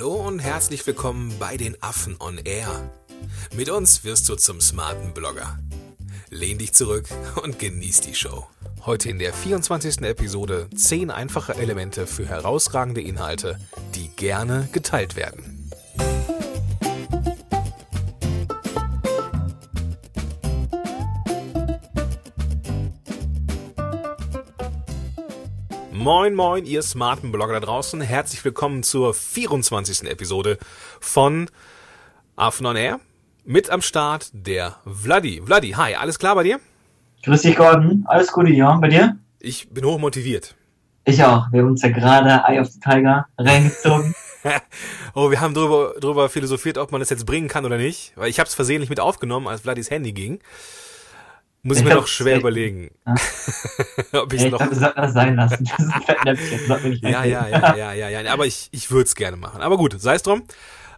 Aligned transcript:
Hallo 0.00 0.14
und 0.14 0.38
herzlich 0.38 0.86
willkommen 0.86 1.30
bei 1.38 1.58
den 1.58 1.76
Affen 1.82 2.16
on 2.20 2.38
Air. 2.38 2.90
Mit 3.54 3.68
uns 3.68 4.02
wirst 4.02 4.30
du 4.30 4.34
zum 4.34 4.58
smarten 4.58 5.12
Blogger. 5.12 5.58
Lehn 6.30 6.56
dich 6.56 6.72
zurück 6.72 7.06
und 7.42 7.58
genieß 7.58 8.00
die 8.00 8.14
Show. 8.14 8.46
Heute 8.86 9.10
in 9.10 9.18
der 9.18 9.34
24. 9.34 10.00
Episode 10.00 10.70
10 10.74 11.10
einfache 11.10 11.54
Elemente 11.54 12.06
für 12.06 12.24
herausragende 12.24 13.02
Inhalte, 13.02 13.60
die 13.94 14.08
gerne 14.16 14.70
geteilt 14.72 15.16
werden. 15.16 15.49
Moin, 26.00 26.34
moin, 26.34 26.64
ihr 26.64 26.80
smarten 26.80 27.30
Blogger 27.30 27.52
da 27.52 27.60
draußen. 27.60 28.00
Herzlich 28.00 28.42
willkommen 28.42 28.82
zur 28.82 29.12
24. 29.12 30.08
Episode 30.08 30.56
von 30.98 31.50
Affen 32.36 32.64
on 32.64 32.74
Air. 32.74 33.00
Mit 33.44 33.68
am 33.68 33.82
Start 33.82 34.30
der 34.32 34.76
Vladi. 34.86 35.42
Vladi, 35.44 35.72
hi, 35.72 35.96
alles 35.96 36.18
klar 36.18 36.36
bei 36.36 36.44
dir? 36.44 36.58
Grüß 37.24 37.42
dich, 37.42 37.54
Gordon. 37.54 38.04
Alles 38.06 38.32
Gute, 38.32 38.50
ja. 38.50 38.78
Bei 38.78 38.88
dir? 38.88 39.18
Ich 39.40 39.68
bin 39.68 39.84
hoch 39.84 39.98
motiviert. 39.98 40.54
Ich 41.04 41.22
auch. 41.22 41.52
Wir 41.52 41.60
haben 41.60 41.68
uns 41.68 41.82
ja 41.82 41.90
gerade 41.90 42.44
Eye 42.48 42.60
of 42.60 42.68
the 42.68 42.80
Tiger 42.80 43.26
reingezogen. 43.36 44.14
oh, 45.14 45.30
wir 45.30 45.42
haben 45.42 45.52
drüber, 45.52 45.96
drüber 46.00 46.30
philosophiert, 46.30 46.78
ob 46.78 46.92
man 46.92 47.00
das 47.02 47.10
jetzt 47.10 47.26
bringen 47.26 47.48
kann 47.48 47.66
oder 47.66 47.76
nicht. 47.76 48.14
Weil 48.16 48.30
ich 48.30 48.38
habe 48.38 48.48
es 48.48 48.54
versehentlich 48.54 48.88
mit 48.88 49.00
aufgenommen, 49.00 49.48
als 49.48 49.60
Vladis 49.60 49.90
Handy 49.90 50.12
ging. 50.12 50.40
Muss 51.62 51.76
ich, 51.76 51.82
ich 51.82 51.88
mir 51.88 51.94
noch 51.94 52.06
schwer 52.06 52.34
echt, 52.34 52.40
überlegen. 52.40 52.90
Ja. 53.06 53.14
Ob 54.22 54.32
ich's 54.32 54.42
ja, 54.42 54.48
ich 54.48 54.52
noch... 54.52 54.70
Glaub, 54.70 54.94
das 54.96 55.12
sein 55.12 55.36
lassen. 55.36 55.68
Das 56.24 56.40
ist 56.40 56.70
ein 56.70 56.98
ja, 57.02 57.24
ja, 57.24 57.48
ja, 57.48 57.76
ja, 57.76 57.92
ja, 57.92 58.08
ja. 58.08 58.32
Aber 58.32 58.46
ich, 58.46 58.68
ich 58.72 58.90
würde 58.90 59.04
es 59.04 59.14
gerne 59.14 59.36
machen. 59.36 59.60
Aber 59.60 59.76
gut, 59.76 60.00
sei 60.00 60.14
es 60.14 60.22
drum. 60.22 60.44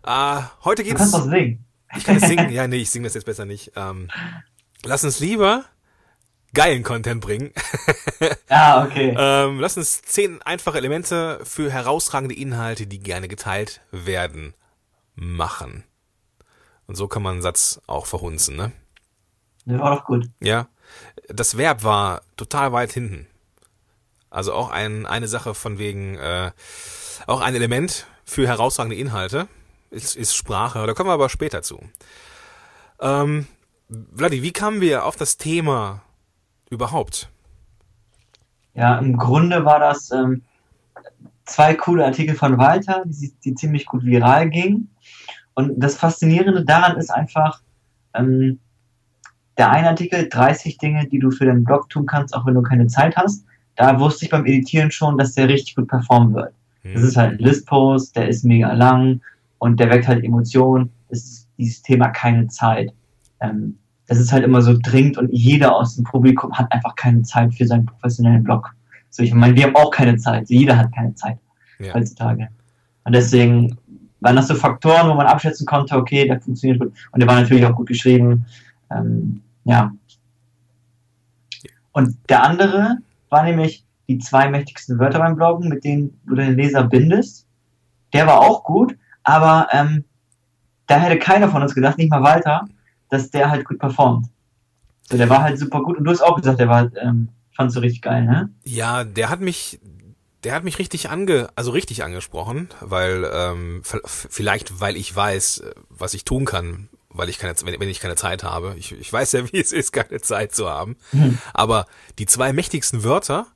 Äh, 0.04 0.40
heute 0.64 0.84
geht's. 0.84 0.94
Du 0.94 0.98
kannst 0.98 1.14
doch 1.14 1.28
singen. 1.28 1.64
Ich 1.96 2.04
kann 2.04 2.16
es 2.16 2.22
singen. 2.22 2.50
Ja, 2.52 2.68
nee, 2.68 2.76
ich 2.76 2.90
singe 2.90 3.04
das 3.04 3.14
jetzt 3.14 3.24
besser 3.24 3.44
nicht. 3.44 3.72
Ähm, 3.76 4.08
lass 4.84 5.04
uns 5.04 5.18
lieber 5.18 5.64
geilen 6.54 6.82
Content 6.82 7.20
bringen. 7.20 7.52
ah, 8.48 8.84
okay. 8.84 9.14
ähm, 9.18 9.58
lass 9.58 9.76
uns 9.76 10.02
zehn 10.02 10.42
einfache 10.42 10.78
Elemente 10.78 11.40
für 11.44 11.70
herausragende 11.70 12.34
Inhalte, 12.34 12.86
die 12.86 12.98
gerne 12.98 13.26
geteilt 13.26 13.80
werden, 13.90 14.54
machen. 15.14 15.84
Und 16.86 16.96
so 16.96 17.08
kann 17.08 17.22
man 17.22 17.34
einen 17.34 17.42
Satz 17.42 17.80
auch 17.86 18.06
verhunzen, 18.06 18.56
ne? 18.56 18.72
Der 19.64 19.78
war 19.78 19.96
doch 19.96 20.04
gut. 20.04 20.28
Ja. 20.40 20.66
Das 21.28 21.56
Verb 21.56 21.84
war 21.84 22.22
total 22.36 22.72
weit 22.72 22.92
hinten. 22.92 23.26
Also 24.30 24.52
auch 24.54 24.70
ein, 24.70 25.06
eine 25.06 25.28
Sache 25.28 25.54
von 25.54 25.78
wegen, 25.78 26.16
äh, 26.16 26.50
auch 27.26 27.40
ein 27.40 27.54
Element 27.54 28.06
für 28.24 28.46
herausragende 28.46 28.96
Inhalte 28.96 29.48
ist, 29.90 30.16
ist 30.16 30.34
Sprache. 30.34 30.86
Da 30.86 30.94
kommen 30.94 31.10
wir 31.10 31.14
aber 31.14 31.28
später 31.28 31.62
zu. 31.62 31.80
Ähm, 33.00 33.46
Vladi, 34.16 34.42
wie 34.42 34.52
kamen 34.52 34.80
wir 34.80 35.04
auf 35.04 35.16
das 35.16 35.36
Thema 35.36 36.02
überhaupt? 36.70 37.28
Ja, 38.74 38.98
im 38.98 39.18
Grunde 39.18 39.66
war 39.66 39.78
das 39.78 40.10
ähm, 40.10 40.42
zwei 41.44 41.74
coole 41.74 42.04
Artikel 42.04 42.34
von 42.34 42.56
Walter, 42.56 43.02
die, 43.04 43.34
die 43.44 43.54
ziemlich 43.54 43.84
gut 43.84 44.04
viral 44.04 44.48
gingen. 44.48 44.90
Und 45.54 45.78
das 45.78 45.96
Faszinierende 45.96 46.64
daran 46.64 46.96
ist 46.96 47.10
einfach, 47.10 47.60
ähm, 48.14 48.60
der 49.58 49.70
eine 49.70 49.88
Artikel, 49.88 50.28
30 50.28 50.78
Dinge, 50.78 51.06
die 51.06 51.18
du 51.18 51.30
für 51.30 51.46
deinen 51.46 51.64
Blog 51.64 51.88
tun 51.90 52.06
kannst, 52.06 52.34
auch 52.34 52.46
wenn 52.46 52.54
du 52.54 52.62
keine 52.62 52.86
Zeit 52.86 53.16
hast. 53.16 53.44
Da 53.76 53.98
wusste 53.98 54.24
ich 54.24 54.30
beim 54.30 54.46
Editieren 54.46 54.90
schon, 54.90 55.18
dass 55.18 55.34
der 55.34 55.48
richtig 55.48 55.76
gut 55.76 55.88
performen 55.88 56.34
wird. 56.34 56.52
Mhm. 56.82 56.94
Das 56.94 57.02
ist 57.02 57.16
halt 57.16 57.32
ein 57.32 57.38
Listpost, 57.38 58.16
der 58.16 58.28
ist 58.28 58.44
mega 58.44 58.72
lang 58.72 59.20
und 59.58 59.78
der 59.80 59.90
weckt 59.90 60.08
halt 60.08 60.24
Emotionen. 60.24 60.90
Das 61.08 61.18
ist 61.20 61.48
dieses 61.58 61.82
Thema 61.82 62.08
keine 62.08 62.48
Zeit. 62.48 62.92
Ähm, 63.40 63.78
das 64.06 64.18
ist 64.18 64.32
halt 64.32 64.44
immer 64.44 64.60
so 64.60 64.76
dringend 64.82 65.16
und 65.16 65.30
jeder 65.32 65.74
aus 65.74 65.96
dem 65.96 66.04
Publikum 66.04 66.52
hat 66.52 66.70
einfach 66.72 66.94
keine 66.96 67.22
Zeit 67.22 67.54
für 67.54 67.66
seinen 67.66 67.86
professionellen 67.86 68.44
Blog. 68.44 68.74
So, 69.10 69.22
ich 69.22 69.32
meine, 69.32 69.54
wir 69.54 69.64
haben 69.64 69.76
auch 69.76 69.90
keine 69.90 70.16
Zeit. 70.16 70.48
Jeder 70.48 70.76
hat 70.76 70.92
keine 70.94 71.14
Zeit 71.14 71.38
ja. 71.78 71.94
heutzutage. 71.94 72.48
Und 73.04 73.14
deswegen 73.14 73.76
waren 74.20 74.36
das 74.36 74.48
so 74.48 74.54
Faktoren, 74.54 75.08
wo 75.08 75.14
man 75.14 75.26
abschätzen 75.26 75.66
konnte, 75.66 75.96
okay, 75.96 76.26
der 76.26 76.40
funktioniert 76.40 76.80
gut. 76.80 76.92
Und 77.10 77.20
der 77.20 77.28
war 77.28 77.40
natürlich 77.40 77.64
auch 77.64 77.74
gut 77.74 77.88
geschrieben. 77.88 78.44
Ähm, 78.96 79.42
ja. 79.64 79.92
Und 81.92 82.16
der 82.28 82.42
andere 82.42 82.98
war 83.28 83.42
nämlich 83.42 83.84
die 84.08 84.18
zwei 84.18 84.48
mächtigsten 84.48 84.98
Wörter 84.98 85.18
beim 85.18 85.36
Bloggen, 85.36 85.68
mit 85.68 85.84
denen 85.84 86.20
du 86.26 86.34
deinen 86.34 86.56
Leser 86.56 86.84
bindest. 86.84 87.46
Der 88.12 88.26
war 88.26 88.40
auch 88.40 88.64
gut, 88.64 88.96
aber 89.22 89.68
ähm, 89.72 90.04
da 90.86 90.98
hätte 90.98 91.18
keiner 91.18 91.48
von 91.48 91.62
uns 91.62 91.74
gedacht, 91.74 91.98
nicht 91.98 92.10
mal 92.10 92.22
Walter, 92.22 92.66
dass 93.08 93.30
der 93.30 93.50
halt 93.50 93.64
gut 93.64 93.78
performt. 93.78 94.28
So, 95.08 95.16
der 95.16 95.28
war 95.28 95.42
halt 95.42 95.58
super 95.58 95.82
gut. 95.82 95.98
Und 95.98 96.04
du 96.04 96.10
hast 96.10 96.22
auch 96.22 96.36
gesagt, 96.36 96.60
der 96.60 96.68
war, 96.68 96.94
ähm, 96.96 97.28
fandst 97.54 97.76
du 97.76 97.80
richtig 97.80 98.02
geil, 98.02 98.24
ne? 98.24 98.50
Ja, 98.64 99.04
der 99.04 99.30
hat 99.30 99.40
mich, 99.40 99.80
der 100.44 100.54
hat 100.54 100.64
mich 100.64 100.78
richtig 100.78 101.10
ange, 101.10 101.48
also 101.54 101.70
richtig 101.70 102.04
angesprochen, 102.04 102.68
weil 102.80 103.30
ähm, 103.32 103.82
vielleicht, 103.84 104.80
weil 104.80 104.96
ich 104.96 105.14
weiß, 105.14 105.62
was 105.88 106.14
ich 106.14 106.24
tun 106.24 106.44
kann, 106.44 106.88
weil 107.12 107.28
ich 107.28 107.38
keine, 107.38 107.54
wenn, 107.64 107.78
wenn 107.80 107.88
ich 107.88 108.00
keine 108.00 108.16
Zeit 108.16 108.42
habe. 108.42 108.74
Ich, 108.78 108.92
ich 108.92 109.12
weiß 109.12 109.32
ja, 109.32 109.52
wie 109.52 109.60
es 109.60 109.72
ist, 109.72 109.92
keine 109.92 110.20
Zeit 110.20 110.54
zu 110.54 110.68
haben. 110.68 110.96
Mhm. 111.12 111.38
Aber 111.54 111.86
die 112.18 112.26
zwei 112.26 112.52
mächtigsten 112.52 113.04
Wörter, 113.04 113.46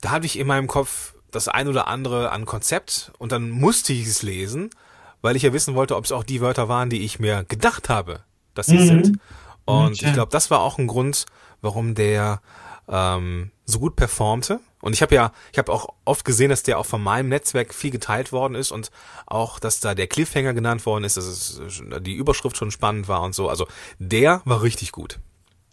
da 0.00 0.10
hatte 0.10 0.26
ich 0.26 0.38
in 0.38 0.46
meinem 0.46 0.66
Kopf 0.66 1.14
das 1.30 1.48
ein 1.48 1.68
oder 1.68 1.88
andere 1.88 2.30
an 2.30 2.46
Konzept 2.46 3.12
und 3.18 3.32
dann 3.32 3.50
musste 3.50 3.92
ich 3.92 4.06
es 4.06 4.22
lesen, 4.22 4.70
weil 5.22 5.36
ich 5.36 5.42
ja 5.42 5.52
wissen 5.52 5.74
wollte, 5.74 5.96
ob 5.96 6.04
es 6.04 6.12
auch 6.12 6.24
die 6.24 6.40
Wörter 6.40 6.68
waren, 6.68 6.88
die 6.88 7.04
ich 7.04 7.18
mir 7.18 7.44
gedacht 7.44 7.88
habe, 7.88 8.20
dass 8.54 8.66
sie 8.66 8.78
mhm. 8.78 8.86
sind. 8.86 9.18
Und 9.64 9.94
okay. 9.94 10.06
ich 10.06 10.12
glaube, 10.12 10.30
das 10.30 10.50
war 10.50 10.60
auch 10.60 10.78
ein 10.78 10.86
Grund, 10.86 11.26
warum 11.60 11.94
der 11.94 12.40
ähm, 12.88 13.50
so 13.64 13.78
gut 13.78 13.96
performte. 13.96 14.60
Und 14.80 14.92
ich 14.92 15.02
habe 15.02 15.14
ja, 15.14 15.32
ich 15.52 15.58
habe 15.58 15.72
auch 15.72 15.88
oft 16.04 16.24
gesehen, 16.24 16.50
dass 16.50 16.62
der 16.62 16.78
auch 16.78 16.86
von 16.86 17.02
meinem 17.02 17.28
Netzwerk 17.28 17.74
viel 17.74 17.90
geteilt 17.90 18.30
worden 18.30 18.54
ist 18.54 18.70
und 18.70 18.90
auch, 19.26 19.58
dass 19.58 19.80
da 19.80 19.94
der 19.94 20.06
Cliffhanger 20.06 20.54
genannt 20.54 20.86
worden 20.86 21.04
ist, 21.04 21.16
dass 21.16 21.26
es, 21.26 21.82
die 22.00 22.14
Überschrift 22.14 22.56
schon 22.56 22.70
spannend 22.70 23.08
war 23.08 23.22
und 23.22 23.34
so. 23.34 23.48
Also 23.48 23.66
der 23.98 24.42
war 24.44 24.62
richtig 24.62 24.92
gut. 24.92 25.18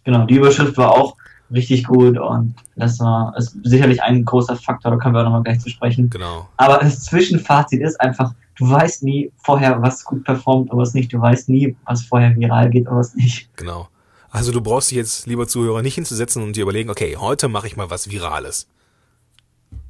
Genau, 0.04 0.26
die 0.26 0.36
Überschrift 0.36 0.78
war 0.78 0.92
auch 0.94 1.16
richtig 1.52 1.86
gut 1.86 2.18
und 2.18 2.56
das 2.76 3.00
war 3.00 3.36
ist 3.38 3.56
sicherlich 3.64 4.02
ein 4.02 4.26
großer 4.26 4.56
Faktor, 4.56 4.92
da 4.92 4.98
können 4.98 5.14
wir 5.14 5.20
auch 5.20 5.26
nochmal 5.26 5.44
gleich 5.44 5.60
zu 5.60 5.70
sprechen. 5.70 6.10
Genau. 6.10 6.50
Aber 6.58 6.78
das 6.78 7.04
Zwischenfazit 7.04 7.82
ist 7.82 8.00
einfach, 8.02 8.34
du 8.56 8.70
weißt 8.70 9.04
nie 9.04 9.32
vorher, 9.44 9.82
was 9.82 10.04
gut 10.04 10.24
performt 10.24 10.72
und 10.72 10.80
was 10.80 10.94
nicht. 10.94 11.14
Du 11.14 11.22
weißt 11.22 11.50
nie, 11.50 11.76
was 11.86 12.04
vorher 12.04 12.36
viral 12.36 12.70
geht 12.70 12.88
und 12.88 12.98
was 12.98 13.14
nicht. 13.16 13.56
Genau. 13.56 13.88
Also 14.34 14.52
du 14.52 14.62
brauchst 14.62 14.90
dich 14.90 14.98
jetzt, 14.98 15.28
lieber 15.28 15.48
Zuhörer, 15.48 15.84
nicht 15.84 15.94
hinzusetzen 15.94 16.42
und 16.42 16.56
dir 16.56 16.64
überlegen, 16.64 16.90
okay, 16.90 17.18
heute 17.18 17.48
mache 17.50 17.68
ich 17.68 17.78
mal 17.78 17.92
was 17.92 18.10
Virales. 18.10 18.68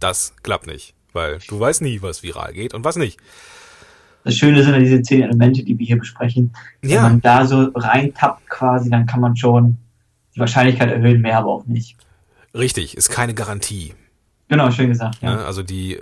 Das 0.02 0.34
klappt 0.44 0.68
nicht, 0.68 0.96
weil 1.14 1.40
du 1.48 1.62
weißt 1.62 1.82
nie, 1.82 2.02
was 2.02 2.24
viral 2.24 2.52
geht 2.52 2.74
und 2.74 2.84
was 2.84 2.98
nicht. 2.98 3.18
Das 4.26 4.36
Schöne 4.36 4.62
sind 4.62 4.74
ja 4.74 4.80
diese 4.80 5.02
zehn 5.02 5.22
Elemente, 5.22 5.64
die 5.64 5.80
wir 5.80 5.86
hier 5.86 5.98
besprechen. 5.98 6.52
Ja. 6.82 6.96
Wenn 6.98 7.02
man 7.04 7.22
da 7.22 7.46
so 7.46 7.72
reintappt 7.74 8.50
quasi, 8.50 8.90
dann 8.90 9.06
kann 9.06 9.22
man 9.22 9.38
schon 9.38 9.78
die 10.36 10.42
Wahrscheinlichkeit 10.42 10.92
erhöhen, 10.92 11.22
mehr 11.22 11.38
aber 11.38 11.50
auch 11.50 11.66
nicht. 11.66 11.96
Richtig, 12.54 12.98
ist 12.98 13.10
keine 13.10 13.34
Garantie. 13.34 13.94
Genau, 14.50 14.72
schön 14.72 14.90
gesagt. 14.90 15.22
Ja. 15.22 15.36
Ne, 15.36 15.46
also 15.46 15.64
die, 15.64 16.00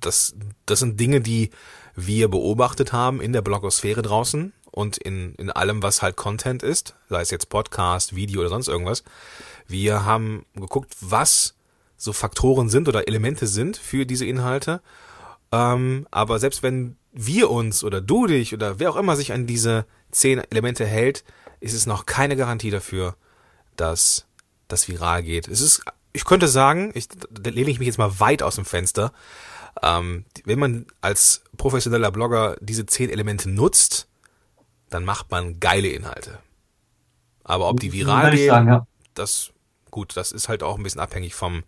das, 0.00 0.34
das 0.66 0.80
sind 0.80 0.98
Dinge, 0.98 1.20
die 1.20 1.50
wir 1.94 2.26
beobachtet 2.28 2.92
haben 2.92 3.20
in 3.20 3.32
der 3.32 3.42
Blogosphäre 3.42 4.02
draußen 4.02 4.52
und 4.70 4.96
in, 4.98 5.34
in 5.34 5.50
allem, 5.50 5.82
was 5.82 6.02
halt 6.02 6.16
Content 6.16 6.62
ist, 6.62 6.94
sei 7.08 7.20
es 7.20 7.30
jetzt 7.30 7.48
Podcast, 7.48 8.14
Video 8.14 8.40
oder 8.40 8.50
sonst 8.50 8.68
irgendwas. 8.68 9.04
Wir 9.66 10.04
haben 10.04 10.44
geguckt, 10.54 10.94
was 11.00 11.54
so 11.96 12.12
Faktoren 12.12 12.68
sind 12.68 12.88
oder 12.88 13.08
Elemente 13.08 13.46
sind 13.46 13.76
für 13.76 14.06
diese 14.06 14.24
Inhalte. 14.24 14.80
Ähm, 15.52 16.06
aber 16.10 16.38
selbst 16.38 16.62
wenn 16.62 16.96
wir 17.12 17.50
uns 17.50 17.84
oder 17.84 18.00
du 18.00 18.26
dich 18.26 18.54
oder 18.54 18.78
wer 18.78 18.90
auch 18.90 18.96
immer 18.96 19.16
sich 19.16 19.32
an 19.32 19.46
diese 19.46 19.84
zehn 20.10 20.40
Elemente 20.50 20.86
hält, 20.86 21.24
ist 21.60 21.74
es 21.74 21.86
noch 21.86 22.06
keine 22.06 22.36
Garantie 22.36 22.70
dafür, 22.70 23.16
dass 23.76 24.26
das 24.68 24.88
viral 24.88 25.22
geht. 25.22 25.48
Es 25.48 25.60
ist, 25.60 25.82
ich 26.12 26.24
könnte 26.24 26.48
sagen, 26.48 26.92
ich, 26.94 27.08
da 27.08 27.50
lehne 27.50 27.70
ich 27.70 27.78
mich 27.78 27.86
jetzt 27.86 27.98
mal 27.98 28.20
weit 28.20 28.42
aus 28.42 28.54
dem 28.54 28.64
Fenster, 28.64 29.12
ähm, 29.82 30.24
wenn 30.44 30.58
man 30.58 30.86
als 31.00 31.42
professioneller 31.56 32.10
Blogger 32.10 32.56
diese 32.60 32.86
zehn 32.86 33.10
Elemente 33.10 33.50
nutzt, 33.50 34.08
dann 34.90 35.04
macht 35.04 35.30
man 35.30 35.60
geile 35.60 35.88
Inhalte. 35.88 36.38
Aber 37.44 37.68
ob 37.68 37.80
die 37.80 37.92
viral 37.92 38.32
gehen, 38.32 38.48
sagen, 38.48 38.68
ja. 38.68 38.86
das, 39.14 39.52
gut, 39.90 40.16
das 40.16 40.32
ist 40.32 40.48
halt 40.48 40.62
auch 40.62 40.76
ein 40.76 40.82
bisschen 40.82 41.00
abhängig 41.00 41.34
vom 41.34 41.62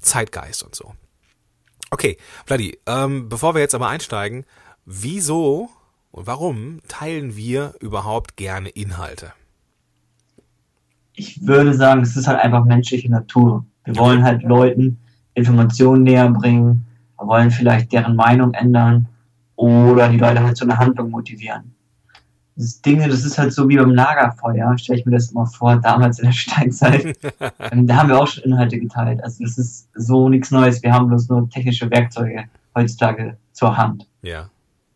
Zeitgeist 0.00 0.62
und 0.62 0.74
so. 0.74 0.94
Okay, 1.90 2.16
Vladi, 2.46 2.78
ähm, 2.86 3.28
bevor 3.28 3.54
wir 3.54 3.60
jetzt 3.60 3.74
aber 3.74 3.88
einsteigen, 3.88 4.44
wieso 4.84 5.70
und 6.10 6.26
warum 6.26 6.80
teilen 6.88 7.36
wir 7.36 7.74
überhaupt 7.80 8.36
gerne 8.36 8.68
Inhalte? 8.68 9.32
Ich 11.14 11.46
würde 11.46 11.74
sagen, 11.74 12.02
es 12.02 12.16
ist 12.16 12.26
halt 12.26 12.40
einfach 12.40 12.64
menschliche 12.64 13.10
Natur. 13.10 13.64
Wir 13.84 13.96
wollen 13.96 14.24
halt 14.24 14.42
Leuten 14.42 14.98
Informationen 15.34 16.02
näher 16.02 16.28
bringen, 16.30 16.86
wir 17.18 17.26
wollen 17.26 17.50
vielleicht 17.50 17.92
deren 17.92 18.16
Meinung 18.16 18.54
ändern 18.54 19.08
oder 19.56 20.08
die 20.08 20.18
Leute 20.18 20.42
halt 20.42 20.56
zu 20.56 20.64
einer 20.64 20.78
Handlung 20.78 21.10
motivieren. 21.10 21.74
Das 22.56 22.80
Dinge, 22.80 23.08
das 23.08 23.24
ist 23.24 23.36
halt 23.36 23.52
so 23.52 23.68
wie 23.68 23.76
beim 23.76 23.90
Lagerfeuer, 23.90 24.78
stelle 24.78 25.00
ich 25.00 25.06
mir 25.06 25.12
das 25.12 25.32
immer 25.32 25.46
vor, 25.46 25.76
damals 25.76 26.18
in 26.20 26.26
der 26.26 26.32
Steinzeit. 26.32 27.16
Ähm, 27.58 27.86
da 27.86 27.96
haben 27.96 28.08
wir 28.08 28.18
auch 28.20 28.26
schon 28.28 28.44
Inhalte 28.44 28.78
geteilt. 28.78 29.22
Also 29.24 29.42
das 29.42 29.58
ist 29.58 29.88
so 29.94 30.28
nichts 30.28 30.50
Neues. 30.50 30.82
Wir 30.82 30.92
haben 30.92 31.08
bloß 31.08 31.28
nur 31.28 31.48
technische 31.50 31.90
Werkzeuge 31.90 32.44
heutzutage 32.74 33.36
zur 33.52 33.76
Hand. 33.76 34.06
Ja. 34.22 34.50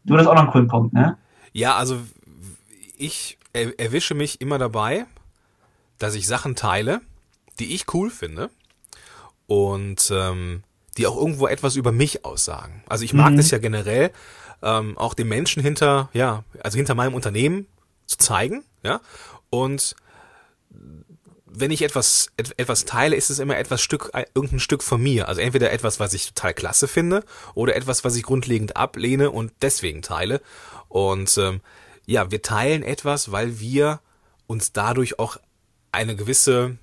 Du 0.05 0.16
hast 0.16 0.26
auch 0.26 0.34
noch 0.34 0.43
einen 0.43 0.50
coolen 0.50 0.69
Punkt, 0.69 0.93
ne? 0.93 1.16
Ja, 1.52 1.76
also 1.76 1.99
ich 2.96 3.38
er 3.52 3.78
erwische 3.81 4.14
mich 4.14 4.40
immer 4.40 4.58
dabei, 4.58 5.06
dass 5.99 6.14
ich 6.14 6.26
Sachen 6.26 6.54
teile, 6.54 7.00
die 7.58 7.75
ich 7.75 7.93
cool 7.94 8.11
finde 8.11 8.50
und 9.46 10.12
ähm, 10.14 10.62
die 10.96 11.06
auch 11.06 11.16
irgendwo 11.16 11.46
etwas 11.46 11.76
über 11.76 11.93
mich 11.93 12.25
aussagen. 12.25 12.82
Also 12.88 13.04
ich 13.04 13.14
mag 13.14 13.32
Mhm. 13.32 13.37
das 13.38 13.50
ja 13.50 13.58
generell, 13.58 14.11
ähm, 14.62 14.96
auch 14.99 15.14
den 15.14 15.28
Menschen 15.28 15.62
hinter, 15.62 16.08
ja, 16.12 16.44
also 16.62 16.76
hinter 16.76 16.94
meinem 16.94 17.14
Unternehmen 17.14 17.66
zu 18.06 18.19
zeigen, 18.19 18.64
ja. 18.82 19.00
Und 19.50 19.96
wenn 21.44 21.70
ich 21.70 21.82
etwas 21.82 22.31
et, 22.37 22.58
etwas 22.58 22.84
teile, 22.84 23.16
ist 23.16 23.31
es 23.31 23.38
immer 23.38 23.56
etwas 23.56 23.81
Stück 23.81 24.10
ein- 24.12 24.26
irgendein 24.34 24.60
Stück 24.60 24.82
von 24.82 25.02
mir. 25.02 25.28
Also 25.28 25.40
entweder 25.40 25.72
etwas, 25.72 25.99
was 25.99 26.14
ich 26.14 26.32
total 26.32 26.55
klasse 26.55 26.87
finde, 26.87 27.25
oder 27.55 27.75
etwas, 27.75 28.05
was 28.05 28.14
ich 28.16 28.22
grundlegend 28.22 28.76
ablehne 28.76 29.31
und 29.31 29.52
deswegen 29.62 30.02
teile. 30.02 30.40
Und 30.88 31.37
ähm, 31.38 31.61
ja, 32.06 32.31
wir 32.31 32.43
teilen 32.43 32.82
etwas, 32.82 33.32
weil 33.32 33.61
wir 33.61 34.00
uns 34.46 34.72
dadurch 34.72 35.19
auch 35.19 35.37
eine 35.90 36.16
gewisse 36.16 36.76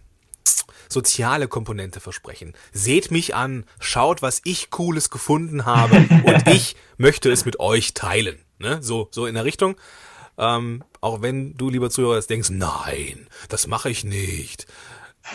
soziale 0.89 1.47
Komponente 1.47 1.99
versprechen. 1.99 2.53
Seht 2.71 3.11
mich 3.11 3.35
an, 3.35 3.65
schaut, 3.79 4.21
was 4.21 4.41
ich 4.43 4.69
Cooles 4.69 5.09
gefunden 5.09 5.65
habe 5.65 5.97
und 6.23 6.47
ich 6.47 6.75
möchte 6.97 7.31
es 7.31 7.45
mit 7.45 7.59
euch 7.59 7.93
teilen. 7.93 8.39
Ne? 8.59 8.81
So, 8.81 9.09
so 9.11 9.25
in 9.25 9.35
der 9.35 9.45
Richtung. 9.45 9.75
Ähm, 10.37 10.83
auch 11.01 11.21
wenn 11.21 11.55
du, 11.55 11.69
lieber 11.69 11.89
Zuhörer, 11.89 12.15
jetzt 12.15 12.29
denkst, 12.29 12.49
nein, 12.49 13.27
das 13.49 13.67
mache 13.67 13.89
ich 13.89 14.03
nicht. 14.03 14.67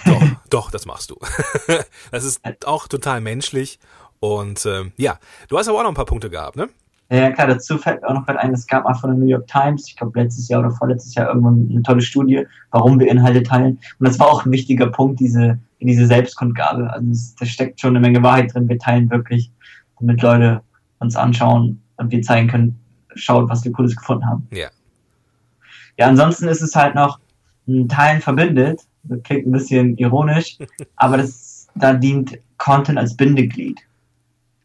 Doch, 0.05 0.23
doch, 0.51 0.71
das 0.71 0.87
machst 0.87 1.11
du. 1.11 1.19
das 2.11 2.25
ist 2.25 2.41
auch 2.65 2.89
total 2.89 3.21
menschlich. 3.21 3.79
Und 4.21 4.67
ähm, 4.67 4.93
ja, 4.97 5.19
du 5.49 5.59
hast 5.59 5.69
aber 5.69 5.79
auch 5.79 5.83
noch 5.83 5.91
ein 5.91 5.95
paar 5.95 6.05
Punkte 6.05 6.29
gehabt, 6.29 6.57
ne? 6.57 6.69
Ja, 7.13 7.33
klar, 7.33 7.49
dazu 7.49 7.77
fällt 7.77 8.05
auch 8.05 8.15
noch 8.15 8.25
gerade 8.25 8.39
ein, 8.39 8.53
es 8.53 8.69
gab 8.69 8.85
mal 8.85 8.95
von 8.95 9.11
der 9.11 9.19
New 9.19 9.27
York 9.27 9.49
Times, 9.49 9.89
ich 9.89 9.97
glaube 9.97 10.21
letztes 10.21 10.49
Jahr 10.49 10.61
oder 10.61 10.71
vorletztes 10.71 11.15
Jahr 11.17 11.29
irgendwann 11.29 11.69
eine 11.69 11.83
tolle 11.83 12.03
Studie, 12.03 12.47
warum 12.71 13.01
wir 13.01 13.11
Inhalte 13.11 13.43
teilen. 13.43 13.79
Und 13.99 14.09
das 14.09 14.21
war 14.21 14.29
auch 14.29 14.47
ein 14.47 14.53
wichtiger 14.53 14.87
Punkt, 14.87 15.19
diese, 15.19 15.59
diese 15.81 16.07
Selbstkundgabe. 16.07 16.93
Also 16.93 17.11
es, 17.11 17.35
da 17.35 17.47
steckt 17.47 17.81
schon 17.81 17.97
eine 17.97 18.01
Menge 18.01 18.23
Wahrheit 18.23 18.55
drin. 18.55 18.69
Wir 18.69 18.79
teilen 18.79 19.11
wirklich, 19.11 19.51
damit 19.99 20.23
Leute 20.23 20.63
uns 21.01 21.17
anschauen 21.17 21.83
und 21.97 22.13
wir 22.13 22.23
zeigen 22.23 22.47
können, 22.47 22.79
schaut, 23.17 23.49
was 23.49 23.65
wir 23.65 23.73
Cooles 23.73 23.97
gefunden 23.97 24.27
haben. 24.27 24.47
Ja. 24.53 24.69
Ja, 25.99 26.07
ansonsten 26.07 26.47
ist 26.47 26.63
es 26.63 26.77
halt 26.77 26.95
noch 26.95 27.19
ein 27.67 27.89
Teilen 27.89 28.21
verbindet. 28.21 28.83
Das 29.03 29.21
klingt 29.25 29.49
ein 29.49 29.53
bisschen 29.53 29.97
ironisch, 29.97 30.59
aber 30.97 31.17
das, 31.17 31.67
da 31.75 31.93
dient 31.93 32.39
Content 32.57 32.99
als 32.99 33.17
Bindeglied. 33.17 33.81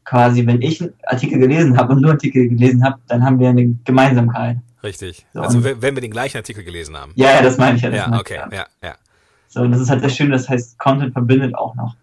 Quasi, 0.06 0.46
wenn 0.46 0.62
ich 0.62 0.82
einen 0.82 0.94
Artikel 1.08 1.40
gelesen 1.40 1.78
habe 1.78 1.94
und 1.94 2.02
nur 2.02 2.12
Artikel 2.12 2.48
gelesen 2.48 2.84
habe, 2.84 3.00
dann 3.08 3.24
haben 3.24 3.40
wir 3.40 3.50
eine 3.50 3.76
Gemeinsamkeit. 3.84 4.58
Richtig. 4.84 5.26
So, 5.34 5.42
also 5.42 5.64
wenn 5.64 5.82
wenn 5.82 5.96
wir 5.96 6.02
den 6.02 6.12
gleichen 6.12 6.38
Artikel 6.38 6.64
gelesen 6.64 6.96
haben. 6.96 7.12
Ja, 7.16 7.32
ja, 7.32 7.42
das 7.42 7.58
meine 7.58 7.76
ich 7.78 7.82
ja. 7.82 7.90
Ja, 7.90 8.08
meine 8.08 8.16
ich, 8.18 8.22
okay, 8.22 8.40
ja, 8.52 8.66
ja. 8.84 8.96
So, 9.48 9.62
und 9.62 9.72
das 9.72 9.82
ist 9.82 9.90
halt 9.90 10.02
sehr 10.02 10.10
schön, 10.10 10.32
das 10.32 10.48
heißt, 10.48 10.78
Content 10.78 11.14
verbindet 11.14 11.56
auch 11.56 11.76
noch. 11.76 11.96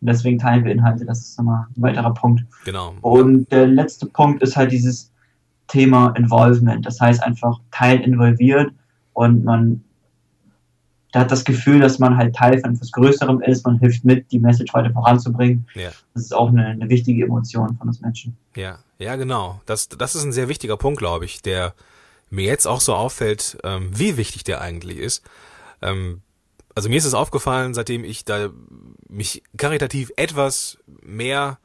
Und 0.00 0.08
deswegen 0.08 0.38
teilen 0.38 0.64
wir 0.64 0.72
Inhalte, 0.72 1.06
das 1.06 1.20
ist 1.20 1.38
nochmal 1.38 1.66
ein 1.76 1.82
weiterer 1.82 2.12
Punkt. 2.12 2.44
Genau. 2.64 2.94
Und 3.00 3.50
der 3.50 3.66
letzte 3.66 4.06
Punkt 4.06 4.42
ist 4.42 4.56
halt 4.56 4.70
dieses 4.72 5.10
Thema 5.68 6.14
Involvement. 6.16 6.84
Das 6.84 7.00
heißt 7.00 7.22
einfach 7.22 7.58
Teil 7.70 8.00
involviert 8.00 8.70
und 9.14 9.44
man 9.44 9.82
da 11.16 11.22
hat 11.22 11.32
das 11.32 11.46
Gefühl, 11.46 11.80
dass 11.80 11.98
man 11.98 12.18
halt 12.18 12.36
Teil 12.36 12.60
von 12.60 12.74
etwas 12.74 12.92
Größerem 12.92 13.40
ist, 13.40 13.64
man 13.64 13.78
hilft 13.78 14.04
mit, 14.04 14.30
die 14.32 14.38
Message 14.38 14.74
weiter 14.74 14.90
voranzubringen. 14.90 15.66
Ja. 15.74 15.88
Das 16.12 16.24
ist 16.24 16.34
auch 16.34 16.50
eine, 16.50 16.66
eine 16.66 16.90
wichtige 16.90 17.24
Emotion 17.24 17.74
von 17.78 17.88
uns 17.88 18.02
Menschen. 18.02 18.36
Ja, 18.54 18.80
ja, 18.98 19.16
genau. 19.16 19.62
Das, 19.64 19.88
das 19.88 20.14
ist 20.14 20.24
ein 20.24 20.32
sehr 20.32 20.50
wichtiger 20.50 20.76
Punkt, 20.76 20.98
glaube 20.98 21.24
ich, 21.24 21.40
der 21.40 21.72
mir 22.28 22.44
jetzt 22.44 22.66
auch 22.66 22.82
so 22.82 22.94
auffällt, 22.94 23.56
ähm, 23.64 23.88
wie 23.94 24.18
wichtig 24.18 24.44
der 24.44 24.60
eigentlich 24.60 24.98
ist. 24.98 25.22
Ähm, 25.80 26.20
also 26.74 26.90
mir 26.90 26.98
ist 26.98 27.06
es 27.06 27.14
aufgefallen, 27.14 27.72
seitdem 27.72 28.04
ich 28.04 28.26
da 28.26 28.50
mich 29.08 29.42
karitativ 29.56 30.12
etwas 30.16 30.76
mehr, 31.00 31.56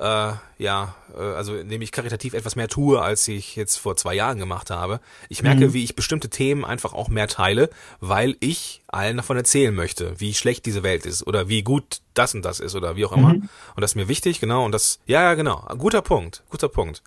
äh, 0.00 0.32
ja, 0.58 0.94
äh, 1.16 1.20
also 1.22 1.54
indem 1.56 1.82
ich 1.82 1.92
karitativ 1.92 2.32
etwas 2.34 2.56
mehr 2.56 2.68
tue, 2.68 3.00
als 3.00 3.28
ich 3.28 3.54
jetzt 3.54 3.76
vor 3.76 3.96
zwei 3.96 4.14
Jahren 4.14 4.38
gemacht 4.38 4.70
habe. 4.70 4.98
Ich 5.28 5.42
merke, 5.42 5.66
Mhm. 5.68 5.72
wie 5.74 5.84
ich 5.84 5.94
bestimmte 5.94 6.30
Themen 6.30 6.64
einfach 6.64 6.94
auch 6.94 7.08
mehr 7.08 7.28
teile, 7.28 7.68
weil 8.00 8.36
ich 8.40 8.82
allen 8.88 9.18
davon 9.18 9.36
erzählen 9.36 9.74
möchte, 9.74 10.18
wie 10.18 10.32
schlecht 10.34 10.64
diese 10.66 10.82
Welt 10.82 11.04
ist 11.06 11.26
oder 11.26 11.48
wie 11.48 11.62
gut 11.62 12.00
das 12.14 12.34
und 12.34 12.42
das 12.42 12.60
ist 12.60 12.74
oder 12.74 12.96
wie 12.96 13.04
auch 13.04 13.12
immer. 13.12 13.34
Mhm. 13.34 13.48
Und 13.76 13.80
das 13.82 13.92
ist 13.92 13.96
mir 13.96 14.08
wichtig, 14.08 14.40
genau. 14.40 14.64
Und 14.64 14.72
das, 14.72 15.00
ja, 15.06 15.22
ja, 15.22 15.34
genau. 15.34 15.66
Guter 15.78 16.02
Punkt, 16.02 16.42
guter 16.48 16.68
Punkt. 16.68 17.02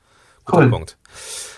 Guter 0.46 0.60
Cool. 0.64 0.70
Punkt. 0.70 0.98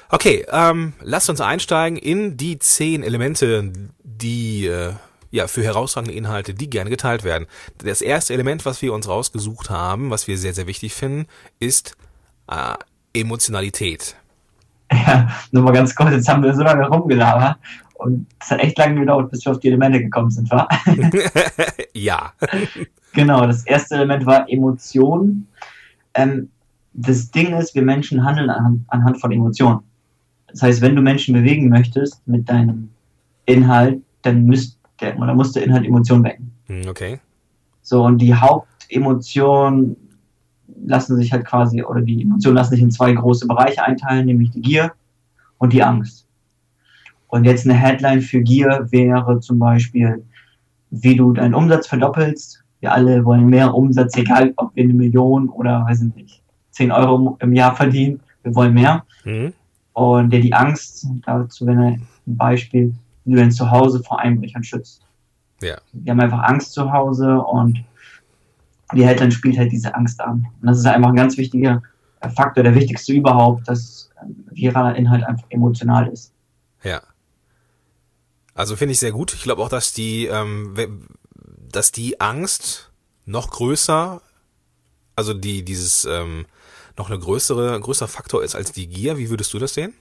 Okay, 0.10 0.46
ähm, 0.52 0.94
lasst 1.02 1.30
uns 1.30 1.42
einsteigen 1.42 1.98
in 1.98 2.38
die 2.38 2.60
zehn 2.60 3.04
Elemente, 3.04 3.72
die 4.04 4.68
äh, 4.68 4.94
ja 5.36 5.48
für 5.48 5.64
herausragende 5.64 6.16
Inhalte, 6.16 6.54
die 6.54 6.70
gerne 6.70 6.90
geteilt 6.90 7.24
werden. 7.24 7.46
Das 7.78 8.02
erste 8.02 8.34
Element, 8.34 8.66
was 8.66 8.82
wir 8.82 8.94
uns 8.94 9.08
rausgesucht 9.08 9.70
haben, 9.70 10.10
was 10.10 10.28
wir 10.28 10.38
sehr, 10.38 10.54
sehr 10.54 10.66
wichtig 10.66 10.94
finden, 10.94 11.28
ist 11.60 11.96
äh, 12.50 12.76
Emotionalität. 13.14 14.16
Ja, 14.92 15.28
nur 15.52 15.64
mal 15.64 15.72
ganz 15.72 15.96
kurz, 15.96 16.12
jetzt 16.12 16.30
haben 16.30 16.44
wir 16.44 16.54
so 16.54 16.62
lange 16.62 16.88
rumgelabert 16.88 17.58
und 17.96 18.28
es 18.40 18.52
hat 18.52 18.60
echt 18.60 18.78
lange 18.78 19.00
gedauert, 19.00 19.32
bis 19.32 19.44
wir 19.44 19.52
auf 19.52 19.60
die 19.60 19.70
Elemente 19.70 20.00
gekommen 20.00 20.30
sind, 20.30 20.50
wa? 20.52 20.68
ja. 21.94 22.34
Genau, 23.14 23.48
das 23.48 23.66
erste 23.66 23.96
Element 23.96 24.28
war 24.28 24.48
Emotionen. 24.48 25.48
Ähm, 26.14 26.50
das 26.94 27.32
Ding 27.32 27.58
ist, 27.58 27.74
wir 27.74 27.82
Menschen 27.82 28.24
handeln 28.24 28.52
anhand, 28.52 28.82
anhand 28.90 29.20
von 29.20 29.32
Emotionen. 29.32 29.80
Das 30.50 30.62
heißt, 30.62 30.82
wenn 30.82 30.96
du 30.96 31.02
Menschen 31.02 31.34
bewegen 31.34 31.68
möchtest 31.68 32.26
mit 32.28 32.48
deinem 32.48 32.92
Inhalt, 33.48 34.04
dann 34.22 34.46
müsst 34.46 34.78
der, 35.00 35.18
oder 35.20 35.34
muss 35.34 35.52
der 35.52 35.64
Inhalt 35.64 35.86
Emotionen 35.86 36.24
wecken. 36.24 36.52
Hm, 36.68 36.88
Okay. 36.88 37.20
So, 37.82 38.04
und 38.04 38.18
die 38.18 38.34
Hauptemotionen 38.34 39.96
lassen 40.86 41.18
sich 41.18 41.32
halt 41.32 41.46
quasi, 41.46 41.84
oder 41.84 42.02
die 42.02 42.24
Emotionen 42.24 42.56
lassen 42.56 42.72
sich 42.72 42.82
in 42.82 42.90
zwei 42.90 43.14
große 43.14 43.48
Bereiche 43.48 43.84
einteilen, 43.84 44.26
nämlich 44.26 44.50
die 44.50 44.62
Gier 44.62 44.92
und 45.60 45.72
die 45.72 45.84
Angst. 45.84 46.26
Und 47.28 47.44
jetzt 47.44 47.66
eine 47.68 47.76
Headline 47.76 48.22
für 48.22 48.42
Gier 48.42 48.88
wäre 48.90 49.40
zum 49.40 49.60
Beispiel, 49.60 50.24
wie 50.90 51.16
du 51.16 51.34
deinen 51.34 51.54
Umsatz 51.54 51.88
verdoppelst. 51.88 52.64
Wir 52.80 52.92
alle 52.92 53.24
wollen 53.24 53.48
mehr 53.48 53.74
Umsatz, 53.74 54.18
egal 54.18 54.54
ob 54.58 54.76
wir 54.76 54.84
eine 54.84 54.94
Million 54.94 55.50
oder, 55.50 55.86
weiß 55.86 56.04
ich 56.04 56.16
nicht, 56.16 56.44
10 56.72 56.92
Euro 56.92 57.38
im 57.40 57.54
Jahr 57.54 57.76
verdienen. 57.76 58.20
Wir 58.44 58.56
wollen 58.56 58.74
mehr. 58.74 59.06
Hm? 59.24 59.54
Und 59.94 60.32
der 60.32 60.40
die 60.40 60.54
Angst, 60.54 61.08
dazu 61.26 61.66
wäre 61.66 61.80
ein 61.80 62.08
Beispiel, 62.26 62.94
wie 63.26 63.32
du 63.32 63.38
dein 63.38 63.52
Zuhause 63.52 64.02
vor 64.04 64.20
Einbrechern 64.20 64.64
schützt. 64.64 65.06
Ja. 65.62 65.78
Die 65.92 66.10
haben 66.10 66.20
einfach 66.20 66.44
Angst 66.44 66.74
zu 66.74 66.92
Hause 66.92 67.40
und 67.40 67.84
die 68.94 69.06
Headline 69.06 69.32
spielt 69.32 69.58
halt 69.58 69.72
diese 69.72 69.94
Angst 69.96 70.22
an. 70.22 70.48
Und 70.62 70.68
das 70.68 70.78
ist 70.78 70.86
einfach 70.86 71.10
ein 71.10 71.16
ganz 71.16 71.38
wichtiger 71.38 71.82
Faktor, 72.36 72.64
der 72.64 72.76
wichtigste 72.76 73.14
überhaupt, 73.14 73.68
dass 73.68 74.10
viraler 74.52 74.96
Inhalt 74.96 75.24
einfach 75.24 75.46
emotional 75.50 76.08
ist. 76.08 76.32
Ja. 76.84 77.02
Also 78.54 78.76
finde 78.76 78.94
ich 78.94 79.00
sehr 79.00 79.12
gut. 79.12 79.34
Ich 79.34 79.44
glaube 79.44 79.62
auch, 79.62 79.70
dass 79.70 79.94
die, 79.94 80.28
ähm, 80.28 80.76
dass 81.72 81.92
die 81.92 82.22
Angst 82.22 82.92
noch 83.26 83.50
größer, 83.50 84.22
also 85.16 85.34
die 85.34 85.66
dieses 85.66 86.06
ähm, 86.06 86.46
noch 86.98 87.10
eine 87.10 87.20
größere, 87.20 87.80
größer 87.80 88.08
Faktor 88.08 88.44
ist 88.44 88.56
als 88.56 88.72
die 88.72 88.88
Gier. 88.88 89.18
Wie 89.18 89.30
würdest 89.30 89.54
du 89.54 89.60
das 89.60 89.74
sehen? 89.74 89.94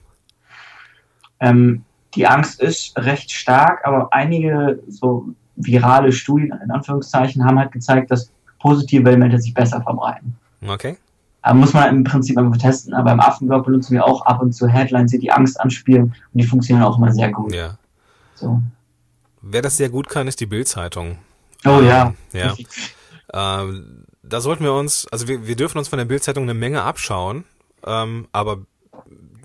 Ähm, 1.39 1.83
die 2.15 2.27
Angst 2.27 2.61
ist 2.61 2.97
recht 2.97 3.31
stark, 3.31 3.85
aber 3.85 4.11
einige 4.11 4.79
so 4.87 5.27
virale 5.55 6.11
Studien, 6.11 6.53
in 6.63 6.71
Anführungszeichen, 6.71 7.45
haben 7.45 7.59
halt 7.59 7.71
gezeigt, 7.71 8.11
dass 8.11 8.31
positive 8.59 9.07
Elemente 9.07 9.39
sich 9.39 9.53
besser 9.53 9.81
verbreiten. 9.81 10.35
Okay. 10.65 10.97
Aber 11.41 11.59
muss 11.59 11.73
man 11.73 11.89
im 11.89 12.03
Prinzip 12.03 12.37
einfach 12.37 12.57
testen. 12.57 12.93
Aber 12.93 13.11
im 13.11 13.19
Affenblog 13.19 13.65
benutzen 13.65 13.93
wir 13.93 14.03
auch 14.03 14.25
ab 14.25 14.41
und 14.41 14.53
zu 14.53 14.67
Headlines, 14.67 15.11
die 15.11 15.19
die 15.19 15.31
Angst 15.31 15.59
anspielen 15.59 16.05
und 16.05 16.41
die 16.41 16.45
funktionieren 16.45 16.85
auch 16.85 16.97
immer 16.97 17.11
sehr 17.11 17.31
gut. 17.31 17.53
Ja. 17.53 17.77
So. 18.33 18.61
Wer 19.41 19.61
das 19.61 19.77
sehr 19.77 19.89
gut 19.89 20.09
kann, 20.09 20.27
ist 20.27 20.39
die 20.39 20.47
Bild-Zeitung. 20.47 21.19
Oh 21.65 21.81
ja. 21.81 22.13
Ja. 22.33 22.55
Ähm, 23.33 24.05
da 24.23 24.41
sollten 24.41 24.63
wir 24.63 24.73
uns, 24.73 25.07
also 25.11 25.27
wir, 25.27 25.45
wir 25.45 25.55
dürfen 25.55 25.77
uns 25.77 25.87
von 25.87 25.97
der 25.97 26.05
Bild-Zeitung 26.05 26.43
eine 26.43 26.53
Menge 26.53 26.81
abschauen, 26.81 27.43
ähm, 27.85 28.27
aber 28.31 28.59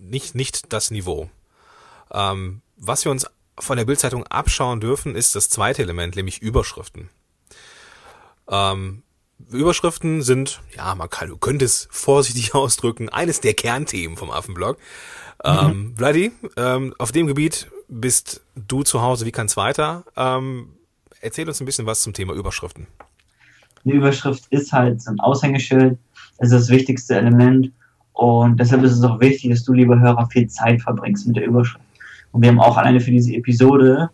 nicht, 0.01 0.35
nicht 0.35 0.73
das 0.73 0.91
Niveau. 0.91 1.29
Ähm, 2.13 2.63
was 2.77 3.05
wir 3.05 3.13
uns 3.13 3.27
von 3.59 3.77
der 3.77 3.85
Bild-Zeitung 3.85 4.27
abschauen 4.27 4.81
dürfen, 4.81 5.15
ist 5.15 5.35
das 5.35 5.49
zweite 5.49 5.83
Element, 5.83 6.17
nämlich 6.17 6.41
Überschriften. 6.41 7.11
Ähm, 8.49 9.03
Überschriften 9.51 10.23
sind, 10.23 10.61
ja, 10.77 10.95
man 10.95 11.09
kann, 11.09 11.29
du 11.29 11.37
könntest 11.37 11.89
vorsichtig 11.91 12.55
ausdrücken, 12.55 13.09
eines 13.09 13.41
der 13.41 13.55
Kernthemen 13.55 14.17
vom 14.17 14.31
Affenblog. 14.31 14.79
Mhm. 15.45 15.51
Ähm, 15.51 15.95
Vladi, 15.97 16.33
ähm, 16.57 16.95
auf 16.99 17.13
dem 17.13 17.27
Gebiet 17.27 17.71
bist 17.89 18.43
du 18.55 18.83
zu 18.83 19.03
Hause 19.03 19.27
wie 19.27 19.33
kein 19.33 19.49
Zweiter. 19.49 20.05
Ähm, 20.17 20.71
erzähl 21.21 21.49
uns 21.49 21.61
ein 21.61 21.67
bisschen 21.67 21.87
was 21.87 22.03
zum 22.03 22.13
Thema 22.13 22.35
Überschriften. 22.35 22.87
Eine 23.85 23.95
Überschrift 23.95 24.45
ist 24.51 24.73
halt 24.73 25.01
so 25.01 25.11
ein 25.11 25.21
Aushängeschild, 25.21 25.99
ist 26.39 26.53
das 26.53 26.69
wichtigste 26.69 27.17
Element 27.17 27.73
und 28.13 28.61
deshalb 28.61 28.83
ist 28.83 28.93
es 28.93 29.03
auch 29.03 29.19
wichtig, 29.21 29.51
dass 29.51 29.65
du, 29.65 29.73
lieber 29.73 29.99
Hörer, 29.99 30.29
viel 30.31 30.49
Zeit 30.49 30.83
verbringst 30.83 31.27
mit 31.27 31.37
der 31.37 31.47
Überschrift. 31.47 31.85
Und 32.33 32.43
wir 32.43 32.49
haben 32.49 32.61
auch 32.61 32.77
alleine 32.77 33.01
für 33.01 33.11
diese 33.11 33.35
Episode, 33.35 34.11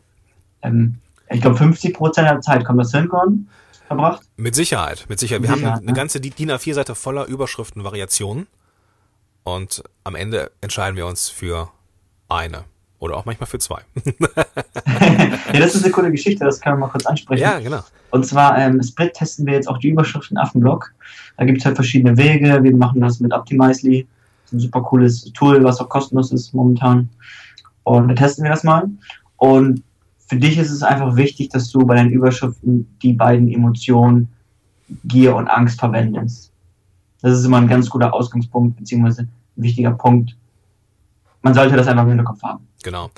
ähm, 0.62 0.96
ich 1.30 1.40
glaube 1.40 1.56
50 1.56 1.94
Prozent 1.94 2.28
der 2.28 2.40
Zeit 2.40 2.64
kommt 2.64 2.80
das 2.80 2.92
hinkommen 2.92 3.49
verbracht? 3.87 4.23
Mit 4.37 4.54
Sicherheit, 4.54 5.06
mit 5.08 5.18
Sicherheit. 5.18 5.42
Wir 5.42 5.54
Sicherheit, 5.54 5.73
haben 5.73 5.78
eine 5.80 5.92
ne? 5.92 5.96
ganze 5.96 6.20
DIN 6.20 6.50
A4-Seite 6.50 6.94
voller 6.94 7.26
Überschriften, 7.26 7.85
Variationen. 7.85 8.46
Und 9.44 9.85
am 10.04 10.16
Ende 10.16 10.50
entscheiden 10.61 10.96
wir 10.96 11.06
uns 11.06 11.28
für 11.28 11.70
eine. 12.28 12.64
Oder 12.99 13.16
auch 13.16 13.26
manchmal 13.26 13.46
für 13.46 13.58
zwei. 13.58 13.82
ja, 14.06 15.61
das 15.61 15.75
ist 15.75 15.85
eine 15.85 15.92
coole 15.92 16.11
Geschichte, 16.11 16.44
das 16.44 16.61
können 16.61 16.76
wir 16.76 16.87
mal 16.87 16.90
kurz 16.90 17.06
ansprechen. 17.06 17.42
Ja, 17.42 17.58
genau. 17.58 17.80
Und 18.11 18.26
zwar 18.26 18.58
ähm, 18.58 18.82
Split 18.82 19.12
testen 19.14 19.46
wir 19.46 19.52
jetzt 19.52 19.68
auch 19.68 19.78
die 19.78 19.90
Überschriften 19.90 20.38
Affenblog. 20.38 20.92
Da 21.37 21.44
gibt 21.44 21.58
es 21.58 21.66
halt 21.66 21.76
verschiedene 21.76 22.16
Wege. 22.16 22.62
Wir 22.62 22.75
machen 22.75 23.00
das 23.00 23.20
mit 23.20 23.32
Optimizely. 23.32 24.06
Das 24.44 24.52
ist 24.52 24.52
ein 24.54 24.61
super 24.61 24.82
cooles 24.82 25.25
Tool, 25.35 25.62
was 25.62 25.80
auch 25.80 25.88
kostenlos 25.88 26.32
ist 26.32 26.54
momentan. 26.54 27.11
Und 27.86 28.08
da 28.08 28.14
testen 28.14 28.42
wir 28.42 28.50
das 28.50 28.64
mal. 28.64 28.88
Und 29.36 29.84
für 30.26 30.36
dich 30.36 30.58
ist 30.58 30.72
es 30.72 30.82
einfach 30.82 31.14
wichtig, 31.14 31.50
dass 31.50 31.70
du 31.70 31.86
bei 31.86 31.94
deinen 31.94 32.10
Überschriften 32.10 32.96
die 33.00 33.12
beiden 33.12 33.48
Emotionen 33.48 34.28
Gier 35.04 35.36
und 35.36 35.46
Angst 35.46 35.78
verwendest. 35.78 36.50
Das 37.22 37.38
ist 37.38 37.44
immer 37.44 37.58
ein 37.58 37.68
ganz 37.68 37.88
guter 37.88 38.12
Ausgangspunkt, 38.12 38.76
beziehungsweise 38.76 39.22
ein 39.22 39.30
wichtiger 39.54 39.92
Punkt. 39.92 40.36
Man 41.42 41.54
sollte 41.54 41.76
das 41.76 41.86
einfach 41.86 42.02
im 42.02 42.08
Hinterkopf 42.08 42.42
haben. 42.42 42.66
Genau. 42.82 43.10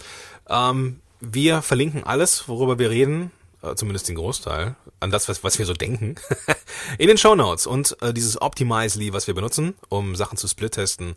Ähm, 0.50 1.00
wir 1.20 1.62
verlinken 1.62 2.04
alles, 2.04 2.46
worüber 2.46 2.78
wir 2.78 2.90
reden, 2.90 3.30
äh, 3.62 3.74
zumindest 3.74 4.10
den 4.10 4.16
Großteil, 4.16 4.76
an 5.00 5.10
das, 5.10 5.30
was, 5.30 5.42
was 5.42 5.58
wir 5.58 5.64
so 5.64 5.72
denken, 5.72 6.16
in 6.98 7.08
den 7.08 7.16
Show 7.16 7.34
Notes. 7.34 7.66
Und 7.66 7.96
äh, 8.02 8.12
dieses 8.12 8.40
Optimizely, 8.42 9.14
was 9.14 9.28
wir 9.28 9.34
benutzen, 9.34 9.76
um 9.88 10.14
Sachen 10.14 10.36
zu 10.36 10.46
split-testen, 10.46 11.14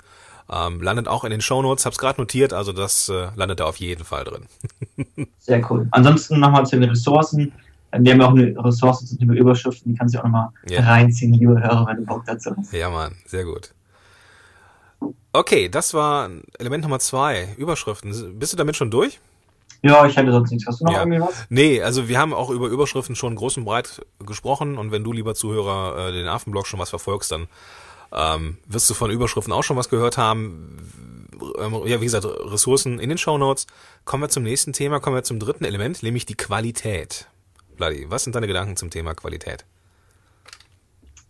ähm, 0.49 0.81
landet 0.81 1.07
auch 1.07 1.23
in 1.23 1.31
den 1.31 1.41
Shownotes, 1.41 1.85
hab's 1.85 1.97
gerade 1.97 2.19
notiert, 2.21 2.53
also 2.53 2.71
das 2.71 3.09
äh, 3.09 3.27
landet 3.35 3.59
da 3.59 3.65
auf 3.65 3.77
jeden 3.77 4.03
Fall 4.03 4.23
drin. 4.23 4.45
Sehr 5.39 5.69
cool. 5.71 5.87
Ansonsten 5.91 6.39
nochmal 6.39 6.65
zu 6.65 6.79
den 6.79 6.89
Ressourcen. 6.89 7.53
Ähm, 7.91 8.05
wir 8.05 8.13
haben 8.13 8.21
ja 8.21 8.27
auch 8.27 8.35
eine 8.35 8.65
Ressource 8.65 9.05
zu 9.05 9.17
den 9.17 9.31
Überschriften, 9.33 9.91
die 9.91 9.97
kannst 9.97 10.15
du 10.15 10.19
auch 10.19 10.23
nochmal 10.23 10.49
yeah. 10.69 10.83
reinziehen, 10.83 11.33
liebe 11.33 11.61
Hörer, 11.61 11.85
wenn 11.87 11.97
du 11.97 12.05
Bock 12.05 12.23
dazu 12.25 12.55
hast. 12.55 12.73
Ja, 12.73 12.89
Mann, 12.89 13.15
sehr 13.25 13.43
gut. 13.43 13.73
Okay, 15.33 15.69
das 15.69 15.93
war 15.93 16.29
Element 16.59 16.83
Nummer 16.83 16.99
zwei, 16.99 17.49
Überschriften. 17.57 18.37
Bist 18.37 18.53
du 18.53 18.57
damit 18.57 18.75
schon 18.75 18.91
durch? 18.91 19.19
Ja, 19.83 20.05
ich 20.05 20.15
hätte 20.15 20.31
sonst 20.31 20.51
nichts. 20.51 20.67
Hast 20.67 20.81
du 20.81 20.85
noch 20.85 20.93
ja. 20.93 20.99
irgendwie 20.99 21.21
was? 21.21 21.45
Nee, 21.49 21.81
also 21.81 22.07
wir 22.07 22.19
haben 22.19 22.33
auch 22.33 22.49
über 22.49 22.67
Überschriften 22.67 23.15
schon 23.15 23.35
groß 23.35 23.57
und 23.57 23.65
breit 23.65 24.05
gesprochen 24.19 24.77
und 24.77 24.91
wenn 24.91 25.03
du, 25.03 25.11
lieber 25.11 25.33
Zuhörer, 25.33 26.09
äh, 26.09 26.11
den 26.11 26.27
Affenblog 26.27 26.67
schon 26.67 26.79
was 26.79 26.91
verfolgst, 26.91 27.31
dann 27.31 27.47
ähm, 28.13 28.57
wirst 28.67 28.89
du 28.89 28.93
von 28.93 29.11
Überschriften 29.11 29.53
auch 29.53 29.63
schon 29.63 29.77
was 29.77 29.89
gehört 29.89 30.17
haben. 30.17 30.77
Ähm, 31.59 31.73
ja, 31.85 31.99
wie 32.01 32.05
gesagt, 32.05 32.25
Ressourcen 32.25 32.99
in 32.99 33.09
den 33.09 33.17
Show 33.17 33.37
Notes. 33.37 33.67
Kommen 34.05 34.23
wir 34.23 34.29
zum 34.29 34.43
nächsten 34.43 34.73
Thema, 34.73 34.99
kommen 34.99 35.15
wir 35.15 35.23
zum 35.23 35.39
dritten 35.39 35.65
Element, 35.65 36.03
nämlich 36.03 36.25
die 36.25 36.35
Qualität. 36.35 37.27
Vladi, 37.77 38.05
was 38.09 38.23
sind 38.23 38.35
deine 38.35 38.47
Gedanken 38.47 38.75
zum 38.75 38.89
Thema 38.89 39.13
Qualität? 39.15 39.65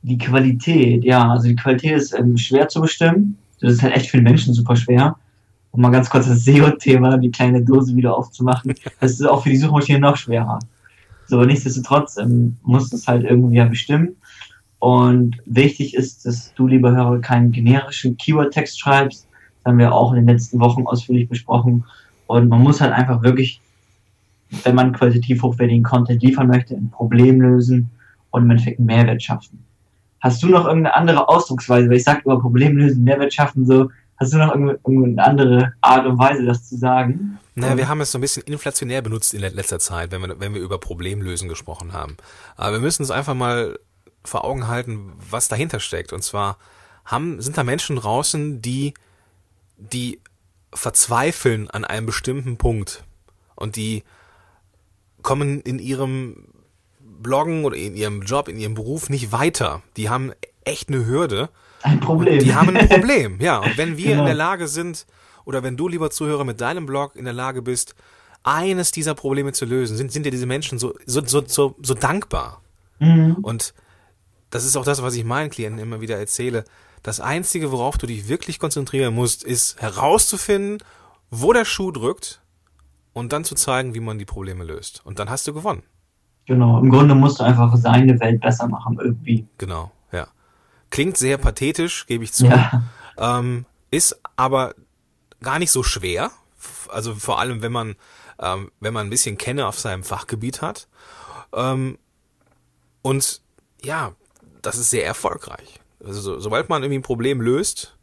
Die 0.03 0.17
Qualität, 0.17 1.03
ja, 1.03 1.29
also 1.29 1.47
die 1.47 1.55
Qualität 1.55 1.95
ist 1.95 2.13
ähm, 2.13 2.35
schwer 2.38 2.67
zu 2.67 2.81
bestimmen. 2.81 3.38
Das 3.59 3.73
ist 3.73 3.83
halt 3.83 3.95
echt 3.95 4.09
für 4.09 4.17
den 4.17 4.23
Menschen 4.23 4.53
super 4.53 4.75
schwer. 4.75 5.15
Um 5.69 5.81
mal 5.81 5.91
ganz 5.91 6.09
kurz 6.09 6.27
das 6.27 6.43
SEO-Thema, 6.45 7.17
die 7.17 7.31
kleine 7.31 7.61
Dose 7.63 7.95
wieder 7.95 8.17
aufzumachen, 8.17 8.73
das 9.00 9.11
ist 9.11 9.25
auch 9.25 9.43
für 9.43 9.50
die 9.50 9.57
Suchmaschine 9.57 10.00
noch 10.00 10.17
schwerer. 10.17 10.59
So, 11.27 11.41
nichtsdestotrotz 11.45 12.17
ähm, 12.17 12.57
muss 12.63 12.89
das 12.89 13.07
halt 13.07 13.23
irgendwie 13.23 13.57
ja 13.57 13.65
bestimmen. 13.65 14.17
Und 14.81 15.38
wichtig 15.45 15.93
ist, 15.93 16.25
dass 16.25 16.55
du, 16.55 16.65
lieber 16.65 16.91
Hörer, 16.91 17.19
keinen 17.19 17.51
generischen 17.51 18.17
Keyword-Text 18.17 18.79
schreibst. 18.79 19.27
Das 19.63 19.69
haben 19.69 19.77
wir 19.77 19.93
auch 19.93 20.11
in 20.11 20.25
den 20.25 20.27
letzten 20.27 20.59
Wochen 20.59 20.88
ausführlich 20.88 21.29
besprochen. 21.29 21.85
Und 22.25 22.50
man 22.50 22.63
muss 22.63 22.81
halt 22.81 22.91
einfach 22.91 23.21
wirklich, 23.21 23.61
wenn 24.63 24.73
man 24.73 24.91
qualitativ 24.91 25.43
hochwertigen 25.43 25.83
Content 25.83 26.23
liefern 26.23 26.47
möchte, 26.47 26.73
ein 26.73 26.89
Problem 26.89 27.39
lösen 27.39 27.91
und 28.31 28.41
im 28.41 28.50
Endeffekt 28.50 28.79
einen 28.79 28.88
Mehrwert 28.88 29.21
schaffen. 29.21 29.63
Hast 30.19 30.41
du 30.41 30.47
noch 30.47 30.65
irgendeine 30.65 30.95
andere 30.95 31.29
Ausdrucksweise? 31.29 31.88
Weil 31.88 31.97
ich 31.97 32.03
sage 32.03 32.23
immer 32.25 32.39
Problem 32.39 32.75
lösen, 32.75 33.03
Mehrwert 33.03 33.35
schaffen, 33.35 33.67
so. 33.67 33.91
Hast 34.17 34.33
du 34.33 34.38
noch 34.38 34.55
irgendeine 34.55 35.23
andere 35.23 35.73
Art 35.81 36.07
und 36.07 36.17
Weise, 36.17 36.43
das 36.43 36.67
zu 36.67 36.75
sagen? 36.75 37.38
Naja, 37.53 37.77
wir 37.77 37.88
haben 37.88 38.01
es 38.01 38.11
so 38.11 38.17
ein 38.17 38.21
bisschen 38.21 38.43
inflationär 38.43 39.03
benutzt 39.03 39.35
in 39.35 39.41
letzter 39.41 39.77
Zeit, 39.77 40.11
wenn 40.11 40.21
wir, 40.21 40.39
wenn 40.39 40.55
wir 40.55 40.61
über 40.61 40.79
Problemlösen 40.79 41.50
gesprochen 41.50 41.93
haben. 41.93 42.17
Aber 42.55 42.73
wir 42.73 42.79
müssen 42.79 43.03
es 43.03 43.11
einfach 43.11 43.35
mal 43.35 43.77
vor 44.23 44.45
Augen 44.45 44.67
halten, 44.67 45.13
was 45.29 45.47
dahinter 45.47 45.79
steckt. 45.79 46.13
Und 46.13 46.23
zwar 46.23 46.57
haben, 47.05 47.41
sind 47.41 47.57
da 47.57 47.63
Menschen 47.63 47.95
draußen, 47.95 48.61
die, 48.61 48.93
die 49.77 50.19
verzweifeln 50.73 51.69
an 51.69 51.83
einem 51.83 52.05
bestimmten 52.05 52.57
Punkt 52.57 53.03
und 53.55 53.75
die 53.75 54.03
kommen 55.21 55.61
in 55.61 55.79
ihrem 55.79 56.47
Bloggen 56.99 57.65
oder 57.65 57.75
in 57.75 57.95
ihrem 57.95 58.23
Job, 58.23 58.47
in 58.47 58.57
ihrem 58.57 58.73
Beruf 58.73 59.09
nicht 59.09 59.31
weiter. 59.31 59.81
Die 59.97 60.09
haben 60.09 60.31
echt 60.63 60.89
eine 60.89 61.05
Hürde. 61.05 61.49
Ein 61.83 61.99
Problem. 61.99 62.39
Die 62.39 62.55
haben 62.55 62.75
ein 62.75 62.89
Problem, 62.89 63.39
ja. 63.39 63.59
Und 63.59 63.77
wenn 63.77 63.97
wir 63.97 64.07
genau. 64.07 64.19
in 64.21 64.25
der 64.25 64.35
Lage 64.35 64.67
sind, 64.67 65.05
oder 65.45 65.63
wenn 65.63 65.77
du, 65.77 65.87
lieber 65.87 66.09
Zuhörer, 66.09 66.43
mit 66.43 66.61
deinem 66.61 66.85
Blog 66.85 67.15
in 67.15 67.25
der 67.25 67.33
Lage 67.33 67.61
bist, 67.61 67.95
eines 68.43 68.91
dieser 68.91 69.13
Probleme 69.13 69.53
zu 69.53 69.65
lösen, 69.65 69.97
sind, 69.97 70.11
sind 70.11 70.25
dir 70.25 70.31
diese 70.31 70.45
Menschen 70.45 70.79
so, 70.79 70.95
so, 71.05 71.25
so, 71.25 71.43
so, 71.45 71.75
so 71.81 71.93
dankbar. 71.93 72.61
Mhm. 72.99 73.37
Und 73.41 73.73
das 74.51 74.65
ist 74.65 74.75
auch 74.75 74.86
das, 74.86 75.01
was 75.01 75.15
ich 75.15 75.24
meinen 75.24 75.50
Klienten 75.50 75.81
immer 75.81 76.01
wieder 76.01 76.17
erzähle. 76.17 76.65
Das 77.01 77.20
Einzige, 77.20 77.72
worauf 77.72 77.98
du 77.98 78.05
dich 78.05 78.27
wirklich 78.27 78.60
konzentrieren 78.60 79.15
musst, 79.15 79.43
ist 79.43 79.81
herauszufinden, 79.81 80.77
wo 81.31 81.53
der 81.53 81.65
Schuh 81.65 81.91
drückt 81.91 82.41
und 83.13 83.34
dann 83.34 83.43
zu 83.43 83.55
zeigen, 83.55 83.96
wie 83.96 84.00
man 84.00 84.20
die 84.20 84.25
Probleme 84.25 84.63
löst. 84.63 85.01
Und 85.05 85.17
dann 85.17 85.29
hast 85.29 85.48
du 85.48 85.53
gewonnen. 85.53 85.84
Genau, 86.46 86.79
im 86.79 86.89
Grunde 86.89 87.15
musst 87.15 87.39
du 87.39 87.43
einfach 87.43 87.75
seine 87.77 88.20
Welt 88.20 88.41
besser 88.41 88.67
machen 88.67 89.00
irgendwie. 89.01 89.48
Genau, 89.58 89.91
ja. 90.12 90.27
Klingt 90.89 91.17
sehr 91.17 91.38
pathetisch, 91.38 92.05
gebe 92.08 92.24
ich 92.24 92.34
zu. 92.34 92.46
Ja. 92.46 92.84
Ähm, 93.17 93.65
ist 93.89 94.20
aber 94.36 94.74
gar 95.41 95.60
nicht 95.60 95.72
so 95.72 95.84
schwer. 95.84 96.31
Also 96.89 97.15
vor 97.15 97.39
allem, 97.39 97.62
wenn 97.62 97.72
man, 97.72 97.96
ähm, 98.39 98.72
wenn 98.79 98.93
man 98.93 99.08
ein 99.08 99.10
bisschen 99.10 99.38
Kenne 99.38 99.67
auf 99.67 99.79
seinem 99.79 100.03
Fachgebiet 100.03 100.62
hat. 100.62 100.88
Ähm, 101.53 101.98
und 103.01 103.41
ja, 103.84 104.13
das 104.62 104.77
ist 104.77 104.89
sehr 104.89 105.06
erfolgreich. 105.06 105.80
Also 106.03 106.22
so, 106.22 106.39
sobald 106.39 106.70
man 106.70 106.84
irgendwie 106.84 107.00
ein 107.00 107.03
Problem 107.03 107.41
löst, 107.41 107.98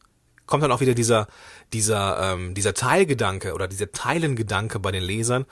kommt 0.47 0.63
dann 0.63 0.73
auch 0.73 0.81
wieder 0.81 0.95
dieser 0.95 1.27
dieser 1.73 2.33
ähm, 2.33 2.55
dieser 2.55 2.75
Teilgedanke 2.75 3.53
oder 3.55 3.69
dieser 3.69 3.93
Teilengedanke 3.93 4.79
bei 4.79 4.93
den 4.93 5.03
Lesern. 5.03 5.47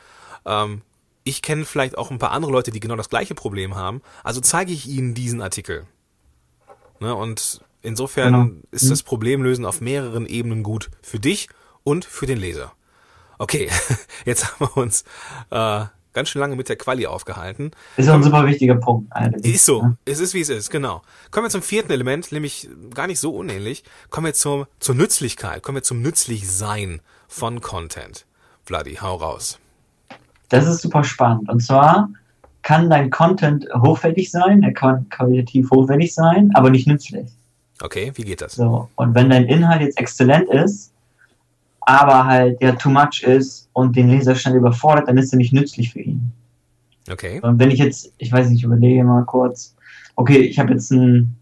Ähm, 0.45 0.83
ich 1.25 1.43
kenne 1.43 1.65
vielleicht 1.65 1.99
auch 1.99 2.11
ein 2.11 2.19
paar 2.19 2.31
andere 2.31 2.53
Leute, 2.53 2.71
die 2.71 2.81
genau 2.81 2.95
das 2.95 3.09
gleiche 3.09 3.35
Problem 3.35 3.75
haben. 3.75 4.01
Also 4.23 4.41
zeige 4.41 4.73
ich 4.73 4.87
ihnen 4.87 5.15
diesen 5.15 5.43
Artikel. 5.43 5.87
Ne, 7.01 7.15
und 7.15 7.61
insofern 7.83 8.33
genau. 8.33 8.63
ist 8.71 8.85
mhm. 8.85 8.91
das 8.91 9.03
Problemlösen 9.03 9.65
auf 9.67 9.81
mehreren 9.81 10.25
Ebenen 10.27 10.63
gut 10.63 10.91
für 11.03 11.19
dich 11.19 11.49
und 11.83 12.05
für 12.05 12.27
den 12.27 12.39
Leser. 12.39 12.73
Okay, 13.39 13.71
jetzt 14.25 14.47
haben 14.61 14.67
wir 14.67 14.77
uns 14.77 15.05
äh, 15.51 15.85
ganz 16.17 16.31
schön 16.31 16.41
lange 16.41 16.57
mit 16.57 16.71
der 16.71 16.77
Quali 16.77 17.07
aufgehalten. 17.07 17.73
Ist 17.99 18.09
auch 18.09 18.15
ein 18.15 18.23
super 18.23 18.47
wichtiger 18.47 18.77
Punkt. 18.77 19.13
Ist 19.43 19.67
so. 19.67 19.83
Ne? 19.83 19.97
Es 20.07 20.19
ist, 20.19 20.33
wie 20.33 20.41
es 20.41 20.49
ist, 20.49 20.71
genau. 20.71 21.03
Kommen 21.31 21.45
wir 21.45 21.51
zum 21.51 21.61
vierten 21.61 21.93
Element, 21.93 22.33
nämlich 22.33 22.69
gar 22.95 23.07
nicht 23.07 23.21
so 23.21 23.37
unähnlich. 23.37 23.85
Kommen 24.09 24.27
wir 24.27 24.33
zur, 24.33 24.67
zur 24.81 24.95
Nützlichkeit, 24.95 25.63
kommen 25.63 25.77
wir 25.77 25.83
zum 25.83 26.01
Nützlichsein 26.01 27.03
von 27.29 27.61
Content. 27.61 28.25
Vladi, 28.65 28.95
hau 28.95 29.17
raus. 29.17 29.59
Das 30.49 30.67
ist 30.67 30.81
super 30.81 31.05
spannend. 31.05 31.51
Und 31.51 31.63
zwar 31.63 32.09
kann 32.63 32.89
dein 32.89 33.11
Content 33.11 33.69
hochwertig 33.75 34.31
sein, 34.31 34.63
er 34.63 34.73
kann 34.73 35.07
qualitativ 35.11 35.71
hochwertig 35.71 36.15
sein, 36.15 36.51
aber 36.55 36.71
nicht 36.71 36.87
nützlich. 36.87 37.29
Okay, 37.83 38.11
wie 38.15 38.23
geht 38.23 38.41
das? 38.41 38.55
So, 38.55 38.89
und 38.95 39.15
wenn 39.15 39.29
dein 39.29 39.45
Inhalt 39.45 39.83
jetzt 39.83 39.99
exzellent 39.99 40.49
ist, 40.49 40.93
aber 41.87 42.27
halt 42.27 42.61
ja 42.61 42.73
too 42.73 42.91
much 42.91 43.23
ist 43.23 43.71
und 43.73 43.97
den 43.97 44.11
Leser 44.11 44.35
schnell 44.35 44.57
überfordert, 44.57 45.09
dann 45.09 45.17
ist 45.17 45.33
er 45.33 45.39
nicht 45.39 45.53
nützlich 45.53 45.93
für 45.93 46.01
ihn. 46.01 46.33
Okay. 47.11 47.41
Und 47.41 47.59
wenn 47.61 47.71
ich 47.71 47.79
jetzt, 47.79 48.13
ich 48.19 48.31
weiß 48.31 48.51
nicht, 48.51 48.65
überlege 48.65 49.05
mal 49.05 49.25
kurz, 49.25 49.75
okay, 50.17 50.39
ich 50.39 50.59
habe 50.59 50.73
jetzt 50.73 50.91
einen, 50.91 51.37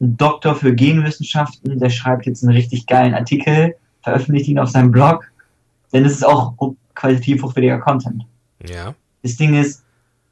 einen 0.00 0.16
Doktor 0.16 0.56
für 0.56 0.74
Genwissenschaften, 0.74 1.78
der 1.78 1.88
schreibt 1.90 2.26
jetzt 2.26 2.42
einen 2.42 2.52
richtig 2.52 2.86
geilen 2.86 3.14
Artikel, 3.14 3.76
veröffentlicht 4.02 4.48
ihn 4.48 4.58
auf 4.58 4.70
seinem 4.70 4.90
Blog, 4.90 5.24
dann 5.92 6.04
ist 6.04 6.16
es 6.16 6.24
auch 6.24 6.54
qualitativ 6.96 7.44
hochwertiger 7.44 7.78
Content. 7.78 8.24
Ja. 8.68 8.94
Das 9.22 9.36
Ding 9.36 9.54
ist, 9.54 9.84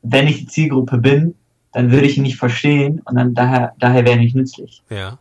wenn 0.03 0.27
ich 0.27 0.39
die 0.39 0.47
Zielgruppe 0.47 0.99
bin, 0.99 1.37
dann 1.71 1.93
würde 1.93 2.07
ich 2.07 2.17
ihn 2.17 2.25
nicht 2.25 2.37
verstehen 2.37 3.01
und 3.05 3.15
dann 3.15 3.35
daher, 3.35 3.73
daher 3.79 4.05
wäre 4.05 4.17
er 4.17 4.23
nicht 4.23 4.35
nützlich. 4.35 4.83
Ja. 4.91 5.19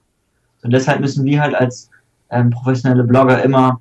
Und 0.63 0.71
deshalb 0.71 1.01
müssen 1.01 1.23
wir 1.23 1.39
halt 1.39 1.53
als 1.53 1.89
ähm, 2.31 2.49
professionelle 2.49 3.03
Blogger 3.03 3.43
immer 3.43 3.79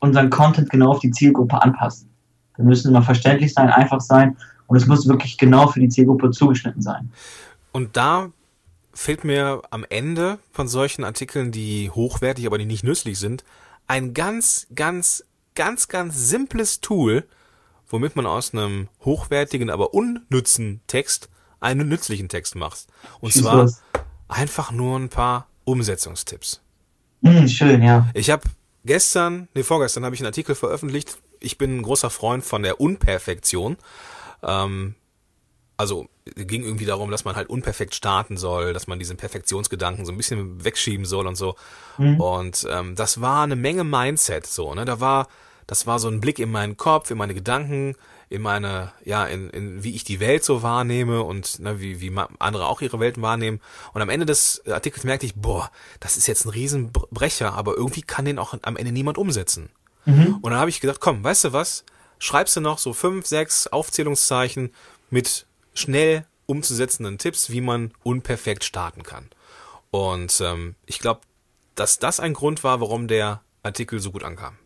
unseren 0.00 0.30
Content 0.30 0.70
genau 0.70 0.90
auf 0.90 1.00
die 1.00 1.10
Zielgruppe 1.10 1.60
anpassen. 1.62 2.08
Wir 2.56 2.64
müssen 2.64 2.88
immer 2.88 3.02
verständlich 3.02 3.52
sein, 3.52 3.68
einfach 3.68 4.00
sein 4.00 4.36
und 4.66 4.76
es 4.76 4.86
muss 4.86 5.06
wirklich 5.08 5.38
genau 5.38 5.68
für 5.68 5.80
die 5.80 5.88
Zielgruppe 5.88 6.30
zugeschnitten 6.30 6.82
sein. 6.82 7.10
Und 7.72 7.96
da 7.96 8.30
fehlt 8.92 9.24
mir 9.24 9.62
am 9.70 9.84
Ende 9.88 10.38
von 10.52 10.68
solchen 10.68 11.04
Artikeln, 11.04 11.52
die 11.52 11.90
hochwertig, 11.90 12.46
aber 12.46 12.58
die 12.58 12.64
nicht 12.64 12.84
nützlich 12.84 13.18
sind, 13.18 13.44
ein 13.86 14.14
ganz, 14.14 14.66
ganz, 14.74 15.24
ganz, 15.54 15.88
ganz 15.88 16.28
simples 16.28 16.80
Tool, 16.80 17.24
womit 17.88 18.16
man 18.16 18.26
aus 18.26 18.52
einem 18.52 18.88
hochwertigen, 19.04 19.70
aber 19.70 19.94
unnützen 19.94 20.80
Text 20.86 21.28
einen 21.60 21.88
nützlichen 21.88 22.28
Text 22.28 22.56
macht. 22.56 22.86
Und 23.20 23.32
Schieß 23.32 23.42
zwar 23.42 23.56
los. 23.56 23.82
einfach 24.28 24.72
nur 24.72 24.98
ein 24.98 25.08
paar 25.08 25.46
Umsetzungstipps. 25.64 26.62
Hm, 27.22 27.48
schön, 27.48 27.82
ja. 27.82 28.08
Ich 28.14 28.30
habe 28.30 28.42
gestern, 28.86 29.48
nee, 29.54 29.62
vorgestern 29.62 30.04
habe 30.04 30.14
ich 30.14 30.20
einen 30.20 30.28
Artikel 30.28 30.54
veröffentlicht. 30.54 31.18
Ich 31.40 31.58
bin 31.58 31.78
ein 31.78 31.82
großer 31.82 32.10
Freund 32.10 32.44
von 32.44 32.62
der 32.62 32.80
Unperfektion. 32.80 33.76
Ähm, 34.42 34.94
also 35.76 36.08
ging 36.24 36.64
irgendwie 36.64 36.86
darum, 36.86 37.10
dass 37.10 37.24
man 37.24 37.36
halt 37.36 37.50
unperfekt 37.50 37.94
starten 37.94 38.36
soll, 38.36 38.72
dass 38.72 38.86
man 38.86 38.98
diesen 38.98 39.16
Perfektionsgedanken 39.16 40.06
so 40.06 40.12
ein 40.12 40.16
bisschen 40.16 40.64
wegschieben 40.64 41.04
soll 41.04 41.26
und 41.26 41.36
so. 41.36 41.56
Mhm. 41.98 42.20
Und 42.20 42.66
ähm, 42.70 42.94
das 42.96 43.20
war 43.20 43.42
eine 43.42 43.56
Menge 43.56 43.84
Mindset 43.84 44.46
so, 44.46 44.74
ne? 44.74 44.84
Da 44.84 45.00
war, 45.00 45.28
das 45.66 45.86
war 45.86 45.98
so 45.98 46.08
ein 46.08 46.20
Blick 46.20 46.38
in 46.38 46.50
meinen 46.50 46.76
Kopf, 46.76 47.10
in 47.10 47.18
meine 47.18 47.34
Gedanken, 47.34 47.94
in 48.28 48.42
meine, 48.42 48.92
ja, 49.04 49.24
in, 49.24 49.50
in 49.50 49.84
wie 49.84 49.94
ich 49.94 50.02
die 50.02 50.18
Welt 50.18 50.44
so 50.44 50.62
wahrnehme 50.62 51.22
und 51.22 51.60
ne, 51.60 51.80
wie, 51.80 52.00
wie 52.00 52.12
andere 52.38 52.66
auch 52.66 52.80
ihre 52.80 52.98
Welten 52.98 53.22
wahrnehmen. 53.22 53.60
Und 53.92 54.02
am 54.02 54.08
Ende 54.08 54.26
des 54.26 54.62
Artikels 54.66 55.04
merkte 55.04 55.26
ich, 55.26 55.34
boah, 55.36 55.70
das 56.00 56.16
ist 56.16 56.26
jetzt 56.26 56.44
ein 56.44 56.50
Riesenbrecher, 56.50 57.54
aber 57.54 57.76
irgendwie 57.76 58.02
kann 58.02 58.24
den 58.24 58.38
auch 58.38 58.54
am 58.62 58.76
Ende 58.76 58.92
niemand 58.92 59.16
umsetzen. 59.16 59.70
Mhm. 60.06 60.38
Und 60.42 60.50
dann 60.50 60.58
habe 60.58 60.70
ich 60.70 60.80
gedacht, 60.80 61.00
komm, 61.00 61.22
weißt 61.22 61.44
du 61.44 61.52
was? 61.52 61.84
Schreibst 62.18 62.56
du 62.56 62.60
noch 62.60 62.78
so 62.78 62.92
fünf, 62.92 63.26
sechs 63.26 63.66
Aufzählungszeichen 63.66 64.72
mit 65.10 65.46
schnell 65.74 66.26
umzusetzenden 66.46 67.18
Tipps, 67.18 67.50
wie 67.50 67.60
man 67.60 67.92
unperfekt 68.02 68.64
starten 68.64 69.02
kann. 69.02 69.28
Und 69.90 70.40
ähm, 70.40 70.74
ich 70.86 70.98
glaube, 70.98 71.20
dass 71.74 71.98
das 71.98 72.20
ein 72.20 72.32
Grund 72.32 72.64
war, 72.64 72.80
warum 72.80 73.06
der 73.06 73.42
Artikel 73.62 74.00
so 74.00 74.10
gut 74.10 74.24
ankam. 74.24 74.56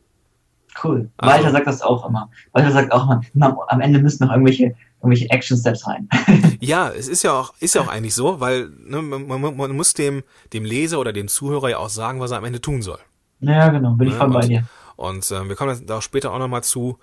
Cool. 0.82 1.10
Also- 1.16 1.34
Walter 1.36 1.50
sagt 1.52 1.66
das 1.66 1.82
auch 1.82 2.06
immer. 2.08 2.30
Walter 2.52 2.72
sagt 2.72 2.92
auch 2.92 3.04
immer, 3.04 3.20
"Na, 3.34 3.56
am 3.68 3.80
Ende 3.80 3.98
müssen 4.00 4.24
noch 4.26 4.32
irgendwelche, 4.32 4.74
irgendwelche 5.02 5.30
Action-Steps 5.30 5.86
rein. 5.86 6.08
Ja, 6.62 6.90
es 6.90 7.08
ist 7.08 7.22
ja 7.22 7.32
auch, 7.32 7.54
ist 7.60 7.74
ja 7.74 7.80
auch 7.80 7.88
eigentlich 7.88 8.14
so, 8.14 8.38
weil 8.38 8.68
ne, 8.84 9.00
man, 9.00 9.26
man, 9.56 9.70
muss 9.72 9.94
dem, 9.94 10.22
dem 10.52 10.64
Leser 10.66 10.98
oder 11.00 11.12
dem 11.14 11.26
Zuhörer 11.26 11.70
ja 11.70 11.78
auch 11.78 11.88
sagen, 11.88 12.20
was 12.20 12.32
er 12.32 12.36
am 12.38 12.44
Ende 12.44 12.60
tun 12.60 12.82
soll. 12.82 12.98
ja, 13.40 13.68
genau, 13.70 13.92
bin 13.94 14.08
ich 14.08 14.12
Ja, 14.14 14.20
voll 14.20 14.30
bei 14.30 14.40
und- 14.40 14.48
dir. 14.48 14.64
Und 14.96 15.30
ähm, 15.30 15.48
wir 15.48 15.56
kommen 15.56 15.86
da 15.86 16.02
später 16.02 16.30
auch 16.32 16.38
nochmal 16.38 16.62
zu, 16.62 16.98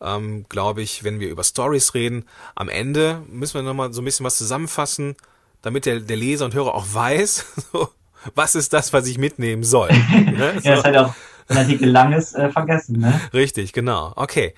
ähm, 0.00 0.46
glaube 0.48 0.80
ich, 0.80 1.04
wenn 1.04 1.20
wir 1.20 1.28
über 1.28 1.44
Stories 1.44 1.92
reden. 1.92 2.24
Am 2.54 2.70
Ende 2.70 3.20
müssen 3.28 3.54
wir 3.56 3.62
nochmal 3.62 3.92
so 3.92 4.00
ein 4.00 4.06
bisschen 4.06 4.24
was 4.24 4.38
zusammenfassen, 4.38 5.14
damit 5.60 5.84
der, 5.84 6.00
der 6.00 6.16
Leser 6.16 6.46
und 6.46 6.54
Hörer 6.54 6.74
auch 6.74 6.86
weiß, 6.94 7.44
so, 7.72 7.88
was 8.34 8.54
ist 8.54 8.72
das, 8.72 8.94
was 8.94 9.06
ich 9.06 9.18
mitnehmen 9.18 9.62
soll. 9.62 9.90
ne? 9.90 10.54
Ja, 10.62 10.76
das 10.76 10.80
so, 10.80 10.84
hat 10.84 10.96
auch 10.96 11.14
Artikel 11.56 11.88
langes 11.88 12.34
äh, 12.34 12.50
vergessen, 12.50 13.00
ne? 13.00 13.20
richtig, 13.32 13.72
genau. 13.72 14.12
Okay. 14.16 14.54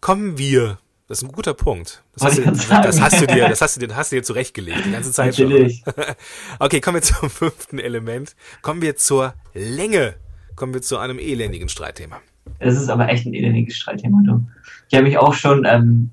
Kommen 0.00 0.38
wir. 0.38 0.78
Das 1.08 1.18
ist 1.22 1.28
ein 1.28 1.32
guter 1.32 1.54
Punkt. 1.54 2.02
Das 2.14 2.24
hast, 2.24 2.38
du, 2.38 2.42
das 2.42 3.00
hast 3.00 3.20
du 3.20 3.26
dir, 3.28 3.48
das 3.48 3.60
hast 3.60 3.76
du 3.76 3.86
dir, 3.86 3.94
hast 3.94 4.10
du 4.10 4.16
dir 4.16 4.22
zurechtgelegt, 4.24 4.86
die 4.86 4.90
ganze 4.90 5.12
Zeit 5.12 5.36
schon. 5.36 5.48
Natürlich. 5.48 5.84
Okay, 6.58 6.80
kommen 6.80 6.96
wir 6.96 7.02
zum 7.02 7.30
fünften 7.30 7.78
Element. 7.78 8.34
Kommen 8.60 8.82
wir 8.82 8.96
zur 8.96 9.34
Länge. 9.54 10.14
Kommen 10.56 10.74
wir 10.74 10.82
zu 10.82 10.98
einem 10.98 11.18
elendigen 11.20 11.68
Streitthema. 11.68 12.20
Es 12.58 12.80
ist 12.80 12.88
aber 12.88 13.08
echt 13.08 13.26
ein 13.26 13.34
elendiges 13.34 13.76
Streitthema, 13.76 14.20
du. 14.24 14.44
Ich 14.88 14.94
habe 14.94 15.04
mich 15.04 15.18
auch 15.18 15.34
schon 15.34 15.64
ähm, 15.64 16.10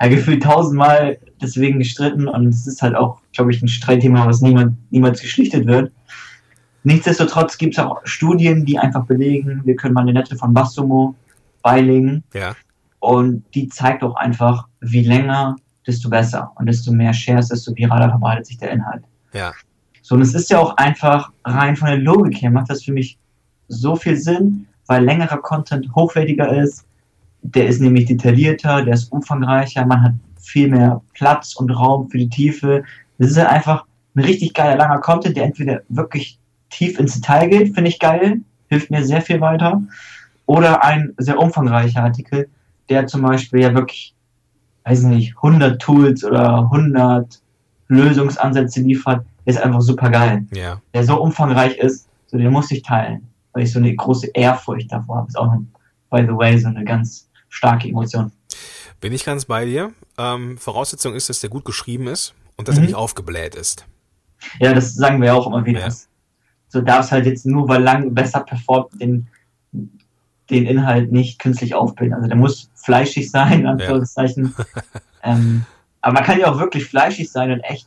ja, 0.00 0.08
gefühlt 0.08 0.42
tausendmal 0.42 1.18
deswegen 1.40 1.78
gestritten 1.78 2.28
und 2.28 2.48
es 2.48 2.66
ist 2.66 2.82
halt 2.82 2.94
auch, 2.94 3.20
glaube 3.32 3.52
ich, 3.52 3.62
ein 3.62 3.68
Streitthema, 3.68 4.26
was 4.26 4.40
niemand, 4.40 4.76
niemals 4.90 5.20
geschlichtet 5.20 5.66
wird. 5.66 5.92
Nichtsdestotrotz 6.82 7.58
gibt 7.58 7.74
es 7.76 7.84
auch 7.84 8.00
Studien, 8.04 8.64
die 8.64 8.78
einfach 8.78 9.04
belegen, 9.04 9.60
wir 9.64 9.76
können 9.76 9.94
mal 9.94 10.02
eine 10.02 10.14
Nette 10.14 10.36
von 10.36 10.54
Bassumo 10.54 11.14
beilegen 11.62 12.24
Ja. 12.32 12.54
und 13.00 13.44
die 13.54 13.68
zeigt 13.68 14.02
auch 14.02 14.16
einfach, 14.16 14.66
wie 14.80 15.02
länger, 15.04 15.56
desto 15.86 16.08
besser 16.08 16.52
und 16.56 16.66
desto 16.66 16.92
mehr 16.92 17.12
Shares, 17.12 17.48
desto 17.48 17.74
viraler 17.76 18.08
verbreitet 18.08 18.46
sich 18.46 18.58
der 18.58 18.70
Inhalt. 18.70 19.04
Ja. 19.32 19.52
So, 20.02 20.14
und 20.14 20.22
es 20.22 20.34
ist 20.34 20.50
ja 20.50 20.58
auch 20.58 20.76
einfach 20.76 21.30
rein 21.44 21.76
von 21.76 21.88
der 21.88 21.98
Logik 21.98 22.40
her, 22.40 22.50
macht 22.50 22.70
das 22.70 22.82
für 22.82 22.92
mich 22.92 23.18
so 23.68 23.94
viel 23.94 24.16
Sinn, 24.16 24.66
weil 24.86 25.04
längerer 25.04 25.38
Content 25.38 25.94
hochwertiger 25.94 26.62
ist. 26.62 26.84
Der 27.42 27.68
ist 27.68 27.80
nämlich 27.80 28.06
detaillierter, 28.06 28.82
der 28.84 28.94
ist 28.94 29.12
umfangreicher, 29.12 29.86
man 29.86 30.02
hat 30.02 30.12
viel 30.40 30.68
mehr 30.68 31.00
Platz 31.14 31.54
und 31.54 31.70
Raum 31.70 32.10
für 32.10 32.18
die 32.18 32.28
Tiefe. 32.28 32.82
Das 33.18 33.30
ist 33.30 33.36
halt 33.36 33.48
einfach 33.48 33.84
ein 34.16 34.24
richtig 34.24 34.52
geiler 34.54 34.76
langer 34.76 34.98
Content, 34.98 35.36
der 35.36 35.44
entweder 35.44 35.82
wirklich 35.88 36.39
tief 36.70 36.98
ins 36.98 37.14
Detail 37.14 37.48
geht, 37.48 37.74
finde 37.74 37.90
ich 37.90 37.98
geil, 37.98 38.40
hilft 38.68 38.90
mir 38.90 39.04
sehr 39.04 39.22
viel 39.22 39.40
weiter. 39.40 39.82
Oder 40.46 40.82
ein 40.84 41.14
sehr 41.18 41.38
umfangreicher 41.38 42.02
Artikel, 42.02 42.48
der 42.88 43.06
zum 43.06 43.22
Beispiel 43.22 43.60
ja 43.60 43.74
wirklich, 43.74 44.14
weiß 44.84 45.02
nicht, 45.04 45.36
100 45.36 45.80
Tools 45.80 46.24
oder 46.24 46.58
100 46.72 47.40
Lösungsansätze 47.88 48.80
liefert, 48.80 49.24
ist 49.44 49.60
einfach 49.60 49.80
super 49.80 50.10
geil. 50.10 50.46
Ja. 50.52 50.80
Der 50.94 51.04
so 51.04 51.20
umfangreich 51.20 51.76
ist, 51.78 52.08
so 52.26 52.38
den 52.38 52.52
muss 52.52 52.70
ich 52.70 52.82
teilen, 52.82 53.28
weil 53.52 53.64
ich 53.64 53.72
so 53.72 53.78
eine 53.78 53.94
große 53.94 54.28
Ehrfurcht 54.34 54.90
davor 54.92 55.18
habe. 55.18 55.28
Ist 55.28 55.36
auch, 55.38 55.52
by 56.10 56.22
the 56.22 56.36
way, 56.36 56.56
so 56.58 56.68
eine 56.68 56.84
ganz 56.84 57.28
starke 57.48 57.88
Emotion. 57.88 58.32
Bin 59.00 59.12
ich 59.12 59.24
ganz 59.24 59.44
bei 59.44 59.64
dir. 59.64 59.92
Ähm, 60.18 60.58
Voraussetzung 60.58 61.14
ist, 61.14 61.28
dass 61.28 61.40
der 61.40 61.50
gut 61.50 61.64
geschrieben 61.64 62.06
ist 62.06 62.34
und 62.56 62.68
dass 62.68 62.76
er 62.76 62.80
Mhm. 62.80 62.86
nicht 62.86 62.94
aufgebläht 62.96 63.54
ist. 63.54 63.86
Ja, 64.58 64.72
das 64.72 64.94
sagen 64.94 65.20
wir 65.20 65.34
auch 65.34 65.46
immer 65.46 65.64
wieder. 65.64 65.80
Ja. 65.80 65.92
So 66.70 66.80
darf 66.80 67.06
es 67.06 67.12
halt 67.12 67.26
jetzt 67.26 67.44
nur, 67.44 67.68
weil 67.68 67.82
lang 67.82 68.14
besser 68.14 68.40
performt, 68.40 69.00
den, 69.00 69.28
den 70.50 70.66
Inhalt 70.66 71.12
nicht 71.12 71.38
künstlich 71.38 71.74
aufbilden. 71.74 72.14
Also 72.14 72.28
der 72.28 72.36
muss 72.36 72.70
fleischig 72.74 73.30
sein, 73.30 73.60
in 73.60 73.66
Anführungszeichen. 73.66 74.54
ähm, 75.22 75.64
aber 76.00 76.14
man 76.14 76.24
kann 76.24 76.38
ja 76.38 76.50
auch 76.50 76.58
wirklich 76.58 76.86
fleischig 76.86 77.30
sein 77.30 77.50
und 77.50 77.60
echt, 77.60 77.86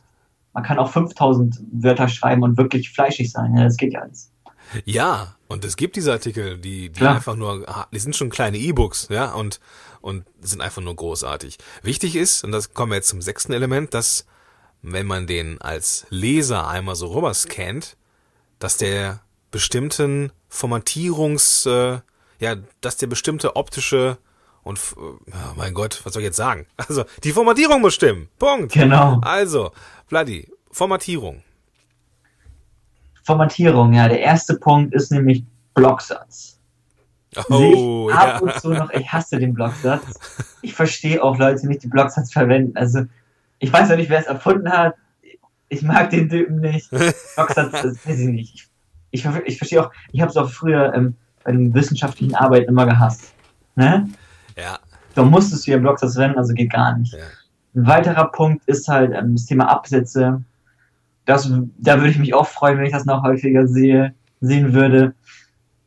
man 0.52 0.62
kann 0.62 0.78
auch 0.78 0.90
5000 0.90 1.60
Wörter 1.72 2.08
schreiben 2.08 2.42
und 2.42 2.56
wirklich 2.56 2.90
fleischig 2.90 3.32
sein. 3.32 3.56
Ja, 3.56 3.64
das 3.64 3.76
geht 3.76 3.94
ja 3.94 4.00
alles. 4.00 4.30
Ja, 4.84 5.34
und 5.48 5.64
es 5.64 5.76
gibt 5.76 5.96
diese 5.96 6.12
Artikel, 6.12 6.58
die, 6.58 6.88
die 6.88 7.00
Klar. 7.00 7.16
einfach 7.16 7.36
nur, 7.36 7.66
die 7.92 7.98
sind 7.98 8.16
schon 8.16 8.30
kleine 8.30 8.58
E-Books, 8.58 9.08
ja, 9.10 9.32
und, 9.32 9.60
und 10.00 10.24
sind 10.40 10.60
einfach 10.60 10.82
nur 10.82 10.96
großartig. 10.96 11.58
Wichtig 11.82 12.16
ist, 12.16 12.44
und 12.44 12.52
das 12.52 12.74
kommen 12.74 12.92
wir 12.92 12.96
jetzt 12.96 13.08
zum 13.08 13.22
sechsten 13.22 13.52
Element, 13.52 13.94
dass, 13.94 14.26
wenn 14.82 15.06
man 15.06 15.26
den 15.26 15.60
als 15.60 16.06
Leser 16.10 16.68
einmal 16.68 16.96
so 16.96 17.08
rüber 17.08 17.32
scannt, 17.34 17.96
dass 18.64 18.78
der 18.78 19.20
bestimmten 19.50 20.32
Formatierungs, 20.48 21.66
äh, 21.66 21.98
ja, 22.38 22.56
dass 22.80 22.96
der 22.96 23.08
bestimmte 23.08 23.56
optische 23.56 24.16
und, 24.62 24.80
ja, 25.26 25.52
mein 25.54 25.74
Gott, 25.74 26.00
was 26.04 26.14
soll 26.14 26.22
ich 26.22 26.28
jetzt 26.28 26.38
sagen? 26.38 26.64
Also, 26.78 27.04
die 27.24 27.32
Formatierung 27.32 27.82
muss 27.82 27.92
stimmen. 27.92 28.30
Punkt. 28.38 28.72
Genau. 28.72 29.20
Also, 29.20 29.72
Vladi, 30.06 30.50
Formatierung. 30.70 31.42
Formatierung, 33.22 33.92
ja. 33.92 34.08
Der 34.08 34.20
erste 34.20 34.54
Punkt 34.54 34.94
ist 34.94 35.12
nämlich 35.12 35.44
Blocksatz. 35.74 36.58
Oh, 37.50 38.08
ich 38.08 38.16
ab 38.16 38.28
ja. 38.28 38.38
und 38.38 38.60
zu 38.60 38.70
noch, 38.70 38.90
ich 38.92 39.12
hasse 39.12 39.38
den 39.38 39.52
Blocksatz. 39.52 40.06
Ich 40.62 40.72
verstehe 40.72 41.22
auch 41.22 41.36
Leute, 41.36 41.60
die 41.60 41.66
nicht 41.66 41.82
den 41.82 41.90
Blocksatz 41.90 42.32
verwenden. 42.32 42.78
Also, 42.78 43.04
ich 43.58 43.70
weiß 43.70 43.90
auch 43.90 43.96
nicht, 43.96 44.08
wer 44.08 44.20
es 44.20 44.26
erfunden 44.26 44.72
hat. 44.72 44.94
Ich 45.74 45.82
mag 45.82 46.10
den 46.10 46.28
Typen 46.28 46.60
nicht. 46.60 46.90
Blocksatz, 47.36 47.72
das 47.72 48.06
weiß 48.06 48.18
ich 48.20 48.28
nicht. 48.28 48.54
Ich, 48.54 48.68
ich, 49.10 49.22
ver- 49.22 49.46
ich 49.46 49.58
verstehe 49.58 49.84
auch, 49.84 49.90
ich 50.12 50.20
habe 50.20 50.30
es 50.30 50.36
auch 50.36 50.48
früher 50.50 50.92
ähm, 50.94 51.14
bei 51.44 51.52
den 51.52 51.72
wissenschaftlichen 51.74 52.34
Arbeiten 52.34 52.68
immer 52.68 52.86
gehasst. 52.86 53.32
Ne? 53.76 54.08
Ja, 54.56 54.78
Da 55.14 55.22
musstest 55.24 55.66
du 55.66 55.72
ja 55.72 55.78
Blocksatz 55.78 56.14
verwenden, 56.14 56.38
also 56.38 56.54
geht 56.54 56.72
gar 56.72 56.96
nicht. 56.96 57.12
ja. 57.12 57.20
Ein 57.76 57.86
weiterer 57.88 58.26
Punkt 58.30 58.64
ist 58.68 58.86
halt 58.88 59.12
ähm, 59.14 59.34
das 59.34 59.46
Thema 59.46 59.68
Absätze. 59.68 60.42
Das, 61.26 61.50
da 61.78 61.96
würde 61.96 62.10
ich 62.10 62.18
mich 62.18 62.32
auch 62.34 62.46
freuen, 62.46 62.78
wenn 62.78 62.86
ich 62.86 62.92
das 62.92 63.04
noch 63.04 63.22
häufiger 63.24 63.66
sehe, 63.66 64.14
sehen 64.40 64.72
würde. 64.74 65.14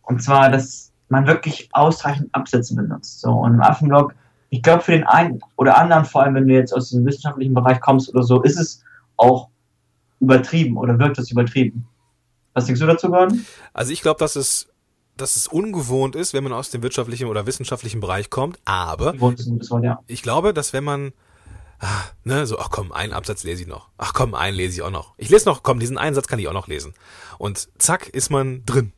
Und 0.01 0.21
zwar, 0.21 0.49
dass 0.49 0.91
man 1.09 1.27
wirklich 1.27 1.69
ausreichend 1.71 2.27
Absätze 2.33 2.75
benutzt. 2.75 3.21
So, 3.21 3.31
und 3.31 3.53
im 3.53 3.61
Affenblog, 3.61 4.13
ich 4.49 4.61
glaube, 4.61 4.81
für 4.83 4.91
den 4.93 5.05
einen 5.05 5.39
oder 5.55 5.77
anderen, 5.77 6.03
vor 6.05 6.23
allem 6.23 6.35
wenn 6.35 6.47
du 6.47 6.53
jetzt 6.53 6.73
aus 6.73 6.89
dem 6.89 7.05
wissenschaftlichen 7.05 7.53
Bereich 7.53 7.79
kommst 7.79 8.09
oder 8.13 8.23
so, 8.23 8.41
ist 8.41 8.59
es 8.59 8.83
auch 9.15 9.47
übertrieben 10.19 10.77
oder 10.77 10.97
wirkt 10.99 11.17
es 11.19 11.31
übertrieben. 11.31 11.87
Was 12.53 12.65
denkst 12.65 12.81
du 12.81 12.87
dazu, 12.87 13.09
Gordon? 13.09 13.45
Also 13.73 13.91
ich 13.91 14.01
glaube, 14.01 14.19
dass 14.19 14.35
es, 14.35 14.67
dass 15.15 15.35
es 15.35 15.47
ungewohnt 15.47 16.15
ist, 16.15 16.33
wenn 16.33 16.43
man 16.43 16.53
aus 16.53 16.71
dem 16.71 16.81
wirtschaftlichen 16.81 17.27
oder 17.27 17.45
wissenschaftlichen 17.45 17.99
Bereich 17.99 18.29
kommt. 18.29 18.59
Aber 18.65 19.13
ich 20.07 20.21
glaube, 20.21 20.53
dass 20.53 20.73
wenn 20.73 20.83
man 20.83 21.13
ah, 21.79 22.03
ne, 22.23 22.45
so, 22.45 22.59
ach 22.59 22.69
komm, 22.71 22.91
einen 22.91 23.13
Absatz 23.13 23.43
lese 23.43 23.63
ich 23.63 23.67
noch. 23.67 23.89
Ach 23.97 24.13
komm, 24.13 24.33
einen 24.33 24.55
lese 24.55 24.75
ich 24.75 24.81
auch 24.81 24.91
noch. 24.91 25.13
Ich 25.17 25.29
lese 25.29 25.47
noch, 25.47 25.63
komm, 25.63 25.79
diesen 25.79 25.97
einen 25.97 26.15
Satz 26.15 26.27
kann 26.27 26.39
ich 26.39 26.47
auch 26.47 26.53
noch 26.53 26.67
lesen. 26.67 26.93
Und 27.37 27.69
zack, 27.77 28.07
ist 28.07 28.29
man 28.29 28.63
drin. 28.65 28.93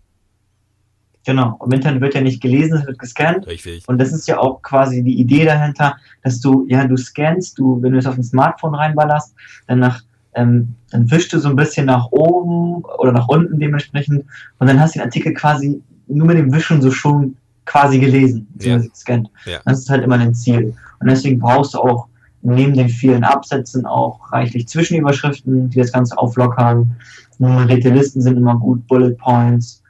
Genau. 1.26 1.60
Im 1.64 1.72
Internet 1.72 2.02
wird 2.02 2.16
ja 2.16 2.22
nicht 2.22 2.42
gelesen, 2.42 2.78
es 2.78 2.88
wird 2.88 2.98
gescannt. 2.98 3.46
Richtig. 3.46 3.88
Und 3.88 4.00
das 4.00 4.14
ist 4.14 4.28
ja 4.28 4.40
auch 4.40 4.62
quasi 4.62 5.04
die 5.04 5.20
Idee 5.20 5.46
dahinter, 5.46 5.98
dass 6.24 6.40
du, 6.40 6.66
ja, 6.70 6.88
du 6.88 6.98
scannst, 6.98 7.60
du, 7.60 7.82
wenn 7.82 7.92
du 7.92 8.00
es 8.00 8.06
auf 8.06 8.16
ein 8.16 8.24
Smartphone 8.24 8.74
reinballerst, 8.74 9.36
dann 9.68 9.80
nach, 9.80 10.02
ähm, 10.34 10.76
dann 10.92 11.10
wischst 11.10 11.34
du 11.34 11.40
so 11.40 11.50
ein 11.50 11.56
bisschen 11.56 11.86
nach 11.86 12.08
oben 12.12 12.84
oder 12.98 13.12
nach 13.12 13.28
unten 13.28 13.60
dementsprechend 13.60 14.26
und 14.60 14.68
dann 14.68 14.80
hast 14.80 14.96
du 14.96 15.00
den 15.00 15.06
Artikel 15.06 15.34
quasi 15.34 15.82
nur 16.08 16.28
mit 16.28 16.38
dem 16.38 16.52
Wischen 16.52 16.82
so 16.82 16.92
schon 16.92 17.36
quasi 17.66 18.00
gelesen, 18.00 18.48
beziehungsweise 18.54 18.90
gescannt. 18.90 19.30
Ja. 19.46 19.60
Das 19.66 19.80
ist 19.80 19.90
halt 19.90 20.04
immer 20.04 20.18
dein 20.18 20.34
Ziel. 20.34 20.74
Und 21.00 21.10
deswegen 21.10 21.40
brauchst 21.40 21.76
du 21.76 21.80
auch 21.80 22.08
neben 22.42 22.74
den 22.74 22.90
vielen 22.90 23.24
Absätzen 23.24 23.86
auch 23.86 24.32
reichlich 24.32 24.68
Zwischenüberschriften, 24.68 25.70
die 25.70 25.78
das 25.78 25.92
Ganze 25.92 26.18
auflockern. 26.18 26.96
Nummerierte 27.38 27.90
Listen 27.90 28.22
sind 28.22 28.38
immer 28.38 28.58
gut, 28.58 28.88
Bullet 28.88 29.16
Points 29.16 29.84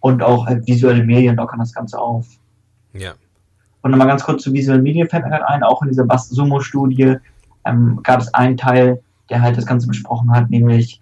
und 0.00 0.22
auch 0.22 0.46
halt 0.46 0.66
visuelle 0.66 1.04
Medien 1.04 1.36
lockern 1.36 1.60
das 1.60 1.72
Ganze 1.72 1.98
auf. 1.98 2.26
Ja. 2.92 3.14
Und 3.82 3.92
nochmal 3.92 4.08
ganz 4.08 4.22
kurz 4.22 4.42
zu 4.42 4.52
visuellen 4.52 4.82
Medien 4.82 5.08
fällt 5.08 5.24
mir 5.24 5.30
gerade 5.30 5.48
ein, 5.48 5.62
auch 5.62 5.82
in 5.82 5.88
dieser 5.88 6.04
Bast-Sumo-Studie 6.04 7.16
ähm, 7.64 8.00
gab 8.02 8.20
es 8.20 8.32
einen 8.34 8.56
Teil, 8.56 9.00
der 9.32 9.42
halt 9.42 9.56
das 9.56 9.66
Ganze 9.66 9.86
besprochen 9.88 10.30
hat, 10.30 10.50
nämlich 10.50 11.00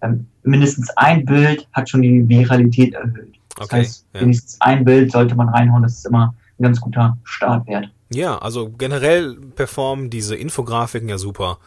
ähm, 0.00 0.26
mindestens 0.42 0.90
ein 0.96 1.24
Bild 1.24 1.68
hat 1.72 1.88
schon 1.90 2.02
die 2.02 2.28
Viralität 2.28 2.94
erhöht. 2.94 3.34
Das 3.56 3.66
Okay, 3.66 3.76
heißt, 3.76 4.06
ja. 4.14 4.20
wenigstens 4.22 4.56
ein 4.60 4.84
Bild 4.84 5.12
sollte 5.12 5.34
man 5.34 5.48
reinhauen, 5.48 5.82
das 5.82 5.98
ist 5.98 6.06
immer 6.06 6.34
ein 6.58 6.62
ganz 6.62 6.80
guter 6.80 7.16
Startwert. 7.24 7.90
Ja, 8.10 8.38
also 8.38 8.70
generell 8.70 9.36
performen 9.56 10.10
diese 10.10 10.34
Infografiken 10.36 11.08
ja 11.08 11.18
super. 11.18 11.58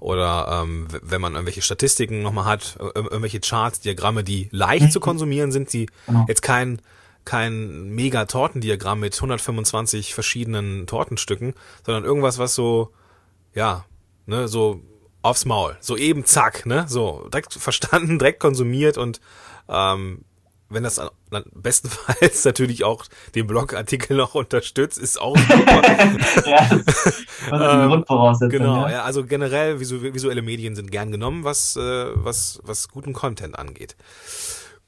Oder 0.00 0.62
ähm, 0.64 0.88
wenn 1.02 1.20
man 1.20 1.34
irgendwelche 1.34 1.62
Statistiken 1.62 2.22
nochmal 2.22 2.44
hat, 2.46 2.76
ir- 2.80 2.96
irgendwelche 2.96 3.38
Charts, 3.40 3.80
Diagramme, 3.80 4.24
die 4.24 4.48
leicht 4.50 4.90
zu 4.92 4.98
konsumieren 5.00 5.52
sind, 5.52 5.72
die 5.72 5.86
Genau. 6.06 6.24
jetzt 6.28 6.42
kein 6.42 6.80
kein 7.24 7.90
mega 7.90 8.24
Tortendiagramm 8.24 8.98
mit 8.98 9.14
125 9.14 10.12
verschiedenen 10.12 10.88
Tortenstücken, 10.88 11.54
sondern 11.86 12.02
irgendwas, 12.02 12.38
was 12.38 12.56
so, 12.56 12.90
ja, 13.54 13.84
ne, 14.26 14.48
so 14.48 14.80
aufs 15.22 15.44
Maul, 15.44 15.76
so 15.80 15.96
eben 15.96 16.24
zack, 16.24 16.66
ne, 16.66 16.84
so 16.88 17.28
direkt 17.32 17.54
verstanden, 17.54 18.18
direkt 18.18 18.40
konsumiert 18.40 18.98
und 18.98 19.20
ähm, 19.68 20.24
wenn 20.72 20.82
das 20.82 21.00
bestenfalls 21.52 22.44
natürlich 22.46 22.84
auch 22.84 23.04
den 23.34 23.46
Blogartikel 23.46 24.16
noch 24.16 24.34
unterstützt, 24.34 24.98
ist 24.98 25.20
auch 25.20 25.36
super. 25.36 25.82
ja, 26.46 26.68
das 26.84 27.06
ist 27.06 27.26
eine 27.52 27.88
Ähm. 27.88 28.48
Genau, 28.48 28.82
ja. 28.82 28.90
ja, 28.90 29.02
also 29.02 29.24
generell 29.24 29.80
visu 29.80 30.02
visuelle 30.02 30.42
Medien 30.42 30.74
sind 30.74 30.90
gern 30.90 31.12
genommen, 31.12 31.44
was 31.44 31.76
äh, 31.76 32.06
was 32.14 32.60
was 32.62 32.88
guten 32.88 33.12
Content 33.12 33.58
angeht. 33.58 33.96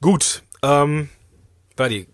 Gut, 0.00 0.42
ähm, 0.62 1.10
Buddy, 1.76 2.08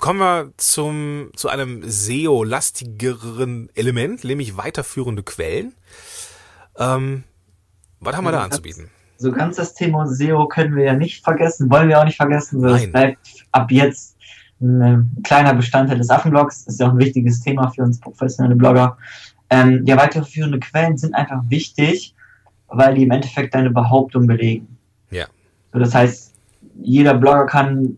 kommen 0.00 0.20
wir 0.20 0.52
zum 0.56 1.30
zu 1.34 1.48
einem 1.48 1.82
SEO-lastigeren 1.84 3.70
Element, 3.74 4.24
nämlich 4.24 4.56
weiterführende 4.56 5.22
Quellen. 5.22 5.74
Ähm, 6.76 7.24
was 8.04 8.16
haben 8.16 8.24
wir 8.24 8.32
da 8.32 8.38
Ja, 8.38 8.44
anzubieten? 8.44 8.88
So 9.16 9.30
ganz 9.30 9.56
das 9.56 9.74
Thema 9.74 10.06
SEO 10.06 10.46
können 10.48 10.74
wir 10.76 10.84
ja 10.84 10.94
nicht 10.94 11.22
vergessen, 11.22 11.70
wollen 11.70 11.88
wir 11.88 12.00
auch 12.00 12.04
nicht 12.04 12.16
vergessen. 12.16 12.64
Es 12.64 12.90
bleibt 12.90 13.18
ab 13.52 13.70
jetzt 13.70 14.16
ein 14.60 14.80
äh, 14.80 15.22
kleiner 15.22 15.54
Bestandteil 15.54 15.98
des 15.98 16.10
Affenblogs. 16.10 16.66
Ist 16.66 16.80
ja 16.80 16.88
auch 16.88 16.92
ein 16.92 16.98
wichtiges 16.98 17.40
Thema 17.40 17.68
für 17.70 17.82
uns 17.82 18.00
professionelle 18.00 18.56
Blogger. 18.56 18.96
Ähm, 19.50 19.82
ja, 19.86 19.96
weiterführende 19.96 20.58
Quellen 20.58 20.96
sind 20.96 21.14
einfach 21.14 21.42
wichtig, 21.48 22.14
weil 22.68 22.94
die 22.94 23.04
im 23.04 23.10
Endeffekt 23.10 23.54
deine 23.54 23.70
Behauptung 23.70 24.26
belegen. 24.26 24.76
Ja. 25.10 25.26
So, 25.72 25.78
das 25.78 25.94
heißt, 25.94 26.34
jeder 26.82 27.14
Blogger 27.14 27.46
kann 27.46 27.96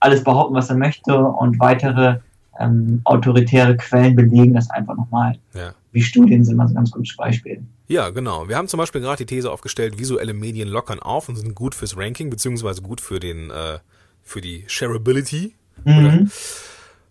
alles 0.00 0.24
behaupten, 0.24 0.54
was 0.54 0.70
er 0.70 0.76
möchte 0.76 1.16
und 1.16 1.58
weitere 1.60 2.18
ähm, 2.58 3.00
autoritäre 3.04 3.76
Quellen 3.76 4.16
belegen 4.16 4.54
das 4.54 4.70
einfach 4.70 4.96
nochmal. 4.96 5.38
Ja. 5.54 5.72
Wie 5.92 6.02
Studien 6.02 6.44
sind 6.44 6.56
mal 6.56 6.66
so 6.66 6.72
ein 6.72 6.76
ganz 6.76 6.90
gutes 6.90 7.16
Beispiel. 7.16 7.62
Ja, 7.88 8.10
genau. 8.10 8.48
Wir 8.48 8.56
haben 8.56 8.68
zum 8.68 8.76
Beispiel 8.76 9.00
gerade 9.00 9.24
die 9.24 9.34
These 9.34 9.50
aufgestellt, 9.50 9.98
visuelle 9.98 10.34
Medien 10.34 10.68
lockern 10.68 11.00
auf 11.00 11.28
und 11.30 11.36
sind 11.36 11.54
gut 11.54 11.74
fürs 11.74 11.96
Ranking, 11.96 12.28
beziehungsweise 12.28 12.82
gut 12.82 13.00
für 13.00 13.18
den, 13.18 13.50
äh, 13.50 13.78
für 14.22 14.42
die 14.42 14.64
Shareability. 14.66 15.54
Mhm. 15.84 16.30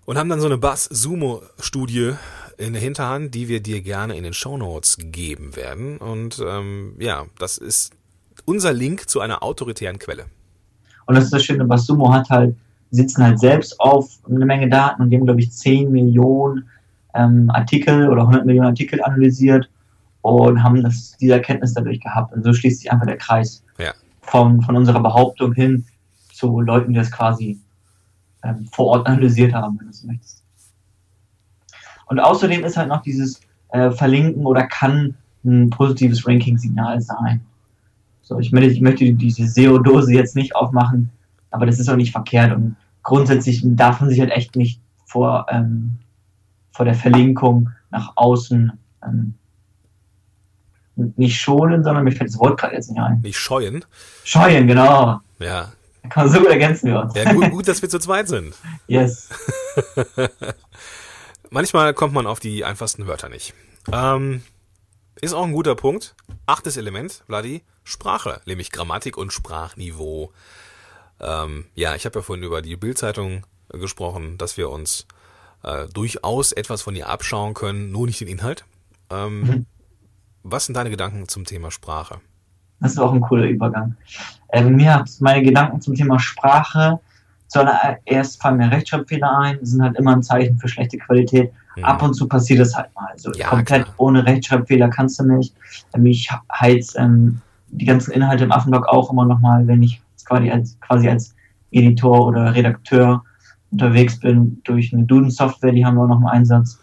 Und 0.05 0.17
haben 0.17 0.29
dann 0.29 0.39
so 0.39 0.45
eine 0.45 0.59
Bass-Sumo-Studie 0.59 2.13
in 2.57 2.73
der 2.73 2.81
Hinterhand, 2.81 3.33
die 3.33 3.47
wir 3.47 3.59
dir 3.59 3.81
gerne 3.81 4.15
in 4.15 4.23
den 4.23 4.33
Shownotes 4.33 4.97
geben 4.99 5.55
werden. 5.55 5.97
Und 5.97 6.43
ähm, 6.47 6.93
ja, 6.99 7.25
das 7.39 7.57
ist 7.57 7.91
unser 8.45 8.71
Link 8.71 9.09
zu 9.09 9.19
einer 9.19 9.41
autoritären 9.41 9.97
Quelle. 9.97 10.25
Und 11.07 11.15
das 11.15 11.25
ist 11.25 11.33
das 11.33 11.43
Schöne, 11.43 11.67
was 11.67 11.87
Sumo 11.87 12.13
hat 12.13 12.29
halt, 12.29 12.55
sitzen 12.91 13.23
halt 13.23 13.39
selbst 13.39 13.79
auf 13.79 14.11
eine 14.29 14.45
Menge 14.45 14.69
Daten 14.69 15.01
und 15.01 15.09
die 15.09 15.17
haben, 15.17 15.25
glaube 15.25 15.41
ich, 15.41 15.51
10 15.51 15.91
Millionen 15.91 16.69
ähm, 17.15 17.49
Artikel 17.49 18.09
oder 18.09 18.21
100 18.21 18.45
Millionen 18.45 18.67
Artikel 18.67 19.01
analysiert 19.01 19.69
und 20.21 20.63
haben 20.63 20.83
das, 20.83 21.15
diese 21.19 21.33
Erkenntnis 21.33 21.73
dadurch 21.73 21.99
gehabt. 21.99 22.33
Und 22.33 22.43
so 22.43 22.53
schließt 22.53 22.81
sich 22.81 22.91
einfach 22.91 23.05
der 23.05 23.17
Kreis 23.17 23.63
Ja. 23.77 23.93
von, 24.21 24.61
von 24.61 24.75
unserer 24.75 24.99
Behauptung 25.01 25.53
hin 25.53 25.85
zu 26.33 26.61
Leuten, 26.61 26.93
die 26.93 26.99
das 26.99 27.11
quasi 27.11 27.59
ähm, 28.43 28.67
vor 28.71 28.87
Ort 28.87 29.07
analysiert 29.07 29.53
haben, 29.53 29.77
wenn 29.79 29.87
du 29.87 29.93
so 29.93 30.07
möchtest. 30.07 30.43
Und 32.07 32.19
außerdem 32.19 32.63
ist 32.63 32.77
halt 32.77 32.89
noch 32.89 33.01
dieses 33.01 33.41
äh, 33.69 33.91
Verlinken 33.91 34.45
oder 34.45 34.65
kann 34.67 35.15
ein 35.43 35.69
positives 35.69 36.27
Ranking-Signal 36.27 37.01
sein. 37.01 37.41
So, 38.21 38.39
ich 38.39 38.51
möchte, 38.51 38.71
ich 38.71 38.81
möchte 38.81 39.13
diese 39.13 39.47
SEO-Dose 39.47 40.13
jetzt 40.13 40.35
nicht 40.35 40.55
aufmachen, 40.55 41.09
aber 41.51 41.65
das 41.65 41.79
ist 41.79 41.89
auch 41.89 41.95
nicht 41.95 42.11
verkehrt 42.11 42.53
und 42.53 42.75
grundsätzlich 43.03 43.61
darf 43.63 44.01
man 44.01 44.09
sich 44.09 44.19
halt 44.19 44.31
echt 44.31 44.55
nicht 44.57 44.81
vor, 45.05 45.45
ähm, 45.49 45.97
vor 46.71 46.85
der 46.85 46.95
Verlinkung 46.95 47.69
nach 47.89 48.11
außen 48.15 48.73
ähm, 49.05 49.33
nicht 51.15 51.39
schonen, 51.39 51.83
sondern 51.83 52.03
mir 52.03 52.11
fällt 52.11 52.29
das 52.29 52.39
Wort 52.39 52.59
gerade 52.59 52.75
jetzt 52.75 52.89
nicht 52.89 52.99
ein. 52.99 53.21
Nicht 53.21 53.37
scheuen. 53.37 53.85
Scheuen, 54.23 54.67
genau. 54.67 55.19
Ja. 55.39 55.71
Da 56.03 56.09
kann 56.09 56.25
man 56.25 56.33
so 56.33 56.39
gut 56.39 56.49
ergänzen 56.49 56.87
wir 56.91 56.99
uns. 57.01 57.13
Ja, 57.15 57.31
gut, 57.33 57.49
gut, 57.51 57.67
dass 57.67 57.81
wir 57.81 57.89
zu 57.89 57.99
zweit 57.99 58.27
sind. 58.27 58.53
Yes. 58.87 59.29
Manchmal 61.49 61.93
kommt 61.93 62.13
man 62.13 62.27
auf 62.27 62.39
die 62.39 62.65
einfachsten 62.65 63.07
Wörter 63.07 63.29
nicht. 63.29 63.53
Ähm, 63.91 64.43
ist 65.21 65.33
auch 65.33 65.43
ein 65.45 65.53
guter 65.53 65.75
Punkt. 65.75 66.15
Achtes 66.45 66.77
Element, 66.77 67.23
Vladi, 67.25 67.63
Sprache, 67.83 68.41
nämlich 68.45 68.71
Grammatik 68.71 69.17
und 69.17 69.31
Sprachniveau. 69.31 70.31
Ähm, 71.19 71.65
ja, 71.75 71.95
ich 71.95 72.05
habe 72.05 72.19
ja 72.19 72.23
vorhin 72.23 72.43
über 72.43 72.61
die 72.61 72.75
Bildzeitung 72.75 73.45
gesprochen, 73.69 74.37
dass 74.37 74.57
wir 74.57 74.69
uns 74.69 75.07
äh, 75.63 75.87
durchaus 75.87 76.51
etwas 76.51 76.81
von 76.81 76.95
ihr 76.95 77.09
abschauen 77.09 77.53
können, 77.53 77.91
nur 77.91 78.07
nicht 78.07 78.19
den 78.21 78.27
Inhalt. 78.27 78.65
Ähm, 79.09 79.41
Mhm. 79.41 79.65
Was 80.49 80.65
sind 80.65 80.75
deine 80.75 80.89
Gedanken 80.89 81.27
zum 81.27 81.45
Thema 81.45 81.71
Sprache? 81.71 82.19
Das 82.79 82.91
ist 82.91 82.99
auch 82.99 83.13
ein 83.13 83.21
cooler 83.21 83.45
Übergang. 83.45 83.97
Ähm, 84.53 84.75
mir 84.75 84.93
hat 84.93 85.09
meine 85.19 85.43
Gedanken 85.43 85.81
zum 85.81 85.95
Thema 85.95 86.19
Sprache 86.19 86.99
zuallererst 87.47 88.41
fallen 88.41 88.57
mir 88.57 88.71
Rechtschreibfehler 88.71 89.39
ein, 89.39 89.59
sind 89.61 89.81
halt 89.81 89.97
immer 89.97 90.13
ein 90.13 90.23
Zeichen 90.23 90.57
für 90.57 90.67
schlechte 90.67 90.97
Qualität. 90.97 91.51
Hm. 91.75 91.83
Ab 91.83 92.01
und 92.03 92.13
zu 92.13 92.27
passiert 92.27 92.59
es 92.59 92.75
halt 92.75 92.93
mal. 92.95 93.07
Also 93.11 93.31
Ja, 93.33 93.47
komplett 93.47 93.83
klar. 93.83 93.95
ohne 93.97 94.25
Rechtschreibfehler 94.25 94.89
kannst 94.89 95.19
du 95.19 95.23
nicht. 95.23 95.55
Ähm, 95.93 96.05
ich 96.05 96.29
heiz 96.53 96.95
ähm, 96.97 97.41
die 97.69 97.85
ganzen 97.85 98.11
Inhalte 98.11 98.43
im 98.43 98.51
Affenblog 98.51 98.87
auch 98.87 99.11
immer 99.11 99.25
nochmal, 99.25 99.67
wenn 99.67 99.83
ich 99.83 100.01
quasi 100.25 100.49
als, 100.49 100.77
quasi 100.79 101.09
als 101.09 101.35
Editor 101.71 102.27
oder 102.27 102.53
Redakteur 102.53 103.23
unterwegs 103.71 104.19
bin, 104.19 104.61
durch 104.63 104.93
eine 104.93 105.03
Duden-Software, 105.03 105.73
die 105.73 105.85
haben 105.85 105.95
wir 105.95 106.03
auch 106.03 106.07
noch 106.07 106.21
im 106.21 106.27
Einsatz. 106.27 106.79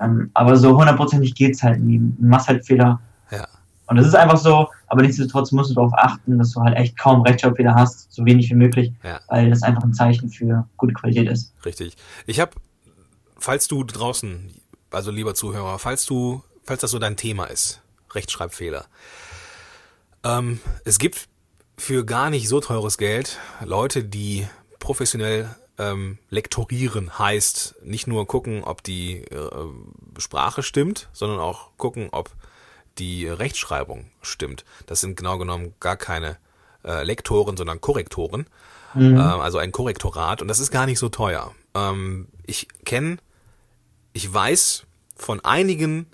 Ähm, 0.00 0.30
aber 0.34 0.56
so 0.56 0.76
hundertprozentig 0.78 1.34
geht's 1.34 1.62
halt 1.62 1.80
nie. 1.80 1.98
Du 1.98 2.26
machst 2.26 2.48
halt 2.48 2.64
Fehler. 2.66 3.00
Ja. 3.30 3.46
Und 3.86 3.96
das 3.96 4.06
ist 4.06 4.14
einfach 4.14 4.38
so, 4.38 4.68
aber 4.86 5.02
nichtsdestotrotz 5.02 5.52
musst 5.52 5.70
du 5.70 5.74
darauf 5.74 5.92
achten, 5.94 6.38
dass 6.38 6.52
du 6.52 6.60
halt 6.60 6.76
echt 6.76 6.96
kaum 6.98 7.22
Rechtschreibfehler 7.22 7.74
hast, 7.74 8.12
so 8.12 8.24
wenig 8.24 8.48
wie 8.50 8.54
möglich, 8.54 8.92
Ja. 9.02 9.20
weil 9.28 9.50
das 9.50 9.62
einfach 9.62 9.82
ein 9.82 9.92
Zeichen 9.94 10.30
für 10.30 10.66
gute 10.76 10.94
Qualität 10.94 11.28
ist. 11.28 11.52
Richtig. 11.64 11.96
Ich 12.26 12.40
habe, 12.40 12.52
falls 13.38 13.68
du 13.68 13.82
draußen, 13.84 14.54
also 14.90 15.10
lieber 15.10 15.34
Zuhörer, 15.34 15.78
falls 15.78 16.06
du, 16.06 16.42
falls 16.64 16.80
das 16.80 16.90
so 16.92 16.98
dein 16.98 17.16
Thema 17.16 17.44
ist, 17.44 17.82
Rechtschreibfehler, 18.12 18.86
ähm, 20.24 20.60
es 20.84 20.98
gibt 20.98 21.28
für 21.76 22.04
gar 22.04 22.30
nicht 22.30 22.48
so 22.48 22.60
teures 22.60 22.98
Geld 22.98 23.38
Leute, 23.64 24.04
die 24.04 24.46
professionell 24.78 25.48
ähm, 25.80 26.18
lektorieren, 26.28 27.18
heißt 27.18 27.76
nicht 27.82 28.06
nur 28.06 28.26
gucken, 28.26 28.62
ob 28.62 28.82
die 28.82 29.22
äh, 29.24 29.50
Sprache 30.18 30.62
stimmt, 30.62 31.08
sondern 31.12 31.40
auch 31.40 31.70
gucken, 31.78 32.08
ob 32.12 32.30
die 32.98 33.26
Rechtschreibung 33.26 34.10
stimmt. 34.20 34.64
Das 34.86 35.00
sind 35.00 35.16
genau 35.16 35.38
genommen 35.38 35.74
gar 35.80 35.96
keine 35.96 36.36
äh, 36.84 37.02
Lektoren, 37.02 37.56
sondern 37.56 37.80
Korrektoren. 37.80 38.46
Mhm. 38.94 39.16
Ähm, 39.16 39.18
also 39.18 39.58
ein 39.58 39.72
Korrektorat 39.72 40.42
und 40.42 40.48
das 40.48 40.60
ist 40.60 40.70
gar 40.70 40.86
nicht 40.86 40.98
so 40.98 41.08
teuer. 41.08 41.54
Ähm, 41.74 42.28
ich 42.44 42.68
kenne, 42.84 43.16
ich 44.12 44.32
weiß 44.32 44.84
von 45.16 45.40
einigen 45.44 46.06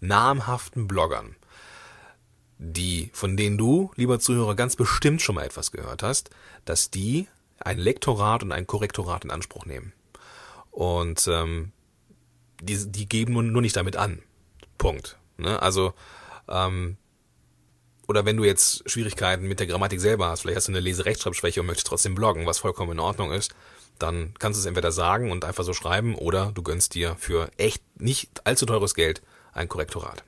namhaften 0.00 0.86
Bloggern, 0.86 1.34
die, 2.58 3.10
von 3.14 3.36
denen 3.36 3.56
du, 3.56 3.90
lieber 3.96 4.20
Zuhörer, 4.20 4.54
ganz 4.54 4.76
bestimmt 4.76 5.22
schon 5.22 5.36
mal 5.36 5.44
etwas 5.44 5.72
gehört 5.72 6.02
hast, 6.02 6.30
dass 6.64 6.90
die 6.90 7.28
ein 7.64 7.78
Lektorat 7.78 8.42
und 8.42 8.52
ein 8.52 8.66
Korrektorat 8.66 9.24
in 9.24 9.30
Anspruch 9.30 9.66
nehmen. 9.66 9.92
Und 10.70 11.28
ähm, 11.30 11.72
die, 12.60 12.90
die 12.90 13.08
geben 13.08 13.52
nur, 13.52 13.62
nicht 13.62 13.76
damit 13.76 13.96
an. 13.96 14.20
Punkt. 14.78 15.18
Ne? 15.38 15.60
Also, 15.60 15.94
ähm, 16.48 16.96
oder 18.06 18.26
wenn 18.26 18.36
du 18.36 18.44
jetzt 18.44 18.88
Schwierigkeiten 18.88 19.48
mit 19.48 19.60
der 19.60 19.66
Grammatik 19.66 20.00
selber 20.00 20.28
hast, 20.28 20.42
vielleicht 20.42 20.58
hast 20.58 20.68
du 20.68 20.72
eine 20.72 20.80
Leserechtschreibschwäche 20.80 21.60
und 21.60 21.66
möchtest 21.66 21.86
trotzdem 21.86 22.14
bloggen, 22.14 22.46
was 22.46 22.58
vollkommen 22.58 22.92
in 22.92 23.00
Ordnung 23.00 23.32
ist, 23.32 23.54
dann 23.98 24.34
kannst 24.38 24.58
du 24.58 24.60
es 24.60 24.66
entweder 24.66 24.92
sagen 24.92 25.30
und 25.30 25.44
einfach 25.44 25.64
so 25.64 25.72
schreiben 25.72 26.14
oder 26.14 26.52
du 26.52 26.62
gönnst 26.62 26.94
dir 26.94 27.16
für 27.16 27.50
echt 27.56 27.82
nicht 27.98 28.46
allzu 28.46 28.66
teures 28.66 28.94
Geld 28.94 29.22
ein 29.52 29.68
Korrektorat. 29.68 30.22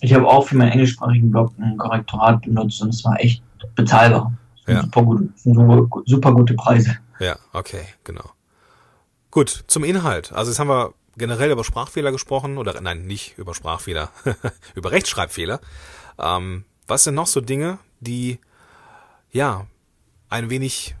Ich 0.00 0.12
habe 0.12 0.26
auch 0.28 0.46
für 0.46 0.56
meinen 0.56 0.72
englischsprachigen 0.72 1.30
Blog 1.30 1.52
ein 1.58 1.78
Korrektorat 1.78 2.42
benutzt 2.42 2.82
und 2.82 2.90
es 2.90 3.02
war 3.04 3.18
echt 3.18 3.42
bezahlbar. 3.74 4.32
Ja. 4.66 4.82
Super, 4.82 5.02
gut, 5.02 5.30
super 6.06 6.32
gute 6.32 6.54
Preise. 6.54 6.96
Ja, 7.20 7.36
okay, 7.52 7.82
genau. 8.04 8.30
Gut, 9.30 9.64
zum 9.66 9.84
Inhalt. 9.84 10.32
Also 10.32 10.50
jetzt 10.50 10.58
haben 10.58 10.68
wir 10.68 10.94
generell 11.16 11.50
über 11.50 11.64
Sprachfehler 11.64 12.12
gesprochen 12.12 12.58
oder 12.58 12.80
nein, 12.80 13.06
nicht 13.06 13.38
über 13.38 13.54
Sprachfehler, 13.54 14.10
über 14.74 14.92
Rechtschreibfehler. 14.92 15.60
Ähm, 16.18 16.64
was 16.86 17.04
sind 17.04 17.14
noch 17.14 17.26
so 17.26 17.40
Dinge, 17.40 17.78
die 18.00 18.38
ja 19.30 19.66
ein 20.28 20.50
wenig 20.50 20.96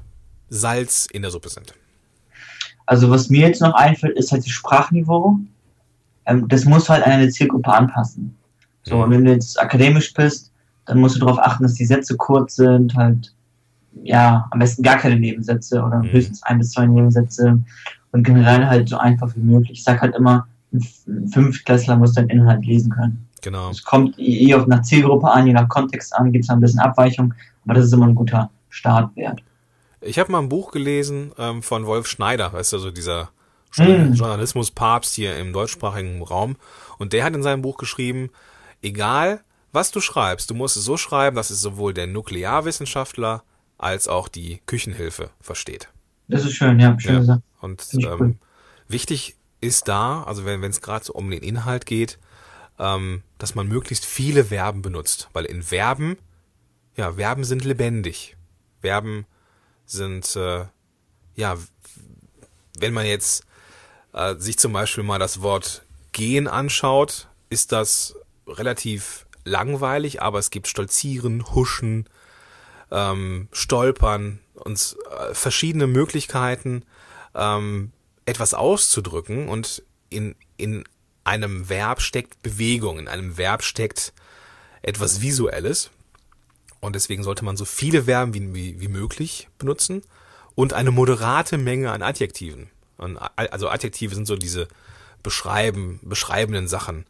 Salz 0.48 1.06
in 1.10 1.22
der 1.22 1.30
Suppe 1.30 1.48
sind? 1.48 1.74
Also 2.86 3.10
was 3.10 3.30
mir 3.30 3.48
jetzt 3.48 3.60
noch 3.60 3.74
einfällt, 3.74 4.16
ist 4.16 4.32
halt 4.32 4.44
das 4.44 4.50
Sprachniveau. 4.50 5.38
Ähm, 6.24 6.48
das 6.48 6.64
muss 6.64 6.88
halt 6.88 7.04
an 7.04 7.12
eine 7.12 7.28
Zielgruppe 7.30 7.72
anpassen. 7.72 8.36
So, 8.82 9.04
mhm. 9.04 9.10
wenn 9.10 9.24
du 9.24 9.32
jetzt 9.32 9.60
akademisch 9.60 10.14
bist, 10.14 10.52
dann 10.86 10.98
musst 10.98 11.16
du 11.16 11.20
darauf 11.20 11.38
achten, 11.38 11.64
dass 11.64 11.74
die 11.74 11.84
Sätze 11.86 12.16
kurz 12.16 12.56
sind, 12.56 12.94
halt, 12.94 13.34
ja, 14.02 14.46
am 14.50 14.58
besten 14.58 14.82
gar 14.82 14.96
keine 14.96 15.18
Nebensätze 15.18 15.82
oder 15.82 15.98
mhm. 16.02 16.10
höchstens 16.10 16.42
ein 16.42 16.58
bis 16.58 16.70
zwei 16.70 16.86
Nebensätze 16.86 17.58
und 18.12 18.22
generell 18.22 18.66
halt 18.66 18.88
so 18.88 18.98
einfach 18.98 19.34
wie 19.36 19.40
möglich. 19.40 19.78
Ich 19.78 19.84
sag 19.84 20.00
halt 20.00 20.14
immer, 20.14 20.46
ein 20.72 21.28
Fünftklässler 21.28 21.96
muss 21.96 22.14
deinen 22.14 22.30
Inhalt 22.30 22.64
lesen 22.64 22.90
können. 22.90 23.28
Genau. 23.42 23.70
Es 23.70 23.84
kommt 23.84 24.18
eh 24.18 24.54
auf 24.54 24.66
nach 24.66 24.82
Zielgruppe 24.82 25.30
an, 25.30 25.46
je 25.46 25.52
nach 25.52 25.68
Kontext 25.68 26.14
an, 26.14 26.32
gibt 26.32 26.44
es 26.44 26.50
ein 26.50 26.60
bisschen 26.60 26.80
Abweichung, 26.80 27.34
aber 27.64 27.74
das 27.74 27.86
ist 27.86 27.92
immer 27.92 28.06
ein 28.06 28.14
guter 28.14 28.50
Startwert. 28.68 29.42
Ich 30.00 30.18
habe 30.18 30.32
mal 30.32 30.40
ein 30.40 30.48
Buch 30.48 30.72
gelesen 30.72 31.32
ähm, 31.38 31.62
von 31.62 31.86
Wolf 31.86 32.06
Schneider, 32.06 32.52
weißt 32.52 32.74
du, 32.74 32.78
so 32.78 32.90
dieser 32.90 33.30
hm. 33.74 34.14
Journalismuspapst 34.14 35.14
hier 35.14 35.36
im 35.38 35.52
deutschsprachigen 35.52 36.22
Raum. 36.22 36.56
Und 36.98 37.12
der 37.12 37.24
hat 37.24 37.34
in 37.34 37.42
seinem 37.42 37.62
Buch 37.62 37.76
geschrieben, 37.76 38.30
egal 38.82 39.40
was 39.72 39.90
du 39.90 40.00
schreibst, 40.00 40.50
du 40.50 40.54
musst 40.54 40.76
es 40.76 40.84
so 40.84 40.96
schreiben, 40.96 41.36
dass 41.36 41.50
es 41.50 41.60
sowohl 41.60 41.92
der 41.92 42.06
Nuklearwissenschaftler 42.06 43.42
als 43.78 44.08
auch 44.08 44.28
die 44.28 44.60
Küchenhilfe 44.66 45.30
versteht. 45.40 45.88
Das 46.28 46.44
ist 46.44 46.54
schön, 46.54 46.80
ja, 46.80 46.98
schön 46.98 47.14
ja. 47.14 47.18
gesagt. 47.20 47.42
Und 47.60 47.86
ähm, 47.94 48.16
cool. 48.20 48.34
wichtig 48.88 49.36
ist 49.60 49.88
da, 49.88 50.22
also 50.22 50.44
wenn 50.44 50.62
es 50.64 50.80
gerade 50.80 51.04
so 51.04 51.12
um 51.12 51.30
den 51.30 51.42
Inhalt 51.42 51.86
geht, 51.86 52.18
ähm, 52.78 53.22
dass 53.38 53.54
man 53.54 53.68
möglichst 53.68 54.04
viele 54.04 54.46
Verben 54.46 54.82
benutzt, 54.82 55.28
weil 55.32 55.44
in 55.44 55.62
Verben, 55.62 56.18
ja, 56.96 57.14
Verben 57.14 57.44
sind 57.44 57.64
lebendig. 57.64 58.36
Verben 58.80 59.26
sind, 59.86 60.36
äh, 60.36 60.66
ja, 61.36 61.56
wenn 62.78 62.92
man 62.92 63.06
jetzt 63.06 63.44
äh, 64.12 64.34
sich 64.36 64.58
zum 64.58 64.72
Beispiel 64.72 65.04
mal 65.04 65.18
das 65.18 65.42
Wort 65.42 65.82
gehen 66.12 66.48
anschaut, 66.48 67.28
ist 67.50 67.72
das 67.72 68.16
relativ 68.46 69.26
langweilig, 69.44 70.22
aber 70.22 70.38
es 70.38 70.50
gibt 70.50 70.66
Stolzieren, 70.66 71.54
Huschen, 71.54 72.08
ähm, 72.90 73.48
Stolpern 73.52 74.40
und 74.54 74.96
äh, 75.10 75.34
verschiedene 75.34 75.86
Möglichkeiten, 75.86 76.84
ähm, 77.34 77.92
etwas 78.24 78.54
auszudrücken 78.54 79.48
und 79.48 79.82
in, 80.08 80.34
in 80.56 80.84
einem 81.24 81.68
Verb 81.68 82.00
steckt 82.00 82.42
Bewegung, 82.42 82.98
in 82.98 83.08
einem 83.08 83.36
Verb 83.36 83.62
steckt 83.62 84.12
etwas 84.82 85.20
Visuelles. 85.20 85.90
Und 86.80 86.94
deswegen 86.94 87.24
sollte 87.24 87.44
man 87.44 87.56
so 87.56 87.64
viele 87.64 88.04
Verben 88.04 88.34
wie, 88.34 88.54
wie, 88.54 88.80
wie 88.80 88.88
möglich 88.88 89.48
benutzen 89.58 90.02
und 90.54 90.72
eine 90.72 90.90
moderate 90.90 91.58
Menge 91.58 91.90
an 91.90 92.02
Adjektiven. 92.02 92.70
Also 93.34 93.68
Adjektive 93.68 94.14
sind 94.14 94.26
so 94.26 94.36
diese 94.36 94.68
beschreiben, 95.22 96.00
beschreibenden 96.02 96.68
Sachen. 96.68 97.06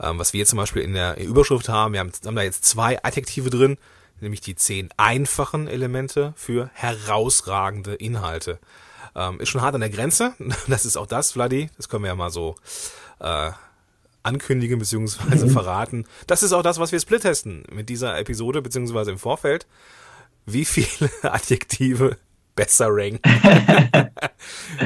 Ähm, 0.00 0.18
was 0.18 0.32
wir 0.32 0.40
jetzt 0.40 0.50
zum 0.50 0.56
Beispiel 0.56 0.82
in 0.82 0.94
der 0.94 1.18
Überschrift 1.18 1.68
haben, 1.68 1.92
wir 1.92 2.00
haben, 2.00 2.12
haben 2.24 2.36
da 2.36 2.42
jetzt 2.42 2.64
zwei 2.64 3.02
Adjektive 3.02 3.50
drin, 3.50 3.78
nämlich 4.22 4.40
die 4.40 4.54
zehn 4.54 4.88
einfachen 4.96 5.68
Elemente 5.68 6.32
für 6.36 6.70
herausragende 6.74 7.94
Inhalte. 7.94 8.58
Ähm, 9.14 9.40
ist 9.40 9.48
schon 9.48 9.62
hart 9.62 9.74
an 9.74 9.80
der 9.80 9.90
Grenze. 9.90 10.34
Das 10.68 10.84
ist 10.84 10.96
auch 10.96 11.06
das, 11.06 11.32
Vladi. 11.32 11.70
Das 11.76 11.88
können 11.88 12.04
wir 12.04 12.08
ja 12.08 12.14
mal 12.14 12.30
so 12.30 12.56
äh, 13.20 13.50
ankündigen 14.22 14.78
bzw. 14.78 15.46
Mhm. 15.46 15.50
verraten. 15.50 16.04
Das 16.26 16.42
ist 16.42 16.52
auch 16.52 16.62
das, 16.62 16.78
was 16.78 16.92
wir 16.92 17.00
split 17.00 17.22
testen 17.22 17.64
mit 17.72 17.88
dieser 17.88 18.18
Episode 18.18 18.62
beziehungsweise 18.62 19.10
im 19.10 19.18
Vorfeld. 19.18 19.66
Wie 20.46 20.64
viele 20.64 21.10
Adjektive 21.22 22.16
besser 22.54 22.88
ranken. 22.90 23.22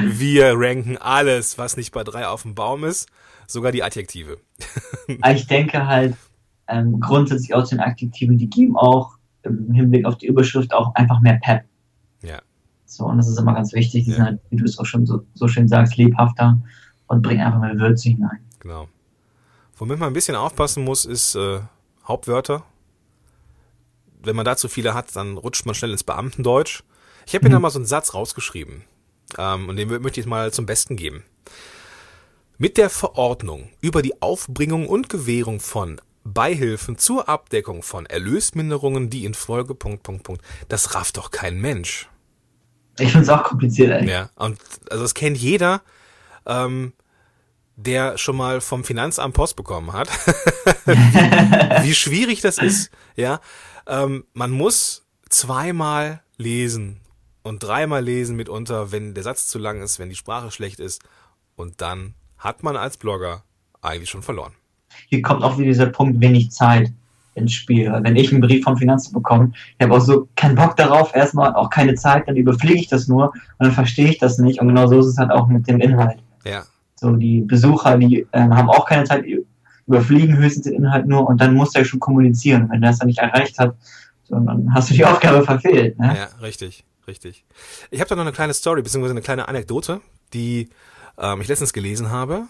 wir 0.01 0.53
ranken 0.55 0.97
alles, 0.97 1.57
was 1.57 1.77
nicht 1.77 1.91
bei 1.91 2.03
drei 2.03 2.27
auf 2.27 2.43
dem 2.43 2.55
Baum 2.55 2.83
ist, 2.83 3.09
sogar 3.47 3.71
die 3.71 3.83
Adjektive. 3.83 4.37
ich 5.07 5.47
denke 5.47 5.85
halt 5.85 6.15
ähm, 6.67 6.99
grundsätzlich 6.99 7.53
aus 7.53 7.69
den 7.69 7.79
Adjektiven, 7.79 8.37
die 8.37 8.49
geben 8.49 8.77
auch 8.77 9.17
im 9.45 9.71
Hinblick 9.73 10.05
auf 10.05 10.17
die 10.17 10.27
Überschrift 10.27 10.73
auch 10.73 10.93
einfach 10.95 11.21
mehr 11.21 11.39
Pep. 11.41 11.65
Ja. 12.21 12.41
So, 12.85 13.05
und 13.05 13.17
das 13.17 13.27
ist 13.27 13.39
immer 13.39 13.53
ganz 13.53 13.73
wichtig. 13.73 14.05
Die 14.05 14.11
ja. 14.11 14.15
sind 14.17 14.25
halt, 14.25 14.39
wie 14.49 14.57
du 14.57 14.65
es 14.65 14.77
auch 14.79 14.85
schon 14.85 15.05
so, 15.05 15.23
so 15.33 15.47
schön 15.47 15.67
sagst, 15.67 15.97
lebhafter 15.97 16.59
und 17.07 17.21
bringen 17.21 17.41
einfach 17.41 17.59
mehr 17.59 17.77
Würze 17.79 18.09
hinein. 18.09 18.39
Genau. 18.59 18.87
Womit 19.77 19.99
man 19.99 20.07
ein 20.07 20.13
bisschen 20.13 20.35
aufpassen 20.35 20.83
muss, 20.83 21.05
ist 21.05 21.35
äh, 21.35 21.59
Hauptwörter. 22.07 22.63
Wenn 24.23 24.35
man 24.35 24.45
da 24.45 24.55
zu 24.55 24.67
viele 24.67 24.93
hat, 24.93 25.15
dann 25.15 25.37
rutscht 25.37 25.65
man 25.65 25.75
schnell 25.75 25.91
ins 25.91 26.03
Beamtendeutsch. 26.03 26.83
Ich 27.27 27.35
habe 27.35 27.45
mir 27.45 27.49
mhm. 27.49 27.53
da 27.53 27.59
mal 27.59 27.69
so 27.69 27.79
einen 27.79 27.85
Satz 27.85 28.13
rausgeschrieben. 28.13 28.83
Ähm, 29.37 29.69
und 29.69 29.75
den 29.75 29.89
möchte 30.01 30.19
ich 30.19 30.25
mal 30.25 30.51
zum 30.51 30.65
Besten 30.65 30.95
geben. 30.95 31.23
Mit 32.57 32.77
der 32.77 32.89
Verordnung 32.89 33.69
über 33.81 34.01
die 34.01 34.21
Aufbringung 34.21 34.87
und 34.87 35.09
Gewährung 35.09 35.59
von 35.59 35.99
Beihilfen 36.25 36.97
zur 36.97 37.29
Abdeckung 37.29 37.83
von 37.83 38.05
Erlösminderungen, 38.05 39.09
die 39.09 39.25
in 39.25 39.35
Folge 39.35 39.75
Punkt, 39.75 40.03
Punkt, 40.03 40.23
Punkt. 40.23 40.43
Das 40.67 40.95
rafft 40.95 41.17
doch 41.17 41.31
kein 41.31 41.61
Mensch. 41.61 42.09
Ich 42.97 43.11
finde 43.11 43.23
es 43.23 43.29
auch 43.29 43.43
kompliziert, 43.43 43.91
ey. 43.91 44.09
Ja, 44.09 44.29
und 44.35 44.59
also 44.89 45.03
das 45.03 45.13
kennt 45.13 45.37
jeder. 45.37 45.81
Ähm, 46.45 46.93
der 47.77 48.17
schon 48.17 48.37
mal 48.37 48.61
vom 48.61 48.83
Finanzamt 48.85 49.33
Post 49.33 49.57
bekommen 49.57 49.91
hat, 49.91 50.07
wie, 50.85 50.93
wie, 51.89 51.93
schwierig 51.93 52.39
das 52.39 52.57
ist. 52.57 52.89
Ja, 53.17 53.41
ähm, 53.85 54.25
man 54.33 54.51
muss 54.51 55.05
zweimal 55.29 56.21
lesen 56.37 57.01
und 57.43 57.63
dreimal 57.63 58.03
lesen 58.03 58.37
mitunter, 58.37 58.91
wenn 58.91 59.13
der 59.13 59.23
Satz 59.23 59.47
zu 59.47 59.59
lang 59.59 59.81
ist, 59.81 59.99
wenn 59.99 60.09
die 60.09 60.15
Sprache 60.15 60.51
schlecht 60.51 60.79
ist. 60.79 61.03
Und 61.57 61.81
dann 61.81 62.15
hat 62.37 62.63
man 62.63 62.77
als 62.77 62.95
Blogger 62.97 63.43
eigentlich 63.81 64.09
schon 64.09 64.23
verloren. 64.23 64.53
Hier 65.09 65.21
kommt 65.21 65.43
auch 65.43 65.57
wieder 65.57 65.67
dieser 65.67 65.87
Punkt 65.87 66.19
wenig 66.19 66.51
Zeit 66.51 66.91
ins 67.33 67.53
Spiel. 67.53 67.91
Wenn 68.01 68.15
ich 68.15 68.31
einen 68.31 68.41
Brief 68.41 68.63
vom 68.63 68.77
Finanzamt 68.77 69.13
bekomme, 69.13 69.51
ich 69.77 69.83
habe 69.83 69.95
auch 69.95 70.01
so 70.01 70.27
keinen 70.35 70.55
Bock 70.55 70.75
darauf, 70.77 71.13
erstmal 71.15 71.53
auch 71.53 71.69
keine 71.69 71.95
Zeit, 71.95 72.27
dann 72.27 72.37
überfliege 72.37 72.79
ich 72.79 72.87
das 72.87 73.07
nur 73.07 73.31
und 73.31 73.33
dann 73.59 73.71
verstehe 73.71 74.09
ich 74.09 74.17
das 74.17 74.37
nicht. 74.37 74.61
Und 74.61 74.69
genau 74.69 74.87
so 74.87 74.99
ist 74.99 75.07
es 75.07 75.17
halt 75.17 75.31
auch 75.31 75.47
mit 75.47 75.67
dem 75.67 75.81
Inhalt. 75.81 76.19
Ja, 76.45 76.63
so, 76.95 77.11
die 77.11 77.41
Besucher, 77.41 77.97
die 77.97 78.25
äh, 78.31 78.39
haben 78.39 78.69
auch 78.69 78.85
keine 78.85 79.03
Zeit, 79.03 79.25
überfliegen 79.85 80.37
höchstens 80.37 80.65
den 80.65 80.75
Inhalt 80.75 81.05
nur 81.05 81.27
und 81.27 81.39
dann 81.39 81.53
muss 81.53 81.75
er 81.75 81.85
schon 81.85 81.99
kommunizieren. 81.99 82.69
Wenn 82.69 82.81
er 82.81 82.91
es 82.91 82.99
dann 82.99 83.07
nicht 83.07 83.19
erreicht 83.19 83.59
hat, 83.59 83.75
so, 84.23 84.39
dann 84.39 84.73
hast 84.73 84.89
du 84.89 84.93
die 84.95 85.05
Aufgabe 85.05 85.43
verfehlt. 85.43 85.99
Ne? 85.99 86.15
Ja, 86.17 86.41
richtig, 86.41 86.85
richtig. 87.07 87.45
Ich 87.91 87.99
habe 87.99 88.09
da 88.09 88.15
noch 88.15 88.23
eine 88.23 88.31
kleine 88.31 88.53
Story, 88.53 88.81
beziehungsweise 88.81 89.13
eine 89.13 89.21
kleine 89.21 89.47
Anekdote, 89.47 90.01
die 90.33 90.69
ähm, 91.17 91.41
ich 91.41 91.47
letztens 91.47 91.73
gelesen 91.73 92.09
habe. 92.09 92.43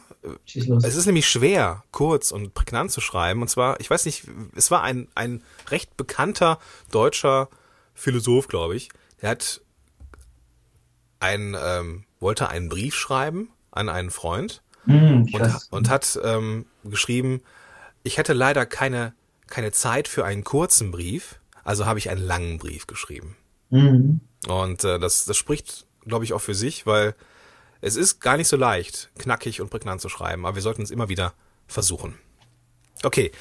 Es 0.84 0.96
ist 0.96 1.06
nämlich 1.06 1.28
schwer, 1.28 1.84
kurz 1.92 2.32
und 2.32 2.54
prägnant 2.54 2.92
zu 2.92 3.02
schreiben. 3.02 3.42
Und 3.42 3.48
zwar, 3.50 3.80
ich 3.80 3.90
weiß 3.90 4.06
nicht, 4.06 4.24
es 4.56 4.72
war 4.72 4.82
ein, 4.82 5.08
ein 5.16 5.44
recht 5.70 5.98
bekannter 5.98 6.60
deutscher 6.92 7.50
Philosoph, 7.94 8.48
glaube 8.48 8.76
ich. 8.76 8.90
Der 9.22 9.30
hat 9.30 9.62
ein, 11.20 11.56
ähm, 11.60 12.06
wollte 12.20 12.50
einen 12.50 12.70
Brief 12.70 12.96
schreiben 12.96 13.50
an 13.72 13.90
einen 13.90 14.12
Freund 14.12 14.62
mm, 14.86 15.26
und, 15.34 15.68
und, 15.70 15.90
hat 15.90 16.20
ähm, 16.24 16.66
geschrieben, 16.84 17.42
ich 18.04 18.18
hätte 18.18 18.34
leider 18.34 18.66
keine, 18.66 19.14
keine 19.48 19.72
Zeit 19.72 20.08
für 20.08 20.26
einen 20.26 20.44
kurzen 20.44 20.92
Brief, 20.92 21.40
also 21.64 21.86
habe 21.86 22.00
ich 22.00 22.10
einen 22.10 22.26
langen 22.26 22.58
Brief 22.58 22.88
geschrieben. 22.88 23.36
Mm. 23.70 24.20
Und 24.48 24.84
äh, 24.84 25.00
das, 25.00 25.26
das 25.26 25.38
spricht, 25.38 25.86
glaube 26.06 26.26
ich, 26.26 26.34
auch 26.34 26.42
für 26.42 26.56
sich, 26.56 26.86
weil 26.86 27.16
es 27.86 27.96
ist 27.96 28.20
gar 28.20 28.36
nicht 28.36 28.48
so 28.48 28.58
leicht, 28.58 29.12
knackig 29.20 29.62
und 29.62 29.70
prägnant 29.70 30.02
zu 30.02 30.10
schreiben, 30.10 30.46
aber 30.46 30.56
wir 30.56 30.64
sollten 30.64 30.82
es 30.82 30.90
immer 30.90 31.08
wieder 31.08 31.34
versuchen. 31.68 32.18
Okay. 33.04 33.32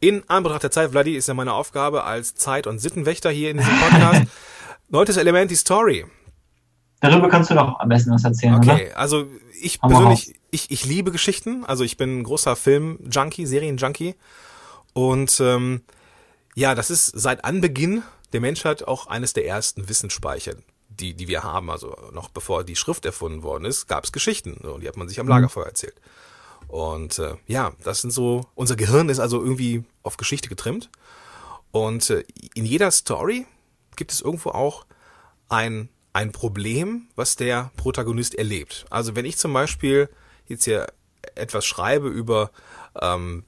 In 0.00 0.28
Anbetracht 0.28 0.64
der 0.64 0.72
Zeit, 0.72 0.90
Vladi, 0.90 1.14
ist 1.14 1.28
ja 1.28 1.34
meine 1.34 1.52
Aufgabe 1.52 2.02
als 2.02 2.34
Zeit- 2.34 2.66
und 2.66 2.80
Sittenwächter 2.80 3.30
hier 3.30 3.52
in 3.52 3.58
diesem 3.58 3.78
Podcast. 3.78 4.22
Neuntes 4.88 5.16
Element, 5.16 5.50
die 5.52 5.56
Story. 5.56 6.04
Darüber 7.00 7.28
kannst 7.28 7.50
du 7.50 7.54
doch 7.54 7.78
am 7.78 7.88
besten 7.88 8.10
was 8.10 8.24
erzählen, 8.24 8.56
Okay, 8.56 8.88
oder? 8.88 8.98
also 8.98 9.28
ich 9.62 9.80
mal 9.80 9.88
persönlich, 9.88 10.34
ich, 10.50 10.72
ich 10.72 10.84
liebe 10.84 11.12
Geschichten. 11.12 11.64
Also 11.64 11.84
ich 11.84 11.96
bin 11.96 12.18
ein 12.18 12.24
großer 12.24 12.56
Film-Junkie, 12.56 13.46
Serien-Junkie. 13.46 14.16
Und 14.92 15.38
ähm, 15.40 15.82
ja, 16.56 16.74
das 16.74 16.90
ist 16.90 17.06
seit 17.06 17.44
Anbeginn 17.44 18.02
der 18.32 18.40
Menschheit 18.40 18.88
auch 18.88 19.06
eines 19.06 19.34
der 19.34 19.46
ersten 19.46 19.88
Wissensspeicher, 19.88 20.54
die, 21.00 21.14
die 21.14 21.28
wir 21.28 21.42
haben. 21.42 21.70
Also 21.70 21.96
noch 22.12 22.28
bevor 22.28 22.64
die 22.64 22.76
Schrift 22.76 23.04
erfunden 23.04 23.42
worden 23.42 23.64
ist, 23.64 23.86
gab 23.86 24.04
es 24.04 24.12
Geschichten. 24.12 24.58
So, 24.62 24.78
die 24.78 24.88
hat 24.88 24.96
man 24.96 25.08
sich 25.08 25.20
am 25.20 25.28
Lagerfeuer 25.28 25.66
erzählt. 25.66 25.96
Und 26.68 27.18
äh, 27.18 27.36
ja, 27.46 27.72
das 27.82 28.00
sind 28.00 28.10
so, 28.10 28.46
unser 28.54 28.76
Gehirn 28.76 29.08
ist 29.08 29.20
also 29.20 29.42
irgendwie 29.42 29.84
auf 30.02 30.16
Geschichte 30.16 30.48
getrimmt. 30.48 30.90
Und 31.70 32.10
äh, 32.10 32.24
in 32.54 32.64
jeder 32.64 32.90
Story 32.90 33.46
gibt 33.96 34.12
es 34.12 34.20
irgendwo 34.20 34.50
auch 34.50 34.86
ein, 35.48 35.88
ein 36.12 36.32
Problem, 36.32 37.08
was 37.16 37.36
der 37.36 37.70
Protagonist 37.76 38.34
erlebt. 38.34 38.86
Also 38.90 39.16
wenn 39.16 39.24
ich 39.24 39.36
zum 39.36 39.52
Beispiel 39.52 40.08
jetzt 40.46 40.64
hier 40.64 40.86
etwas 41.34 41.64
schreibe 41.64 42.08
über, 42.08 42.50
ähm, 43.00 43.44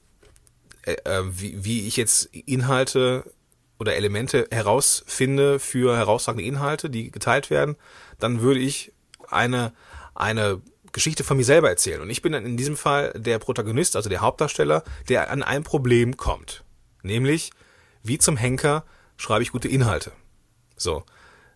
äh, 0.83 0.93
äh, 1.03 1.23
wie, 1.25 1.63
wie 1.63 1.87
ich 1.87 1.97
jetzt 1.97 2.25
Inhalte 2.27 3.31
oder 3.79 3.95
Elemente 3.95 4.47
herausfinde 4.51 5.59
für 5.59 5.95
herausragende 5.95 6.45
Inhalte, 6.45 6.89
die 6.89 7.11
geteilt 7.11 7.49
werden, 7.49 7.75
dann 8.19 8.41
würde 8.41 8.59
ich 8.59 8.91
eine, 9.29 9.73
eine 10.15 10.61
Geschichte 10.91 11.23
von 11.23 11.37
mir 11.37 11.43
selber 11.43 11.69
erzählen. 11.69 12.01
Und 12.01 12.09
ich 12.09 12.21
bin 12.21 12.31
dann 12.31 12.45
in 12.45 12.57
diesem 12.57 12.77
Fall 12.77 13.13
der 13.15 13.39
Protagonist, 13.39 13.95
also 13.95 14.09
der 14.09 14.21
Hauptdarsteller, 14.21 14.83
der 15.09 15.29
an 15.29 15.43
ein 15.43 15.63
Problem 15.63 16.17
kommt. 16.17 16.63
Nämlich, 17.03 17.51
wie 18.03 18.17
zum 18.17 18.37
Henker 18.37 18.83
schreibe 19.15 19.43
ich 19.43 19.51
gute 19.51 19.67
Inhalte. 19.67 20.11
So, 20.75 21.03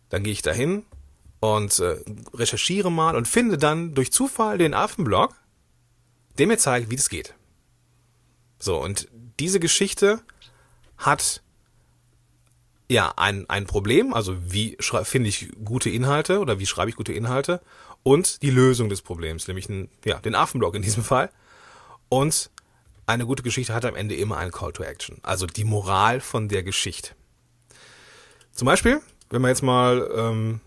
dann 0.10 0.24
gehe 0.24 0.34
ich 0.34 0.42
dahin 0.42 0.86
und 1.40 1.80
äh, 1.80 1.98
recherchiere 2.34 2.92
mal 2.92 3.16
und 3.16 3.28
finde 3.28 3.58
dann 3.58 3.96
durch 3.96 4.12
Zufall 4.12 4.58
den 4.58 4.74
Affenblog, 4.74 5.34
der 6.38 6.48
mir 6.48 6.58
zeigt, 6.58 6.90
wie 6.90 6.96
das 6.96 7.10
geht. 7.10 7.34
So, 8.60 8.80
und 8.82 9.08
diese 9.40 9.60
Geschichte 9.60 10.22
hat 10.98 11.42
ja 12.92 13.14
ein, 13.18 13.50
ein 13.50 13.66
Problem, 13.66 14.14
also 14.14 14.36
wie 14.46 14.78
finde 15.04 15.30
ich 15.30 15.50
gute 15.64 15.90
Inhalte 15.90 16.40
oder 16.40 16.60
wie 16.60 16.66
schreibe 16.66 16.90
ich 16.90 16.96
gute 16.96 17.14
Inhalte 17.14 17.62
und 18.04 18.42
die 18.42 18.50
Lösung 18.50 18.90
des 18.90 19.02
Problems, 19.02 19.48
nämlich 19.48 19.70
ein, 19.70 19.90
ja, 20.06 20.20
den 20.20 20.36
Affenblog 20.36 20.76
in 20.76 20.82
diesem 20.82 21.04
Fall. 21.12 21.30
Und 22.10 22.50
eine 23.08 23.26
gute 23.26 23.44
Geschichte 23.44 23.74
hat 23.74 23.86
am 23.86 23.96
Ende 23.96 24.16
immer 24.16 24.38
einen 24.38 24.52
Call 24.52 24.74
to 24.74 24.84
Action, 24.84 25.18
also 25.24 25.46
die 25.48 25.64
Moral 25.64 26.20
von 26.22 26.48
der 26.50 26.64
Geschichte. 26.64 27.12
Zum 28.54 28.66
Beispiel, 28.66 29.00
wenn 29.30 29.42
man 29.42 29.50
jetzt 29.50 29.64
mal 29.64 30.10
ähm, 30.16 30.60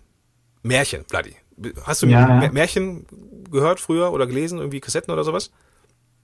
Märchen, 0.63 1.05
Bloody. 1.05 1.37
Hast 1.85 2.03
du 2.03 2.07
Ja, 2.07 2.21
ja. 2.21 2.49
Mä- 2.49 2.53
Märchen 2.53 3.07
gehört 3.51 3.79
früher 3.79 4.13
oder 4.13 4.27
gelesen, 4.27 4.59
irgendwie 4.59 4.81
Kassetten 4.81 5.13
oder 5.13 5.23
sowas? 5.25 5.51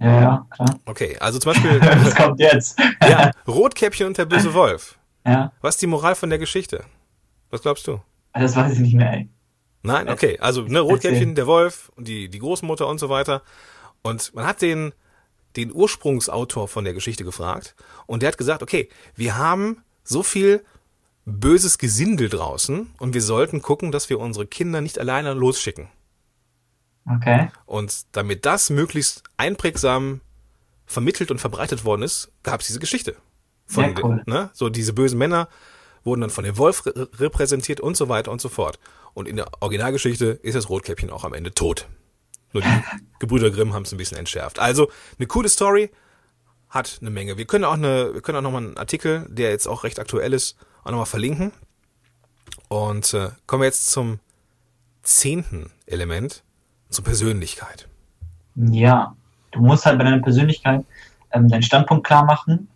Ja, 0.01 0.21
ja, 0.21 0.47
klar. 0.51 0.79
Okay, 0.87 1.19
also 1.21 1.39
zum 1.39 1.53
Beispiel 1.53 1.79
Das 1.81 2.15
kommt 2.15 2.41
jetzt. 2.41 2.79
ja, 3.03 3.31
Rotkäppchen 3.47 4.07
und 4.07 4.17
der 4.19 4.25
böse 4.25 4.55
Wolf. 4.55 4.97
Ja, 5.27 5.53
Was 5.61 5.75
ist 5.75 5.83
die 5.83 5.87
Moral 5.87 6.15
von 6.15 6.31
der 6.31 6.39
Geschichte? 6.39 6.85
Was 7.51 7.63
glaubst 7.63 7.87
du? 7.87 8.01
das 8.33 8.57
weiß 8.57 8.75
ich 8.75 8.79
nicht 8.79 8.95
mehr, 8.95 9.13
ey. 9.13 9.29
Nein? 9.83 10.09
Okay, 10.09 10.39
also 10.39 10.63
ne, 10.63 10.81
Rotkäppchen, 10.81 11.35
der 11.35 11.47
Wolf 11.47 11.91
und 11.97 12.07
die, 12.07 12.29
die 12.29 12.39
Großmutter 12.39 12.87
und 12.87 12.99
so 12.99 13.09
weiter. 13.09 13.43
Und 14.03 14.35
man 14.35 14.47
hat 14.47 14.63
den, 14.63 14.93
den 15.57 15.73
Ursprungsautor 15.73 16.69
von 16.69 16.85
der 16.85 16.95
Geschichte 16.95 17.25
gefragt 17.25 17.75
und 18.07 18.23
der 18.23 18.29
hat 18.29 18.39
gesagt, 18.39 18.63
okay, 18.63 18.89
wir 19.15 19.37
haben 19.37 19.83
so 20.05 20.23
viel 20.23 20.65
böses 21.25 21.79
Gesindel 21.79 22.29
draußen 22.29 22.93
und 22.99 23.15
wir 23.15 23.23
sollten 23.23 23.63
gucken, 23.63 23.93
dass 23.93 24.11
wir 24.11 24.19
unsere 24.19 24.47
Kinder 24.47 24.81
nicht 24.81 24.99
alleine 24.99 25.35
losschicken. 25.35 25.89
Okay. 27.09 27.49
Und 27.67 28.05
damit 28.13 28.45
das 28.47 28.71
möglichst 28.71 29.25
einprägsam 29.37 30.21
vermittelt 30.87 31.31
und 31.31 31.39
verbreitet 31.39 31.85
worden 31.85 32.03
ist, 32.03 32.31
gab 32.43 32.61
es 32.61 32.67
diese 32.67 32.81
Geschichte. 32.81 33.17
Von, 33.71 33.95
cool. 34.03 34.23
ne, 34.27 34.51
so 34.53 34.69
diese 34.69 34.93
bösen 34.93 35.19
Männer 35.19 35.49
wurden 36.03 36.23
dann 36.23 36.31
von 36.31 36.45
dem 36.45 36.59
Wolf 36.59 36.87
re 36.87 37.09
repräsentiert 37.19 37.81
und 37.81 37.97
so 37.97 38.09
weiter 38.09 38.33
und 38.33 38.41
so 38.41 38.49
fort. 38.49 38.79
Und 39.15 39.29
in 39.29 39.37
der 39.37 39.49
Originalgeschichte 39.61 40.27
ist 40.43 40.55
das 40.55 40.69
Rotkäppchen 40.69 41.11
auch 41.11 41.25
am 41.25 41.35
Ende 41.35 41.53
tot. 41.53 41.87
Nur 42.53 42.63
die 42.63 42.83
Gebrüder 43.21 43.51
Grimm 43.51 43.73
haben 43.75 43.85
es 43.85 43.93
ein 43.93 43.99
bisschen 43.99 44.19
entschärft. 44.19 44.59
Also 44.59 44.91
eine 45.19 45.27
coole 45.27 45.49
Story, 45.49 45.91
hat 46.71 46.99
eine 47.01 47.11
Menge. 47.11 47.37
Wir 47.37 47.45
können 47.45 47.65
auch 47.65 47.75
eine, 47.75 48.15
wir 48.15 48.23
können 48.23 48.39
auch 48.39 48.43
nochmal 48.43 48.63
einen 48.63 48.79
Artikel, 48.79 49.27
der 49.29 49.51
jetzt 49.51 49.67
auch 49.67 49.85
recht 49.85 49.99
aktuell 49.99 50.33
ist, 50.33 50.57
auch 50.85 50.93
nochmal 50.93 51.07
verlinken. 51.07 51.53
Und 52.69 53.13
äh, 53.13 53.31
kommen 53.47 53.63
wir 53.63 53.67
jetzt 53.67 53.91
zum 53.91 54.21
zehnten 55.03 55.71
Element, 55.87 56.45
zur 56.89 57.05
Persönlichkeit. 57.05 57.89
Ja, 58.55 59.17
du 59.51 59.61
musst 59.61 59.85
halt 59.85 59.99
bei 59.99 60.05
deiner 60.05 60.23
Persönlichkeit 60.23 60.85
ähm, 61.33 61.49
deinen 61.49 61.63
Standpunkt 61.63 62.07
klar 62.07 62.25
machen, 62.25 62.69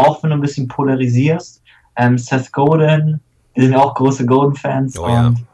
auch 0.00 0.22
wenn 0.22 0.30
du 0.30 0.36
ein 0.36 0.40
bisschen 0.40 0.68
polarisierst. 0.68 1.62
Ähm, 1.96 2.16
Seth 2.18 2.52
Godin, 2.52 3.20
wir 3.54 3.62
sind 3.62 3.72
ja 3.72 3.80
auch 3.80 3.94
große 3.94 4.24
Godin-Fans 4.26 4.98
Oh 4.98 5.08
ja. 5.08 5.26
und 5.26 5.44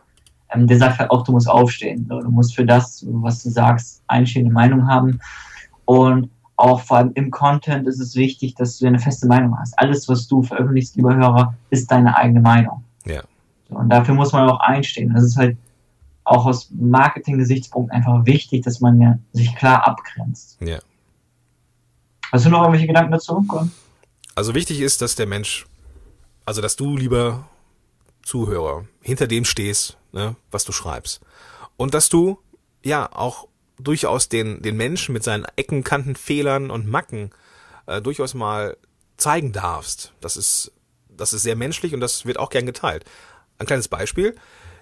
ähm, 0.51 0.67
der 0.67 0.79
sagt 0.79 0.99
halt 0.99 1.11
auch, 1.11 1.25
du 1.25 1.33
musst 1.33 1.49
aufstehen. 1.49 2.07
Du 2.09 2.31
musst 2.31 2.55
für 2.55 2.65
das, 2.65 3.05
was 3.09 3.43
du 3.43 3.51
sagst, 3.51 4.03
einstehende 4.07 4.53
Meinung 4.53 4.87
haben. 4.87 5.19
Und 5.85 6.31
auch 6.57 6.81
vor 6.81 6.99
allem 6.99 7.13
im 7.15 7.31
Content 7.31 7.87
ist 7.87 8.01
es 8.01 8.15
wichtig, 8.15 8.55
dass 8.55 8.79
du 8.79 8.87
eine 8.87 8.99
feste 8.99 9.27
Meinung 9.27 9.59
hast. 9.59 9.79
Alles, 9.79 10.09
was 10.09 10.27
du 10.29 10.43
veröffentlichst, 10.43 10.97
lieber 10.97 11.15
Hörer, 11.15 11.55
ist 11.71 11.91
deine 11.91 12.17
eigene 12.17 12.41
Meinung. 12.41 12.85
Ja. 13.05 13.23
Und 13.69 13.89
dafür 13.89 14.15
muss 14.15 14.33
man 14.33 14.49
auch 14.49 14.61
einstehen. 14.61 15.13
Das 15.13 15.25
ist 15.25 15.37
halt 15.37 15.57
auch 16.25 16.47
aus 16.47 16.71
Marketing-Gesichtspunkten 16.73 17.95
einfach 17.97 18.25
wichtig, 18.25 18.63
dass 18.65 18.81
man 18.81 19.01
ja 19.01 19.19
sich 19.33 19.55
klar 19.55 19.87
abgrenzt. 19.87 20.57
Ja. 20.61 20.79
Hast 22.33 22.47
du 22.47 22.51
noch 22.51 22.61
irgendwelche 22.61 22.87
Gedanken 22.87 23.13
dazu? 23.13 23.43
Gordon? 23.47 23.71
Also 24.37 24.55
wichtig 24.55 24.81
ist, 24.81 25.01
dass 25.01 25.15
der 25.15 25.27
Mensch, 25.27 25.67
also 26.45 26.61
dass 26.61 26.77
du, 26.77 26.97
lieber 26.97 27.49
Zuhörer, 28.23 28.87
hinter 29.01 29.27
dem 29.27 29.47
stehst, 29.47 29.97
ne, 30.13 30.37
was 30.51 30.65
du 30.65 30.73
schreibst. 30.73 31.21
Und 31.79 31.95
dass 31.95 32.11
du, 32.11 32.39
ja, 32.85 33.11
auch 33.11 33.49
durchaus 33.79 34.29
den, 34.29 34.61
den 34.61 34.77
Menschen 34.77 35.15
mit 35.15 35.25
seinen 35.25 35.47
Ecken, 35.57 35.85
Kanten, 35.85 36.17
Fehlern 36.17 36.71
und 36.71 36.87
Macken 36.87 37.31
äh, 37.87 38.03
durchaus 38.03 38.35
mal 38.35 38.77
zeigen 39.17 39.53
darfst. 39.53 40.13
Das 40.21 40.37
ist, 40.37 40.71
das 41.09 41.33
ist 41.33 41.43
sehr 41.43 41.57
menschlich 41.57 41.95
und 41.95 42.01
das 42.01 42.27
wird 42.27 42.39
auch 42.39 42.51
gern 42.51 42.67
geteilt. 42.67 43.07
Ein 43.59 43.67
kleines 43.67 43.89
Beispiel. 43.89 44.37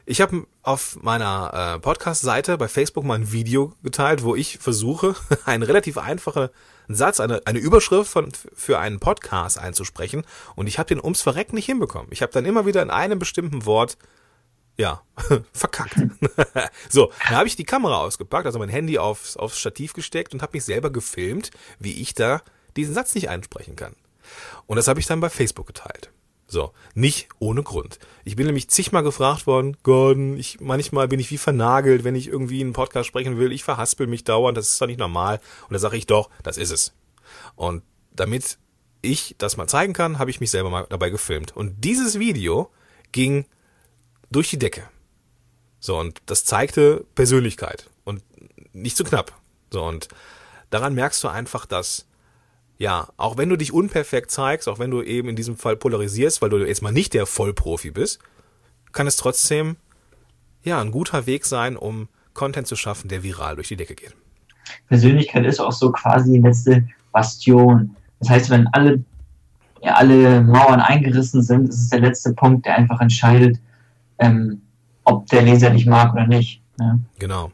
Ich 0.06 0.20
habe 0.20 0.46
auf 0.62 1.02
meiner 1.02 1.76
äh, 1.76 1.80
Podcast-Seite 1.80 2.58
bei 2.58 2.68
Facebook 2.68 3.04
mal 3.04 3.14
ein 3.14 3.32
Video 3.32 3.72
geteilt, 3.82 4.22
wo 4.22 4.34
ich 4.34 4.58
versuche, 4.58 5.14
einen 5.46 5.62
relativ 5.62 5.96
einfachen 5.96 6.50
Satz, 6.88 7.20
eine, 7.20 7.40
eine 7.46 7.58
Überschrift 7.58 8.10
von, 8.10 8.30
für 8.54 8.78
einen 8.78 9.00
Podcast 9.00 9.58
einzusprechen 9.58 10.26
und 10.56 10.66
ich 10.66 10.78
habe 10.78 10.88
den 10.88 11.00
ums 11.00 11.22
Verrecken 11.22 11.54
nicht 11.54 11.64
hinbekommen. 11.64 12.08
Ich 12.10 12.20
habe 12.20 12.32
dann 12.32 12.44
immer 12.44 12.66
wieder 12.66 12.82
in 12.82 12.90
einem 12.90 13.18
bestimmten 13.18 13.64
Wort 13.64 13.96
ja, 14.76 15.00
verkackt. 15.54 15.96
so, 16.90 17.10
dann 17.26 17.36
habe 17.38 17.48
ich 17.48 17.56
die 17.56 17.64
Kamera 17.64 17.98
ausgepackt, 17.98 18.44
also 18.44 18.58
mein 18.58 18.68
Handy 18.68 18.98
aufs, 18.98 19.38
aufs 19.38 19.58
Stativ 19.58 19.94
gesteckt 19.94 20.34
und 20.34 20.42
habe 20.42 20.54
mich 20.54 20.64
selber 20.64 20.90
gefilmt, 20.90 21.50
wie 21.78 22.02
ich 22.02 22.12
da 22.12 22.42
diesen 22.76 22.92
Satz 22.92 23.14
nicht 23.14 23.30
einsprechen 23.30 23.74
kann. 23.74 23.96
Und 24.66 24.76
das 24.76 24.88
habe 24.88 25.00
ich 25.00 25.06
dann 25.06 25.20
bei 25.20 25.30
Facebook 25.30 25.66
geteilt. 25.66 26.10
So, 26.46 26.72
nicht 26.94 27.28
ohne 27.38 27.62
Grund. 27.62 27.98
Ich 28.24 28.36
bin 28.36 28.46
nämlich 28.46 28.68
zigmal 28.68 29.02
gefragt 29.02 29.46
worden, 29.46 29.76
Gordon, 29.82 30.36
ich, 30.36 30.60
manchmal 30.60 31.08
bin 31.08 31.18
ich 31.18 31.30
wie 31.30 31.38
vernagelt, 31.38 32.04
wenn 32.04 32.14
ich 32.14 32.28
irgendwie 32.28 32.60
einen 32.60 32.74
Podcast 32.74 33.08
sprechen 33.08 33.38
will. 33.38 33.50
Ich 33.52 33.64
verhaspel 33.64 34.06
mich 34.06 34.24
dauernd, 34.24 34.56
das 34.56 34.70
ist 34.70 34.80
doch 34.80 34.86
nicht 34.86 35.00
normal. 35.00 35.40
Und 35.68 35.72
da 35.72 35.78
sage 35.78 35.96
ich 35.96 36.06
doch, 36.06 36.28
das 36.42 36.58
ist 36.58 36.70
es. 36.70 36.92
Und 37.56 37.82
damit 38.12 38.58
ich 39.00 39.34
das 39.38 39.56
mal 39.56 39.68
zeigen 39.68 39.92
kann, 39.92 40.18
habe 40.18 40.30
ich 40.30 40.40
mich 40.40 40.50
selber 40.50 40.70
mal 40.70 40.86
dabei 40.88 41.10
gefilmt. 41.10 41.56
Und 41.56 41.84
dieses 41.84 42.18
Video 42.18 42.70
ging 43.12 43.46
durch 44.30 44.50
die 44.50 44.58
Decke. 44.58 44.88
So, 45.80 45.98
und 45.98 46.22
das 46.26 46.44
zeigte 46.44 47.04
Persönlichkeit 47.14 47.90
und 48.04 48.22
nicht 48.72 48.96
zu 48.96 49.04
knapp. 49.04 49.32
So, 49.70 49.84
und 49.84 50.08
daran 50.70 50.94
merkst 50.94 51.22
du 51.22 51.28
einfach, 51.28 51.66
dass, 51.66 52.06
ja, 52.76 53.08
auch 53.16 53.36
wenn 53.36 53.48
du 53.48 53.56
dich 53.56 53.72
unperfekt 53.72 54.30
zeigst, 54.30 54.68
auch 54.68 54.78
wenn 54.78 54.90
du 54.90 55.02
eben 55.02 55.28
in 55.28 55.36
diesem 55.36 55.56
Fall 55.56 55.76
polarisierst, 55.76 56.42
weil 56.42 56.50
du 56.50 56.58
jetzt 56.58 56.82
mal 56.82 56.92
nicht 56.92 57.14
der 57.14 57.26
Vollprofi 57.26 57.90
bist, 57.90 58.18
kann 58.92 59.06
es 59.06 59.16
trotzdem, 59.16 59.76
ja, 60.62 60.80
ein 60.80 60.90
guter 60.90 61.26
Weg 61.26 61.44
sein, 61.44 61.76
um 61.76 62.08
Content 62.32 62.66
zu 62.66 62.76
schaffen, 62.76 63.08
der 63.08 63.22
viral 63.22 63.56
durch 63.56 63.68
die 63.68 63.76
Decke 63.76 63.94
geht. 63.94 64.14
Persönlichkeit 64.88 65.44
ist 65.46 65.60
auch 65.60 65.72
so 65.72 65.92
quasi 65.92 66.32
die 66.32 66.40
letzte 66.40 66.86
Bastion. 67.12 67.96
Das 68.20 68.30
heißt, 68.30 68.50
wenn 68.50 68.66
alle, 68.68 69.04
ja, 69.82 69.94
alle 69.94 70.42
Mauern 70.42 70.80
eingerissen 70.80 71.42
sind, 71.42 71.68
ist 71.68 71.80
es 71.80 71.88
der 71.90 72.00
letzte 72.00 72.32
Punkt, 72.32 72.66
der 72.66 72.76
einfach 72.76 73.00
entscheidet, 73.00 73.58
ähm, 74.18 74.62
ob 75.04 75.26
der 75.26 75.42
Leser 75.42 75.70
dich 75.70 75.86
mag 75.86 76.12
oder 76.12 76.26
nicht. 76.26 76.62
Ne? 76.78 77.00
Genau. 77.18 77.52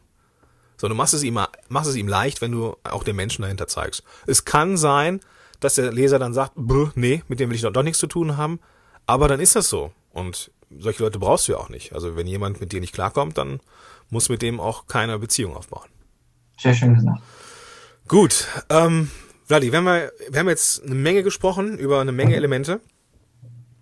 So, 0.80 0.88
du 0.88 0.94
machst 0.94 1.12
es 1.12 1.22
ihm, 1.22 1.38
machst 1.68 1.90
es 1.90 1.96
ihm 1.96 2.08
leicht, 2.08 2.40
wenn 2.40 2.52
du 2.52 2.74
auch 2.84 3.04
den 3.04 3.14
Menschen 3.14 3.42
dahinter 3.42 3.66
zeigst. 3.68 4.02
Es 4.26 4.46
kann 4.46 4.78
sein, 4.78 5.20
dass 5.60 5.74
der 5.74 5.92
Leser 5.92 6.18
dann 6.18 6.32
sagt, 6.32 6.52
nee, 6.94 7.22
mit 7.28 7.38
dem 7.38 7.50
will 7.50 7.56
ich 7.56 7.60
doch, 7.60 7.70
doch 7.70 7.82
nichts 7.82 7.98
zu 7.98 8.06
tun 8.06 8.38
haben. 8.38 8.60
Aber 9.04 9.28
dann 9.28 9.40
ist 9.40 9.56
das 9.56 9.68
so. 9.68 9.92
Und 10.10 10.50
solche 10.70 11.02
Leute 11.02 11.18
brauchst 11.18 11.46
du 11.46 11.52
ja 11.52 11.58
auch 11.58 11.68
nicht. 11.68 11.92
Also 11.92 12.16
wenn 12.16 12.26
jemand 12.26 12.62
mit 12.62 12.72
dir 12.72 12.80
nicht 12.80 12.94
klarkommt, 12.94 13.36
dann 13.36 13.60
muss 14.08 14.30
mit 14.30 14.40
dem 14.40 14.58
auch 14.58 14.86
keine 14.86 15.18
Beziehung 15.18 15.54
aufbauen. 15.54 15.86
Sehr 16.58 16.72
schön 16.72 16.94
gesagt. 16.94 17.20
Gut, 18.08 18.46
ähm, 18.70 19.10
Vladi, 19.44 19.72
wir 19.72 19.78
haben, 19.80 20.10
wir 20.30 20.40
haben 20.40 20.48
jetzt 20.48 20.82
eine 20.82 20.94
Menge 20.94 21.22
gesprochen 21.22 21.76
über 21.76 22.00
eine 22.00 22.12
Menge 22.12 22.36
Elemente. 22.36 22.80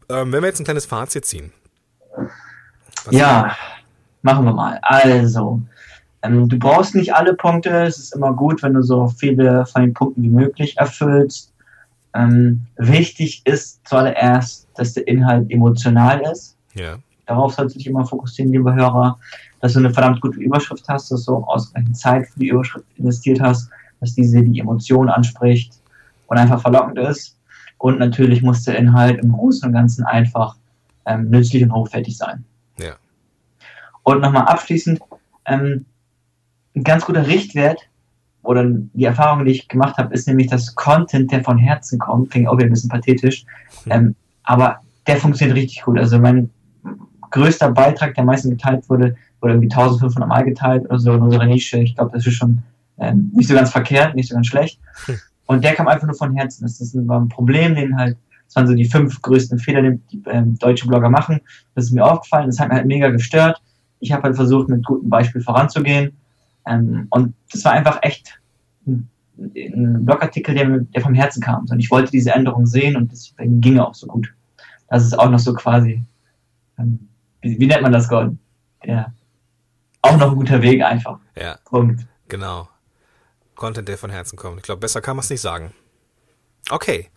Ähm, 0.09 0.33
wenn 0.33 0.43
wir 0.43 0.49
jetzt 0.49 0.59
ein 0.59 0.65
kleines 0.65 0.87
Fazit 0.87 1.25
ziehen. 1.27 1.53
ja, 3.13 3.57
machen 4.23 4.45
wir 4.45 4.53
mal. 4.53 4.81
Also, 4.83 5.63
ähm, 6.29 6.49
du 6.49 6.59
brauchst 6.59 6.95
nicht 6.95 7.15
alle 7.15 7.35
Punkte. 7.35 7.71
Es 7.83 7.99
ist 7.99 8.15
immer 8.15 8.33
gut, 8.33 8.63
wenn 8.63 8.75
du 8.75 8.83
so 8.83 9.09
viele 9.09 9.67
von 9.67 9.83
den 9.83 9.95
Punkten 9.95 10.23
wie 10.23 10.29
möglich 10.29 10.77
erfüllst. 10.77 11.53
Ähm, 12.15 12.67
wichtig 12.77 13.43
ist 13.45 13.87
zuallererst, 13.87 14.69
dass 14.75 14.95
der 14.95 15.07
Inhalt 15.07 15.51
emotional 15.51 16.21
ist. 16.33 16.57
Ja. 16.75 16.99
Darauf 17.27 17.55
sollst 17.55 17.75
du 17.75 17.79
dich 17.79 17.87
immer 17.87 18.07
fokussieren, 18.07 18.53
liebe 18.53 18.75
Hörer, 18.75 19.19
dass 19.61 19.75
du 19.75 19.81
eine 19.81 19.93
verdammt 19.93 20.21
gute 20.21 20.41
Überschrift 20.41 20.89
hast, 20.89 21.11
dass 21.11 21.25
du 21.25 21.37
auch 21.37 21.49
ausreichend 21.49 21.97
Zeit 21.97 22.27
für 22.29 22.41
die 22.41 22.49
Überschrift 22.49 22.87
investiert 22.97 23.41
hast, 23.41 23.71
dass 24.01 24.15
diese 24.15 24.43
die 24.43 24.61
Emotion 24.61 25.11
anspricht 25.11 25.75
und 26.27 26.39
einfach 26.39 26.61
verlockend 26.61 26.99
ist. 26.99 27.37
Und 27.77 27.99
natürlich 27.99 28.43
muss 28.43 28.65
der 28.65 28.79
Inhalt 28.79 29.23
im 29.23 29.33
Großen 29.33 29.69
und 29.69 29.75
Ganzen 29.75 30.05
einfach 30.05 30.57
ähm, 31.07 31.31
nützlich 31.31 31.63
und 31.63 31.73
hochwertig 31.73 32.17
sein. 32.17 32.45
Ja. 32.79 32.95
Und 34.03 34.21
nochmal 34.21 34.45
abschließend, 34.45 35.01
ähm, 35.47 35.85
ein 36.75 36.85
ganz 36.85 37.05
guter 37.05 37.27
Richtwert 37.27 37.81
oder 38.43 38.65
die 38.67 39.05
Erfahrung, 39.05 39.45
die 39.45 39.53
ich 39.53 39.69
gemacht 39.69 39.99
habe, 39.99 40.15
ist 40.15 40.27
nämlich, 40.29 40.49
dass 40.49 40.75
Content, 40.75 41.31
der 41.33 41.45
von 41.45 41.59
Herzen 41.59 41.99
kommt, 41.99 42.31
klingt 42.31 42.49
auch 42.49 42.57
wieder 42.57 42.67
ein 42.67 42.73
bisschen 42.73 42.91
pathetisch, 42.91 43.45
hm. 43.85 43.93
ähm, 43.93 44.15
aber 44.45 44.81
der 45.07 45.17
funktioniert 45.17 45.57
richtig 45.57 45.83
gut. 45.83 45.99
Also 45.99 46.19
mein 46.19 46.51
größter 47.31 47.71
Beitrag, 47.71 48.15
der 48.15 48.25
meistens 48.25 48.53
geteilt 48.53 48.89
wurde, 48.89 49.17
wurde 49.41 49.55
irgendwie 49.55 49.71
1500 49.71 50.29
Mal 50.29 50.45
geteilt 50.45 50.85
oder 50.87 50.99
so 50.99 51.13
in 51.13 51.23
unserer 51.23 51.47
Nische. 51.47 51.79
Ich 51.79 51.95
glaube, 51.95 52.13
das 52.13 52.27
ist 52.27 52.35
schon 52.35 52.63
ähm, 52.99 53.31
nicht 53.35 53.49
so 53.49 53.55
ganz 53.55 53.71
verkehrt, 53.71 54.15
nicht 54.15 54.29
so 54.29 54.35
ganz 54.35 54.47
schlecht. 54.47 54.81
Hm. 55.07 55.17
Und 55.47 55.65
der 55.65 55.75
kam 55.75 55.89
einfach 55.89 56.07
nur 56.07 56.17
von 56.17 56.35
Herzen. 56.35 56.65
Das 56.65 56.81
ist 56.81 56.95
ein 56.95 57.29
Problem, 57.29 57.75
den 57.75 57.97
halt, 57.97 58.19
das 58.47 58.57
waren 58.57 58.67
so 58.67 58.75
die 58.75 58.85
fünf 58.85 59.21
größten 59.23 59.59
Fehler, 59.59 59.83
die, 59.83 59.99
die 60.13 60.23
ähm, 60.29 60.59
deutsche 60.59 60.87
Blogger 60.87 61.09
machen. 61.09 61.41
Das 61.75 61.85
ist 61.85 61.93
mir 61.93 62.05
aufgefallen, 62.05 62.47
das 62.47 62.61
hat 62.61 62.69
mir 62.69 62.75
halt 62.75 62.87
mega 62.87 63.09
gestört. 63.09 63.61
Ich 64.01 64.13
habe 64.13 64.25
halt 64.25 64.37
versucht, 64.37 64.69
mit 64.69 64.85
gutem 64.85 65.09
Beispiel 65.09 65.41
voranzugehen. 65.41 66.13
Ähm, 66.69 67.07
und 67.11 67.35
das 67.53 67.65
war 67.65 67.73
einfach 67.73 67.99
echt 68.03 68.41
ein, 68.87 69.09
ein 69.37 70.05
Blogartikel, 70.05 70.55
der, 70.55 70.79
der 70.79 71.03
vom 71.03 71.15
Herzen 71.15 71.43
kam. 71.43 71.67
Und 71.69 71.81
ich 71.81 71.91
wollte 71.91 72.11
diese 72.11 72.33
Änderung 72.33 72.67
sehen 72.67 72.97
und 72.97 73.11
deswegen 73.11 73.61
ging 73.61 73.77
er 73.77 73.89
auch 73.89 73.95
so 73.95 74.07
gut. 74.07 74.33
Das 74.89 75.05
ist 75.05 75.19
auch 75.19 75.31
noch 75.31 75.39
so 75.39 75.55
quasi, 75.55 76.03
ähm, 76.79 77.09
wie, 77.41 77.59
wie 77.59 77.67
nennt 77.67 77.83
man 77.83 77.93
das, 77.93 78.09
Gordon? 78.09 78.39
Ja. 78.85 79.13
Auch 80.03 80.17
noch 80.17 80.31
ein 80.31 80.37
guter 80.37 80.63
Weg 80.63 80.83
einfach. 80.83 81.19
Ja. 81.37 81.59
Punkt. 81.65 82.07
Genau. 82.29 82.69
Content, 83.55 83.89
der 83.89 83.99
von 83.99 84.11
Herzen 84.11 84.37
kommt. 84.37 84.59
Ich 84.59 84.63
glaube, 84.63 84.81
besser 84.81 85.01
kann 85.01 85.17
man 85.17 85.25
es 85.25 85.31
nicht 85.31 85.41
sagen. 85.41 85.73
Okay. 86.71 87.09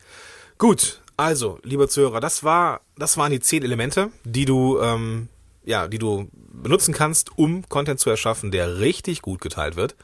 Gut. 0.57 1.01
Also, 1.17 1.59
lieber 1.63 1.87
Zuhörer, 1.87 2.19
das 2.19 2.43
war, 2.43 2.81
das 2.97 3.15
waren 3.17 3.31
die 3.31 3.39
zehn 3.39 3.63
Elemente, 3.63 4.09
die 4.23 4.45
du, 4.45 4.79
ähm, 4.79 5.27
ja, 5.63 5.87
die 5.87 5.99
du 5.99 6.29
benutzen 6.33 6.93
kannst, 6.93 7.37
um 7.37 7.67
Content 7.69 7.99
zu 7.99 8.09
erschaffen, 8.09 8.51
der 8.51 8.79
richtig 8.79 9.21
gut 9.21 9.41
geteilt 9.41 9.75
wird. 9.75 9.95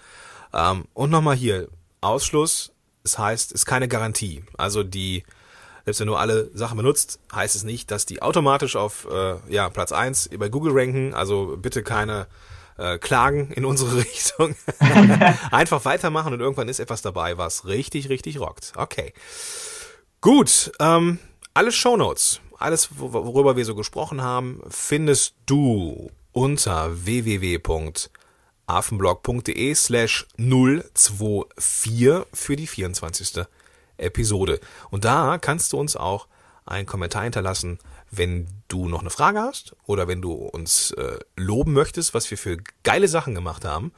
Ähm, 0.53 0.85
und 0.93 1.09
nochmal 1.09 1.35
hier, 1.35 1.67
Ausschluss, 2.01 2.71
es 3.03 3.17
heißt, 3.17 3.51
ist 3.51 3.65
keine 3.65 3.87
Garantie. 3.87 4.43
Also 4.57 4.83
die, 4.83 5.23
selbst 5.85 5.99
wenn 5.99 6.07
du 6.07 6.15
alle 6.15 6.51
Sachen 6.53 6.77
benutzt, 6.77 7.19
heißt 7.33 7.55
es 7.55 7.63
nicht, 7.63 7.91
dass 7.91 8.05
die 8.05 8.21
automatisch 8.21 8.75
auf 8.75 9.07
äh, 9.11 9.35
ja, 9.49 9.69
Platz 9.69 9.91
eins 9.91 10.29
bei 10.37 10.49
Google 10.49 10.73
ranken. 10.75 11.13
Also 11.13 11.57
bitte 11.57 11.83
keine 11.83 12.27
äh, 12.77 12.97
Klagen 12.97 13.51
in 13.51 13.65
unsere 13.65 13.97
Richtung. 14.03 14.55
Einfach 15.51 15.85
weitermachen 15.85 16.33
und 16.33 16.39
irgendwann 16.39 16.69
ist 16.69 16.79
etwas 16.79 17.01
dabei, 17.01 17.37
was 17.37 17.65
richtig, 17.65 18.09
richtig 18.09 18.39
rockt. 18.39 18.73
Okay. 18.75 19.13
Gut, 20.21 20.71
ähm, 20.79 21.19
alle 21.53 21.71
Shownotes, 21.71 22.41
alles, 22.59 22.89
worüber 22.97 23.55
wir 23.55 23.65
so 23.65 23.75
gesprochen 23.75 24.21
haben, 24.21 24.61
findest 24.69 25.35
du 25.45 26.09
unter 26.31 27.05
www.affenblog.de 27.05 29.75
slash 29.75 30.27
024 30.37 32.25
für 32.33 32.55
die 32.55 32.67
24. 32.67 33.45
Episode. 33.97 34.59
Und 34.89 35.05
da 35.05 35.37
kannst 35.39 35.73
du 35.73 35.79
uns 35.79 35.95
auch 35.95 36.27
einen 36.65 36.85
Kommentar 36.85 37.23
hinterlassen, 37.23 37.79
wenn 38.11 38.47
du 38.67 38.87
noch 38.87 39.01
eine 39.01 39.09
Frage 39.09 39.39
hast 39.39 39.75
oder 39.85 40.07
wenn 40.07 40.21
du 40.21 40.33
uns 40.33 40.91
äh, 40.91 41.19
loben 41.35 41.73
möchtest, 41.73 42.13
was 42.13 42.29
wir 42.29 42.37
für 42.37 42.57
geile 42.83 43.07
Sachen 43.07 43.35
gemacht 43.35 43.65
haben 43.65 43.91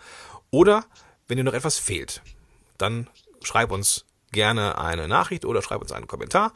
oder 0.52 0.86
wenn 1.28 1.38
dir 1.38 1.44
noch 1.44 1.54
etwas 1.54 1.78
fehlt, 1.78 2.22
dann 2.78 3.08
schreib 3.44 3.72
uns 3.72 4.06
gerne 4.32 4.78
eine 4.78 5.08
Nachricht 5.08 5.46
oder 5.46 5.62
schreib 5.62 5.82
uns 5.82 5.92
einen 5.92 6.08
Kommentar. 6.08 6.54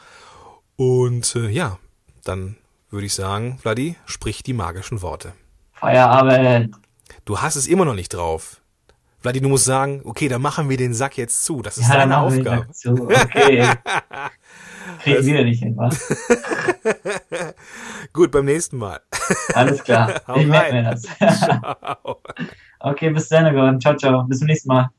Und 0.76 1.36
äh, 1.36 1.50
ja, 1.50 1.80
dann 2.24 2.58
würde 2.90 3.06
ich 3.06 3.14
sagen, 3.14 3.58
Vladi, 3.60 3.96
sprich 4.06 4.44
die 4.44 4.54
magischen 4.54 5.02
Worte. 5.02 5.34
Feierabend. 5.74 6.76
Du 7.26 7.42
hast 7.42 7.56
es 7.56 7.68
immer 7.68 7.86
noch 7.86 7.96
nicht 7.96 8.14
drauf. 8.14 8.62
Vladi, 9.20 9.40
du 9.40 9.50
musst 9.50 9.66
sagen, 9.66 10.02
okay, 10.04 10.28
dann 10.28 10.42
machen 10.42 10.70
wir 10.70 10.78
den 10.78 10.94
Sack 10.94 11.18
jetzt 11.18 11.46
zu. 11.46 11.62
Das 11.62 11.78
ist 11.78 11.90
ja, 11.90 11.96
deine 11.96 12.18
Aufgabe. 12.18 12.68
Okay. 12.86 13.68
Kriegen 15.02 15.18
also, 15.18 15.30
wieder 15.30 15.44
nicht 15.44 15.64
hin, 15.64 15.78
was? 15.78 15.98
Gut, 18.14 18.32
beim 18.32 18.46
nächsten 18.46 18.78
Mal. 18.78 19.00
Alles 19.54 19.84
klar. 19.84 20.22
ich 20.36 20.46
merke 20.46 20.74
mir 20.74 20.84
das. 20.84 21.04
ciao. 21.40 22.22
Okay, 22.80 23.10
bis 23.12 23.30
dann, 23.30 23.54
Gordon. 23.54 23.80
Ciao, 23.80 23.96
ciao. 23.96 24.24
Bis 24.24 24.40
zum 24.40 24.48
nächsten 24.48 24.68
Mal. 24.68 24.90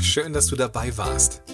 Schön, 0.00 0.32
dass 0.32 0.46
du 0.48 0.56
dabei 0.56 0.96
warst. 0.96 1.53